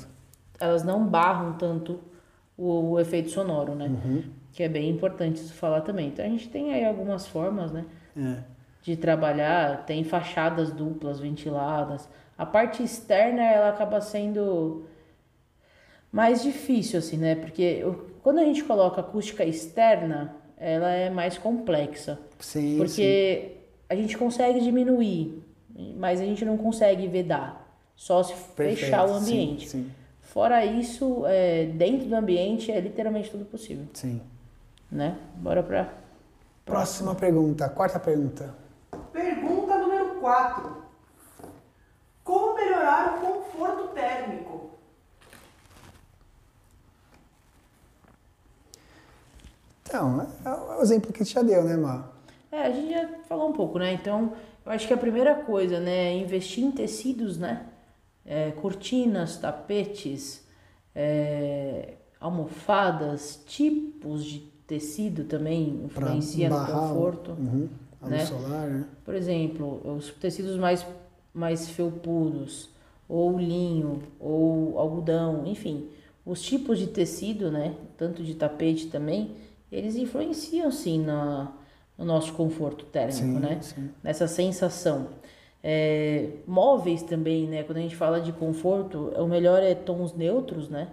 elas 0.61 0.85
não 0.85 1.05
barram 1.05 1.55
tanto 1.55 1.99
o, 2.57 2.93
o 2.93 3.01
efeito 3.01 3.29
sonoro, 3.31 3.75
né? 3.75 3.89
Que 4.53 4.63
é 4.63 4.69
bem 4.69 4.89
importante 4.89 5.37
isso 5.37 5.53
falar 5.53 5.81
também. 5.81 6.09
Então 6.09 6.25
a 6.25 6.29
gente 6.29 6.49
tem 6.49 6.73
aí 6.73 6.85
algumas 6.85 7.27
formas, 7.27 7.73
né? 7.73 7.85
É. 8.17 8.37
De 8.83 8.97
trabalhar, 8.97 9.85
tem 9.85 10.05
fachadas 10.05 10.71
duplas 10.73 11.19
ventiladas. 11.19 12.09
A 12.39 12.47
parte 12.47 12.85
externa 12.85 13.43
ela 13.43 13.71
acaba 13.71 14.01
sendo 14.01 14.85
mais 16.13 16.41
difícil, 16.41 17.01
assim, 17.01 17.17
né? 17.17 17.35
Porque 17.35 17.85
quando 18.23 18.39
a 18.39 18.45
gente 18.45 18.63
coloca 18.63 19.01
acústica 19.01 19.45
externa, 19.45 20.37
ela 20.57 20.91
é 20.91 21.11
mais 21.11 21.37
complexa. 21.37 22.21
Sim, 22.39 22.61
sim. 22.61 22.77
Porque 22.79 23.57
a 23.89 23.97
gente 23.97 24.17
consegue 24.17 24.61
diminuir, 24.61 25.43
mas 25.97 26.21
a 26.21 26.25
gente 26.25 26.45
não 26.45 26.57
consegue 26.57 27.09
vedar. 27.09 27.64
Só 27.97 28.23
se 28.23 28.33
Perfeito, 28.35 28.81
fechar 28.81 29.05
o 29.05 29.09
sim, 29.09 29.15
ambiente. 29.17 29.69
Sim, 29.69 29.91
Fora 30.23 30.65
isso, 30.65 31.25
é, 31.27 31.67
dentro 31.67 32.09
do 32.09 32.15
ambiente 32.17 32.71
é 32.73 32.81
literalmente 32.81 33.31
tudo 33.31 33.45
possível, 33.45 33.87
sim. 33.95 34.21
né? 34.91 35.17
Bora 35.37 35.63
pra... 35.63 35.95
Próxima 36.65 37.15
pergunta, 37.15 37.69
quarta 37.69 38.01
pergunta. 38.01 38.53
Pergunta 39.13 39.79
número 39.79 40.17
4. 40.21 40.77
Como 42.25 42.55
melhorar 42.57 43.17
o 43.17 43.21
conforto 43.21 43.89
térmico? 43.95 44.71
Então, 49.83 50.27
é 50.45 50.51
o 50.79 50.83
exemplo 50.83 51.13
que 51.13 51.25
você 51.25 51.33
já 51.33 51.43
deu, 51.43 51.63
né, 51.63 51.77
Mar? 51.77 52.11
É, 52.51 52.63
a 52.63 52.71
gente 52.73 52.93
já 52.93 53.09
falou 53.29 53.51
um 53.51 53.53
pouco, 53.53 53.79
né? 53.79 53.93
Então, 53.93 54.33
eu 54.65 54.73
acho 54.73 54.89
que 54.89 54.95
a 54.95 54.99
primeira 54.99 55.35
coisa, 55.37 55.79
né, 55.79 56.07
é 56.09 56.17
investir 56.17 56.65
em 56.65 56.71
tecidos, 56.73 57.39
né? 57.39 57.67
É, 58.27 58.53
cortinas, 58.53 59.37
tapetes, 59.37 60.47
é, 60.95 61.95
almofadas, 62.21 63.43
tipos 63.47 64.25
de 64.25 64.41
tecido 64.67 65.25
também 65.25 65.83
influencia 65.85 66.49
no 66.49 66.67
conforto. 66.67 67.33
Uhum. 67.33 67.69
Né? 68.03 68.25
solar, 68.27 68.69
né? 68.69 68.85
Por 69.03 69.15
exemplo, 69.15 69.81
os 69.97 70.11
tecidos 70.11 70.59
mais, 70.59 70.87
mais 71.33 71.71
felpudos, 71.71 72.69
ou 73.09 73.39
linho, 73.39 74.03
ou 74.21 74.79
algodão, 74.79 75.47
enfim. 75.47 75.89
Os 76.25 76.43
tipos 76.43 76.79
de 76.79 76.87
tecido, 76.87 77.51
né, 77.51 77.75
tanto 77.97 78.23
de 78.23 78.35
tapete 78.35 78.89
também, 78.89 79.33
eles 79.71 79.97
influenciam 79.97 80.71
sim 80.71 81.03
na, 81.03 81.53
no 81.99 82.05
nosso 82.05 82.33
conforto 82.33 82.85
térmico, 82.87 83.19
Sim, 83.19 83.39
né? 83.39 83.59
sim. 83.61 83.91
Nessa 84.03 84.27
sensação. 84.27 85.09
É, 85.67 86.29
móveis 86.47 87.03
também, 87.03 87.47
né? 87.47 87.63
Quando 87.63 87.79
a 87.79 87.81
gente 87.81 87.97
fala 87.97 88.21
de 88.21 88.33
conforto, 88.33 89.11
o 89.17 89.27
melhor 89.27 89.63
é 89.63 89.75
tons 89.75 90.13
neutros, 90.13 90.69
né? 90.69 90.89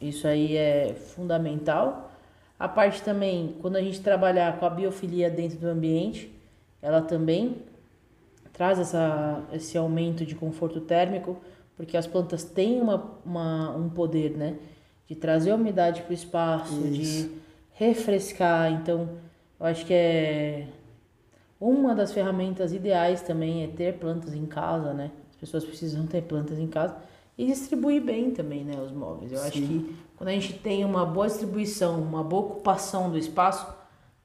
Isso 0.00 0.26
aí 0.26 0.56
é 0.56 0.92
fundamental. 0.92 2.10
A 2.58 2.66
parte 2.66 3.00
também, 3.00 3.54
quando 3.62 3.76
a 3.76 3.80
gente 3.80 4.00
trabalhar 4.00 4.58
com 4.58 4.66
a 4.66 4.70
biofilia 4.70 5.30
dentro 5.30 5.56
do 5.58 5.68
ambiente, 5.68 6.34
ela 6.82 7.00
também 7.00 7.58
traz 8.52 8.80
essa, 8.80 9.44
esse 9.52 9.78
aumento 9.78 10.26
de 10.26 10.34
conforto 10.34 10.80
térmico, 10.80 11.36
porque 11.76 11.96
as 11.96 12.08
plantas 12.08 12.42
têm 12.42 12.80
uma, 12.80 13.18
uma, 13.24 13.70
um 13.76 13.88
poder, 13.88 14.36
né? 14.36 14.56
De 15.06 15.14
trazer 15.14 15.52
umidade 15.52 16.02
para 16.02 16.10
o 16.10 16.14
espaço, 16.14 16.74
Isso. 16.86 17.28
de 17.28 17.30
refrescar. 17.74 18.72
Então, 18.72 19.10
eu 19.60 19.66
acho 19.66 19.86
que 19.86 19.94
é 19.94 20.66
uma 21.60 21.94
das 21.94 22.12
ferramentas 22.12 22.72
ideais 22.72 23.22
também 23.22 23.64
é 23.64 23.68
ter 23.68 23.98
plantas 23.98 24.34
em 24.34 24.46
casa, 24.46 24.92
né? 24.92 25.10
As 25.30 25.36
pessoas 25.36 25.64
precisam 25.64 26.06
ter 26.06 26.22
plantas 26.22 26.58
em 26.58 26.66
casa 26.66 26.96
e 27.36 27.46
distribuir 27.46 28.02
bem 28.02 28.30
também, 28.30 28.64
né, 28.64 28.80
os 28.80 28.92
móveis. 28.92 29.32
Eu 29.32 29.42
acho 29.42 29.52
que 29.52 29.96
quando 30.16 30.28
a 30.28 30.32
gente 30.32 30.54
tem 30.54 30.84
uma 30.84 31.04
boa 31.04 31.26
distribuição, 31.26 32.00
uma 32.00 32.22
boa 32.22 32.42
ocupação 32.42 33.10
do 33.10 33.18
espaço, 33.18 33.66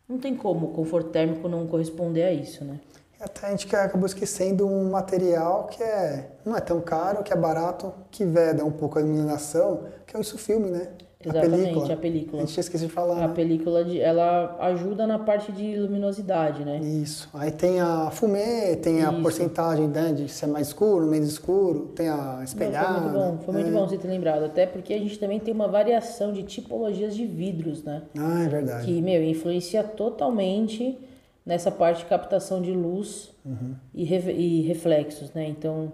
não 0.07 0.17
tem 0.17 0.35
como 0.35 0.67
o 0.67 0.73
conforto 0.73 1.09
térmico 1.09 1.47
não 1.47 1.67
corresponder 1.67 2.23
a 2.23 2.31
isso, 2.31 2.63
né? 2.63 2.79
Até 3.19 3.47
a 3.47 3.49
gente 3.51 3.75
acabou 3.75 4.05
esquecendo 4.05 4.65
um 4.65 4.89
material 4.91 5.67
que 5.67 5.83
é, 5.83 6.31
não 6.45 6.55
é 6.55 6.61
tão 6.61 6.79
caro, 6.79 7.21
que 7.21 7.33
é 7.33 7.35
barato, 7.35 7.93
que 8.09 8.23
veda 8.23 8.63
um 8.63 8.71
pouco 8.71 8.97
a 8.97 9.01
iluminação, 9.01 9.87
que 10.07 10.15
é 10.15 10.19
o 10.19 10.23
filme, 10.23 10.69
né? 10.69 10.89
Exatamente, 11.21 11.91
a 11.91 11.97
película. 11.97 12.41
A 12.41 12.45
gente 12.45 12.53
tinha 12.53 12.61
esquecido 12.61 12.87
de 12.87 12.93
falar, 12.93 13.21
A 13.21 13.27
né? 13.27 13.33
película 13.33 13.83
de, 13.83 13.99
ela 13.99 14.55
ajuda 14.61 15.05
na 15.05 15.19
parte 15.19 15.51
de 15.51 15.75
luminosidade, 15.75 16.63
né? 16.63 16.79
Isso. 16.79 17.29
Aí 17.33 17.51
tem 17.51 17.81
a 17.81 18.09
fumê, 18.09 18.77
tem 18.77 19.03
a 19.03 19.11
Isso. 19.11 19.21
porcentagem 19.21 19.89
né, 19.89 20.13
de 20.13 20.29
ser 20.29 20.47
mais 20.47 20.67
escuro, 20.67 21.05
menos 21.07 21.27
escuro, 21.27 21.87
tem 21.93 22.07
a 22.07 22.15
Não, 22.37 22.43
espelhada. 22.43 22.87
foi 22.87 23.01
muito 23.01 23.13
bom, 23.19 23.37
foi 23.43 23.53
muito 23.53 23.67
é. 23.67 23.71
bom 23.71 23.85
você 23.85 23.97
ter 23.97 24.07
lembrado, 24.07 24.45
até 24.45 24.65
porque 24.65 24.93
a 24.93 24.97
gente 24.97 25.19
também 25.19 25.41
tem 25.41 25.53
uma 25.53 25.67
variação 25.67 26.31
de 26.31 26.43
tipologias 26.43 27.13
de 27.13 27.25
vidros, 27.25 27.83
né? 27.83 28.03
Ah, 28.17 28.43
é 28.45 28.47
verdade. 28.47 28.85
que, 28.85 29.01
meu, 29.01 29.21
influencia 29.21 29.83
totalmente 29.83 30.97
nessa 31.45 31.69
parte 31.69 31.99
de 31.99 32.05
captação 32.05 32.61
de 32.61 32.71
luz 32.71 33.29
Uhum. 33.45 33.73
e, 33.93 34.03
re- 34.05 34.31
e 34.33 34.61
reflexos, 34.61 35.33
né? 35.33 35.47
Então, 35.49 35.91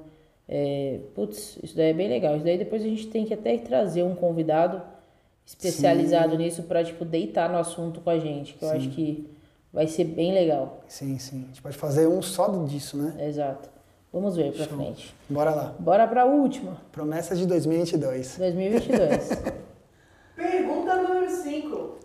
é, 0.48 1.00
putz, 1.16 1.58
isso 1.64 1.76
daí 1.76 1.90
é 1.90 1.94
bem 1.94 2.10
legal. 2.10 2.36
Isso 2.36 2.46
daí 2.46 2.58
depois 2.60 2.84
a 2.84 2.86
gente 2.88 3.08
tem 3.08 3.26
que 3.26 3.34
até 3.34 3.58
trazer 3.58 4.04
um 4.04 4.14
convidado 4.14 4.82
especializado 5.46 6.36
nisso 6.38 6.64
para 6.64 6.84
tipo, 6.84 7.06
deitar 7.06 7.50
no 7.50 7.58
assunto 7.58 8.02
com 8.02 8.10
a 8.10 8.18
gente, 8.18 8.56
que 8.56 8.66
eu 8.66 8.70
acho 8.70 8.90
que 8.90 9.30
vai 9.72 9.88
ser 9.88 10.06
bem 10.06 10.34
legal. 10.34 10.82
Sim, 10.88 11.18
sim. 11.20 11.44
A 11.44 11.48
gente 11.48 11.62
pode 11.62 11.78
fazer 11.78 12.08
um 12.08 12.22
só 12.22 12.48
disso, 12.66 12.98
né? 12.98 13.28
Exato. 13.28 13.70
Vamos 14.12 14.36
ver 14.38 14.54
pra 14.54 14.66
frente. 14.66 15.14
Bora 15.30 15.52
lá. 15.54 15.76
Bora 15.78 16.08
pra 16.08 16.26
última, 16.26 16.82
Promessa 16.92 17.36
de 17.36 17.46
2022. 17.46 18.38
2022. 18.38 19.30
Pergunta 20.36 20.96
número 20.96 21.30
5. 21.30 21.96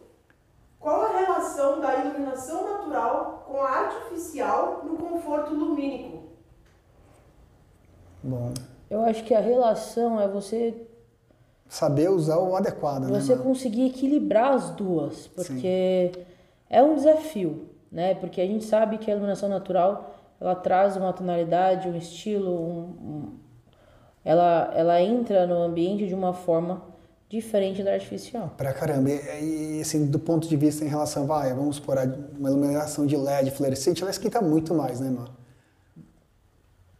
Qual 0.80 1.02
a 1.02 1.18
relação 1.18 1.80
da 1.80 1.94
iluminação 1.96 2.64
natural 2.64 3.44
com 3.46 3.62
a 3.62 3.70
artificial 3.70 4.82
no 4.84 4.96
conforto 4.96 5.54
lumínico? 5.54 6.24
Bom, 8.22 8.52
eu 8.90 9.02
acho 9.02 9.22
que 9.24 9.34
a 9.34 9.40
relação 9.40 10.20
é 10.20 10.26
você 10.26 10.74
saber 11.70 12.10
usar 12.10 12.36
o 12.38 12.56
adequado, 12.56 13.04
né? 13.04 13.20
você 13.20 13.32
mano? 13.32 13.44
conseguir 13.44 13.86
equilibrar 13.86 14.54
as 14.54 14.70
duas, 14.70 15.28
porque 15.28 16.10
é 16.68 16.82
um 16.82 16.96
desafio, 16.96 17.68
né? 17.90 18.14
Porque 18.16 18.40
a 18.40 18.46
gente 18.46 18.64
sabe 18.64 18.98
que 18.98 19.08
a 19.08 19.14
iluminação 19.14 19.48
natural 19.48 20.16
ela 20.40 20.54
traz 20.56 20.96
uma 20.96 21.12
tonalidade, 21.12 21.88
um 21.88 21.96
estilo, 21.96 22.50
um, 22.50 22.80
um- 22.82 23.32
ela 24.24 24.72
ela 24.74 25.00
entra 25.00 25.46
no 25.46 25.62
ambiente 25.62 26.06
de 26.08 26.14
uma 26.14 26.34
forma 26.34 26.82
diferente 27.28 27.84
da 27.84 27.92
artificial. 27.92 28.52
Pra 28.56 28.72
caramba. 28.72 29.08
E, 29.08 29.78
e, 29.78 29.80
assim, 29.80 30.04
do 30.06 30.18
ponto 30.18 30.48
de 30.48 30.56
vista 30.56 30.84
em 30.84 30.88
relação, 30.88 31.24
vai, 31.26 31.54
vamos 31.54 31.78
por 31.78 31.96
uma 32.36 32.50
iluminação 32.50 33.06
de 33.06 33.16
LED 33.16 33.52
fluorescente, 33.52 34.02
ela 34.02 34.10
esquenta 34.10 34.42
muito 34.42 34.74
mais, 34.74 34.98
né, 34.98 35.08
mano? 35.08 35.30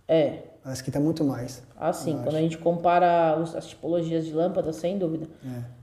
É. 0.07 0.50
Ela 0.63 0.75
esquenta 0.75 1.01
muito 1.01 1.25
mais. 1.25 1.63
Ah, 1.75 1.93
sim. 1.93 2.13
Quando 2.13 2.29
acho. 2.29 2.37
a 2.37 2.41
gente 2.41 2.59
compara 2.59 3.35
as 3.35 3.67
tipologias 3.67 4.27
de 4.27 4.33
lâmpada, 4.33 4.73
sem 4.73 4.99
dúvida. 4.99 5.27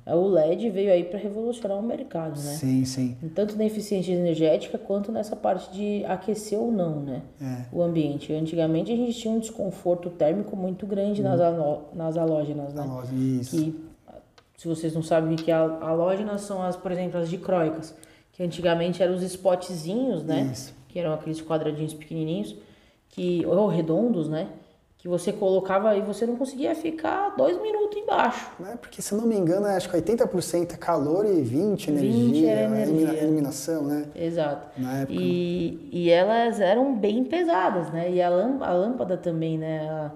É. 0.05 0.13
O 0.13 0.27
LED 0.27 0.69
veio 0.69 0.93
aí 0.93 1.03
para 1.03 1.17
revolucionar 1.17 1.77
o 1.77 1.83
mercado, 1.83 2.39
né? 2.39 2.53
Sim, 2.53 2.85
sim. 2.85 3.17
Tanto 3.33 3.57
na 3.57 3.65
eficiência 3.65 4.13
energética 4.13 4.77
quanto 4.77 5.11
nessa 5.11 5.35
parte 5.35 5.71
de 5.71 6.05
aquecer 6.05 6.59
ou 6.59 6.71
não, 6.71 7.01
né? 7.01 7.23
É. 7.41 7.65
O 7.71 7.81
ambiente. 7.81 8.31
Antigamente 8.31 8.91
a 8.91 8.95
gente 8.95 9.17
tinha 9.17 9.33
um 9.33 9.39
desconforto 9.39 10.11
térmico 10.11 10.55
muito 10.55 10.85
grande 10.85 11.23
nas, 11.23 11.41
hum. 11.41 11.79
nas 11.93 12.15
halógenas, 12.15 12.73
né? 12.73 12.83
Halógenas, 12.83 13.19
isso. 13.19 13.57
Que 13.57 13.87
se 14.57 14.67
vocês 14.67 14.93
não 14.93 15.03
sabem 15.03 15.33
o 15.33 15.37
que 15.37 15.51
é 15.51 15.53
halógenas, 15.55 16.41
são 16.41 16.61
as, 16.61 16.75
por 16.75 16.91
exemplo, 16.91 17.19
as 17.19 17.29
dicróicas, 17.29 17.95
que 18.31 18.43
antigamente 18.43 19.03
eram 19.03 19.15
os 19.15 19.21
spotzinhos, 19.21 20.23
né? 20.23 20.49
Isso. 20.51 20.73
Que 20.87 20.99
eram 20.99 21.13
aqueles 21.13 21.41
quadradinhos 21.41 21.93
pequenininhos, 21.93 22.55
que 23.09 23.45
ou 23.45 23.67
redondos, 23.67 24.27
né? 24.27 24.47
Que 24.97 25.07
você 25.07 25.31
colocava 25.31 25.95
e 25.95 26.01
você 26.01 26.25
não 26.25 26.35
conseguia 26.35 26.73
ficar 26.73 27.35
dois 27.35 27.61
minutos 27.61 27.95
embaixo. 27.97 28.49
É, 28.65 28.75
porque 28.77 29.01
se 29.01 29.13
eu 29.13 29.19
não 29.19 29.27
me 29.27 29.35
engano, 29.35 29.67
acho 29.67 29.89
que 29.89 29.95
80% 29.95 30.73
é 30.73 30.77
calor 30.77 31.25
e 31.25 31.41
20% 31.43 31.89
energia, 31.89 32.25
20 32.25 32.45
é 32.45 32.63
energia. 32.63 33.23
iluminação, 33.23 33.83
né? 33.83 34.05
Exato. 34.15 34.67
E, 35.09 35.87
e 35.91 36.09
elas 36.09 36.59
eram 36.59 36.95
bem 36.95 37.23
pesadas, 37.23 37.91
né? 37.91 38.11
E 38.11 38.21
a 38.21 38.29
lâmpada, 38.29 38.71
a 38.71 38.73
lâmpada 38.73 39.17
também, 39.17 39.57
né? 39.57 40.11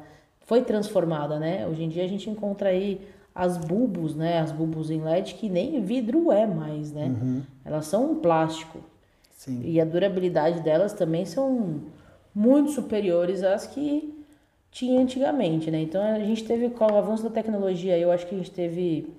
Foi 0.45 0.63
transformada, 0.63 1.38
né? 1.38 1.67
Hoje 1.67 1.84
em 1.84 1.89
dia 1.89 2.03
a 2.03 2.07
gente 2.07 2.29
encontra 2.29 2.69
aí 2.69 3.07
as 3.34 3.57
bulbos, 3.57 4.15
né? 4.15 4.39
As 4.39 4.51
bulbos 4.51 4.89
em 4.89 5.01
LED 5.01 5.36
que 5.36 5.47
nem 5.47 5.79
vidro 5.82 6.32
é 6.32 6.45
mais, 6.45 6.91
né? 6.91 7.05
Uhum. 7.05 7.41
Elas 7.63 7.86
são 7.86 8.11
um 8.11 8.15
plástico. 8.15 8.79
Sim. 9.32 9.61
E 9.63 9.79
a 9.79 9.86
durabilidade 9.86 10.61
delas 10.61 10.93
também 10.93 11.25
são 11.25 11.82
muito 12.34 12.71
superiores 12.71 13.43
às 13.43 13.65
que 13.65 14.20
tinha 14.72 15.01
antigamente, 15.01 15.69
né? 15.69 15.82
Então 15.82 16.01
a 16.01 16.19
gente 16.19 16.45
teve 16.45 16.69
com 16.69 16.86
o 16.86 16.97
avanço 16.97 17.24
da 17.24 17.30
tecnologia, 17.30 17.97
eu 17.97 18.11
acho 18.11 18.26
que 18.26 18.34
a 18.34 18.38
gente 18.38 18.51
teve 18.51 19.13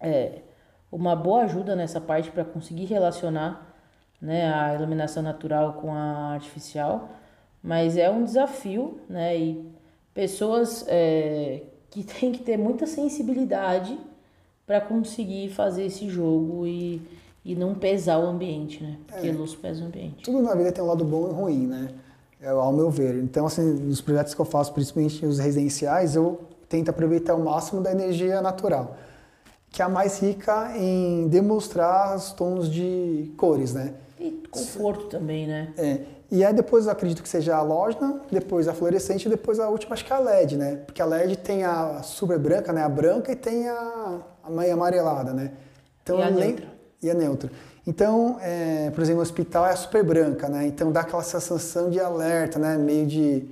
é, 0.00 0.40
uma 0.90 1.14
boa 1.14 1.42
ajuda 1.42 1.76
nessa 1.76 2.00
parte 2.00 2.30
para 2.30 2.44
conseguir 2.44 2.86
relacionar 2.86 3.76
né, 4.20 4.52
a 4.54 4.74
iluminação 4.74 5.22
natural 5.22 5.74
com 5.74 5.92
a 5.92 6.32
artificial, 6.32 7.10
mas 7.62 7.96
é 7.96 8.10
um 8.10 8.24
desafio, 8.24 9.00
né? 9.08 9.36
E 9.36 9.72
pessoas 10.14 10.84
é, 10.88 11.62
que 11.90 12.02
tem 12.20 12.32
que 12.32 12.42
ter 12.42 12.56
muita 12.56 12.86
sensibilidade 12.86 13.98
para 14.66 14.80
conseguir 14.80 15.50
fazer 15.50 15.84
esse 15.84 16.08
jogo 16.08 16.66
e, 16.66 17.02
e 17.44 17.54
não 17.54 17.74
pesar 17.74 18.18
o 18.18 18.26
ambiente, 18.26 18.82
né? 18.82 18.96
Porque 19.06 19.28
é, 19.28 19.32
luz 19.32 19.54
pesa 19.54 19.84
o 19.84 19.86
ambiente. 19.86 20.22
Tudo 20.22 20.40
na 20.40 20.54
vida 20.54 20.72
tem 20.72 20.82
um 20.82 20.86
lado 20.86 21.04
bom 21.04 21.28
e 21.28 21.32
ruim, 21.32 21.66
né? 21.66 21.88
É, 22.42 22.48
ao 22.48 22.72
meu 22.72 22.90
ver. 22.90 23.14
Então, 23.22 23.46
assim, 23.46 23.62
nos 23.62 24.00
projetos 24.00 24.34
que 24.34 24.40
eu 24.40 24.44
faço, 24.44 24.72
principalmente 24.72 25.24
os 25.24 25.38
residenciais, 25.38 26.16
eu 26.16 26.40
tento 26.68 26.88
aproveitar 26.88 27.36
o 27.36 27.44
máximo 27.44 27.80
da 27.80 27.92
energia 27.92 28.42
natural, 28.42 28.96
que 29.70 29.80
é 29.80 29.84
a 29.84 29.88
mais 29.88 30.18
rica 30.18 30.76
em 30.76 31.28
demonstrar 31.28 32.16
os 32.16 32.32
tons 32.32 32.68
de 32.68 33.32
cores, 33.36 33.72
né? 33.72 33.94
E 34.18 34.42
conforto 34.50 35.06
também, 35.06 35.46
né? 35.46 35.72
É. 35.76 36.00
E 36.32 36.44
aí 36.44 36.52
depois 36.52 36.86
eu 36.86 36.92
acredito 36.92 37.22
que 37.22 37.28
seja 37.28 37.54
a 37.54 37.58
halógena, 37.58 38.22
depois 38.30 38.66
a 38.66 38.72
fluorescente 38.72 39.26
e 39.26 39.30
depois 39.30 39.60
a 39.60 39.68
última 39.68 39.92
acho 39.92 40.04
que 40.04 40.12
é 40.12 40.16
a 40.16 40.18
LED, 40.18 40.56
né? 40.56 40.76
Porque 40.86 41.00
a 41.00 41.04
LED 41.04 41.36
tem 41.36 41.62
a 41.62 42.02
super 42.02 42.38
branca, 42.38 42.72
né? 42.72 42.82
A 42.82 42.88
branca 42.88 43.30
e 43.30 43.36
tem 43.36 43.68
a, 43.68 44.20
a 44.42 44.50
meia 44.50 44.72
amarelada, 44.72 45.32
né? 45.32 45.52
Então, 46.02 46.18
e 46.18 46.22
a 46.22 46.30
neutra. 46.30 46.66
E 47.02 47.10
a 47.10 47.14
neutra. 47.14 47.50
Então, 47.86 48.38
é, 48.40 48.90
por 48.90 49.02
exemplo, 49.02 49.16
no 49.16 49.22
hospital 49.22 49.66
é 49.66 49.74
super 49.74 50.04
branca, 50.04 50.48
né? 50.48 50.66
Então 50.66 50.92
dá 50.92 51.00
aquela 51.00 51.22
sensação 51.22 51.90
de 51.90 51.98
alerta, 51.98 52.58
né? 52.58 52.76
Meio 52.76 53.06
de 53.06 53.48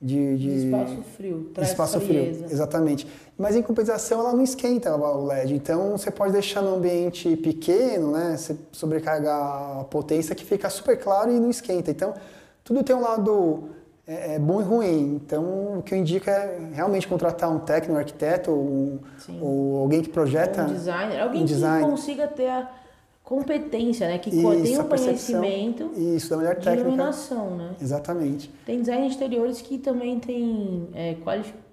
de, 0.00 0.36
de, 0.36 0.66
espaço 0.66 1.02
frio, 1.16 1.50
traz 1.52 1.70
espaço 1.70 2.00
frieza. 2.00 2.44
frio, 2.44 2.52
exatamente. 2.52 3.06
Mas 3.36 3.56
em 3.56 3.62
compensação 3.62 4.20
ela 4.20 4.32
não 4.32 4.44
esquenta 4.44 4.94
o 4.94 5.26
LED, 5.26 5.54
então 5.54 5.96
você 5.98 6.08
pode 6.08 6.32
deixar 6.32 6.62
no 6.62 6.76
ambiente 6.76 7.36
pequeno, 7.36 8.12
né? 8.12 8.36
Você 8.36 8.56
sobrecarregar 8.70 9.80
a 9.80 9.84
potência 9.84 10.36
que 10.36 10.44
fica 10.44 10.70
super 10.70 10.96
claro 10.98 11.32
e 11.32 11.40
não 11.40 11.50
esquenta. 11.50 11.90
Então 11.90 12.14
tudo 12.62 12.84
tem 12.84 12.94
um 12.94 13.00
lado 13.00 13.70
é, 14.06 14.34
é 14.34 14.38
bom 14.38 14.60
e 14.60 14.64
ruim. 14.64 15.20
Então 15.24 15.78
o 15.78 15.82
que 15.82 15.94
eu 15.94 15.98
indico 15.98 16.30
é 16.30 16.58
realmente 16.72 17.08
contratar 17.08 17.50
um 17.50 17.58
técnico, 17.58 17.94
um 17.94 17.98
arquiteto 17.98 18.52
ou, 18.52 19.00
ou 19.40 19.78
alguém 19.78 20.00
que 20.00 20.10
projeta, 20.10 20.62
um 20.62 20.74
designer, 20.74 21.20
alguém 21.20 21.42
um 21.42 21.44
design. 21.44 21.84
que 21.84 21.90
consiga 21.90 22.28
ter 22.28 22.48
a 22.48 22.70
competência, 23.28 24.08
né? 24.08 24.16
Que 24.16 24.30
isso, 24.30 24.62
tem 24.62 24.78
o 24.80 24.84
conhecimento 24.84 25.92
isso, 25.94 26.30
da 26.30 26.38
melhor 26.38 26.54
de 26.54 26.62
técnica. 26.62 26.88
iluminação, 26.88 27.58
né? 27.58 27.74
Exatamente. 27.78 28.50
Tem 28.64 28.80
design 28.80 29.06
de 29.06 29.12
exteriores 29.12 29.60
que 29.60 29.76
também 29.76 30.18
tem 30.18 30.88
é, 30.94 31.14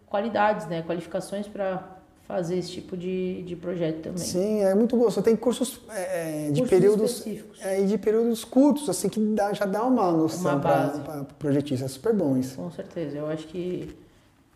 qualidades, 0.05 0.67
né? 0.67 0.81
Qualificações 0.81 1.47
para 1.47 1.95
fazer 2.27 2.57
esse 2.57 2.71
tipo 2.71 2.97
de, 2.97 3.41
de 3.43 3.55
projeto 3.55 4.01
também. 4.01 4.17
Sim, 4.17 4.63
é 4.63 4.75
muito 4.75 4.97
gostoso. 4.97 5.23
Tem 5.23 5.33
cursos, 5.33 5.79
é, 5.91 6.47
é 6.47 6.51
de 6.51 6.59
cursos 6.59 6.77
períodos 6.77 7.11
específicos. 7.11 7.59
É, 7.61 7.81
de 7.81 7.97
períodos 7.97 8.43
curtos, 8.43 8.89
assim, 8.89 9.07
que 9.07 9.19
dá, 9.21 9.53
já 9.53 9.65
dá 9.65 9.81
uma 9.85 10.11
noção 10.11 10.59
para 10.59 11.21
o 11.21 11.25
projetista. 11.35 11.85
É 11.85 11.87
super 11.87 12.13
bom 12.13 12.35
isso. 12.35 12.57
Com 12.57 12.69
certeza. 12.69 13.17
Eu 13.17 13.27
acho 13.27 13.47
que 13.47 13.95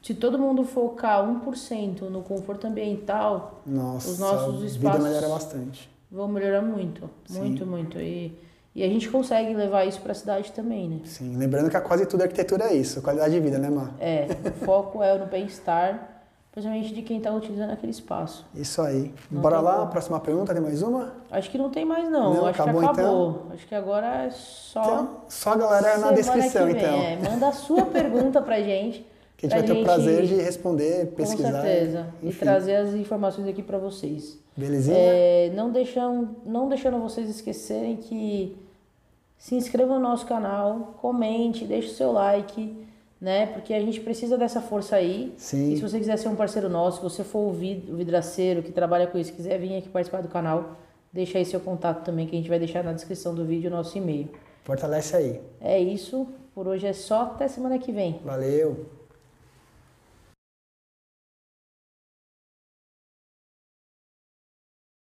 se 0.03 0.13
todo 0.13 0.37
mundo 0.37 0.65
focar 0.65 1.25
1% 1.25 2.09
no 2.09 2.23
conforto 2.23 2.67
ambiental, 2.67 3.61
Nossa, 3.65 4.09
os 4.09 4.19
nossos 4.19 4.63
espaços 4.63 4.75
vida 4.75 4.99
melhora 4.99 5.29
bastante 5.29 5.97
vão 6.11 6.27
melhorar 6.27 6.61
muito, 6.61 7.09
muito, 7.29 7.63
Sim. 7.63 7.69
muito. 7.69 7.99
E, 7.99 8.37
e 8.75 8.83
a 8.83 8.87
gente 8.87 9.09
consegue 9.09 9.53
levar 9.53 9.85
isso 9.85 10.01
para 10.01 10.11
a 10.11 10.15
cidade 10.15 10.51
também, 10.51 10.89
né? 10.89 10.99
Sim, 11.05 11.35
lembrando 11.37 11.69
que 11.69 11.79
quase 11.81 12.05
tudo 12.05 12.23
arquitetura 12.23 12.65
é 12.65 12.73
isso, 12.73 13.01
qualidade 13.01 13.33
de 13.33 13.39
vida, 13.39 13.57
né, 13.57 13.69
Mar? 13.69 13.93
É, 13.99 14.27
o 14.45 14.65
foco 14.65 15.03
é 15.03 15.17
no 15.17 15.25
bem-estar, 15.25 16.23
principalmente 16.51 16.93
de 16.93 17.01
quem 17.01 17.17
está 17.17 17.31
utilizando 17.31 17.71
aquele 17.71 17.91
espaço. 17.91 18.45
Isso 18.55 18.81
aí. 18.81 19.13
Não 19.29 19.41
Bora 19.41 19.59
lá, 19.59 19.77
como. 19.79 19.91
próxima 19.91 20.19
pergunta, 20.19 20.53
tem 20.53 20.61
mais 20.61 20.81
uma? 20.81 21.13
Acho 21.29 21.49
que 21.49 21.57
não 21.57 21.69
tem 21.69 21.85
mais 21.85 22.09
não, 22.09 22.33
não 22.33 22.45
acho 22.47 22.61
acabou, 22.61 22.81
que 22.81 22.87
acabou. 22.87 23.29
Então? 23.29 23.51
Acho 23.53 23.67
que 23.67 23.75
agora 23.75 24.25
é 24.25 24.29
só... 24.31 24.81
Então, 24.81 25.09
só 25.27 25.53
a 25.53 25.57
galera 25.57 25.97
na 25.99 26.11
descrição, 26.11 26.69
então. 26.69 27.01
É, 27.01 27.17
manda 27.17 27.47
a 27.49 27.51
sua 27.53 27.85
pergunta 27.87 28.41
pra 28.41 28.61
gente. 28.61 29.05
Que 29.39 29.45
a 29.45 29.49
gente 29.49 29.57
vai 29.57 29.67
ter 29.67 29.73
gente... 29.73 29.81
o 29.81 29.85
prazer 29.85 30.25
de 30.25 30.35
responder, 30.35 31.05
pesquisar. 31.15 31.51
Com 31.53 31.61
certeza. 31.61 32.13
Enfim. 32.21 32.29
E 32.29 32.39
trazer 32.39 32.75
as 32.75 32.93
informações 32.93 33.47
aqui 33.47 33.63
para 33.63 33.77
vocês. 33.77 34.37
Belezinha? 34.55 34.97
É, 34.97 35.49
não, 35.55 35.71
deixando, 35.71 36.35
não 36.45 36.67
deixando 36.67 36.99
vocês 36.99 37.29
esquecerem 37.29 37.95
que 37.95 38.57
se 39.37 39.55
inscreva 39.55 39.93
no 39.93 40.01
nosso 40.01 40.25
canal, 40.25 40.97
comente, 41.01 41.63
deixe 41.63 41.87
o 41.87 41.91
seu 41.91 42.11
like, 42.11 42.85
né? 43.21 43.45
Porque 43.45 43.73
a 43.73 43.79
gente 43.79 44.01
precisa 44.01 44.37
dessa 44.37 44.59
força 44.59 44.97
aí. 44.97 45.33
Sim. 45.37 45.71
E 45.71 45.77
se 45.77 45.81
você 45.81 45.97
quiser 45.99 46.17
ser 46.17 46.27
um 46.27 46.35
parceiro 46.35 46.67
nosso, 46.67 46.97
se 46.97 47.03
você 47.03 47.23
for 47.23 47.47
o 47.47 47.53
vidraceiro 47.53 48.61
que 48.61 48.73
trabalha 48.73 49.07
com 49.07 49.17
isso, 49.17 49.31
quiser 49.31 49.57
vir 49.57 49.77
aqui 49.77 49.87
participar 49.87 50.21
do 50.21 50.27
canal, 50.27 50.75
deixa 51.13 51.37
aí 51.37 51.45
seu 51.45 51.61
contato 51.61 52.03
também, 52.03 52.27
que 52.27 52.35
a 52.35 52.37
gente 52.37 52.49
vai 52.49 52.59
deixar 52.59 52.83
na 52.83 52.91
descrição 52.91 53.33
do 53.33 53.45
vídeo 53.45 53.69
o 53.69 53.73
nosso 53.73 53.97
e-mail. 53.97 54.27
Fortalece 54.65 55.15
aí. 55.15 55.39
É 55.61 55.79
isso. 55.79 56.27
Por 56.53 56.67
hoje 56.67 56.85
é 56.85 56.91
só. 56.91 57.21
Até 57.21 57.47
semana 57.47 57.79
que 57.79 57.93
vem. 57.93 58.19
Valeu. 58.25 58.98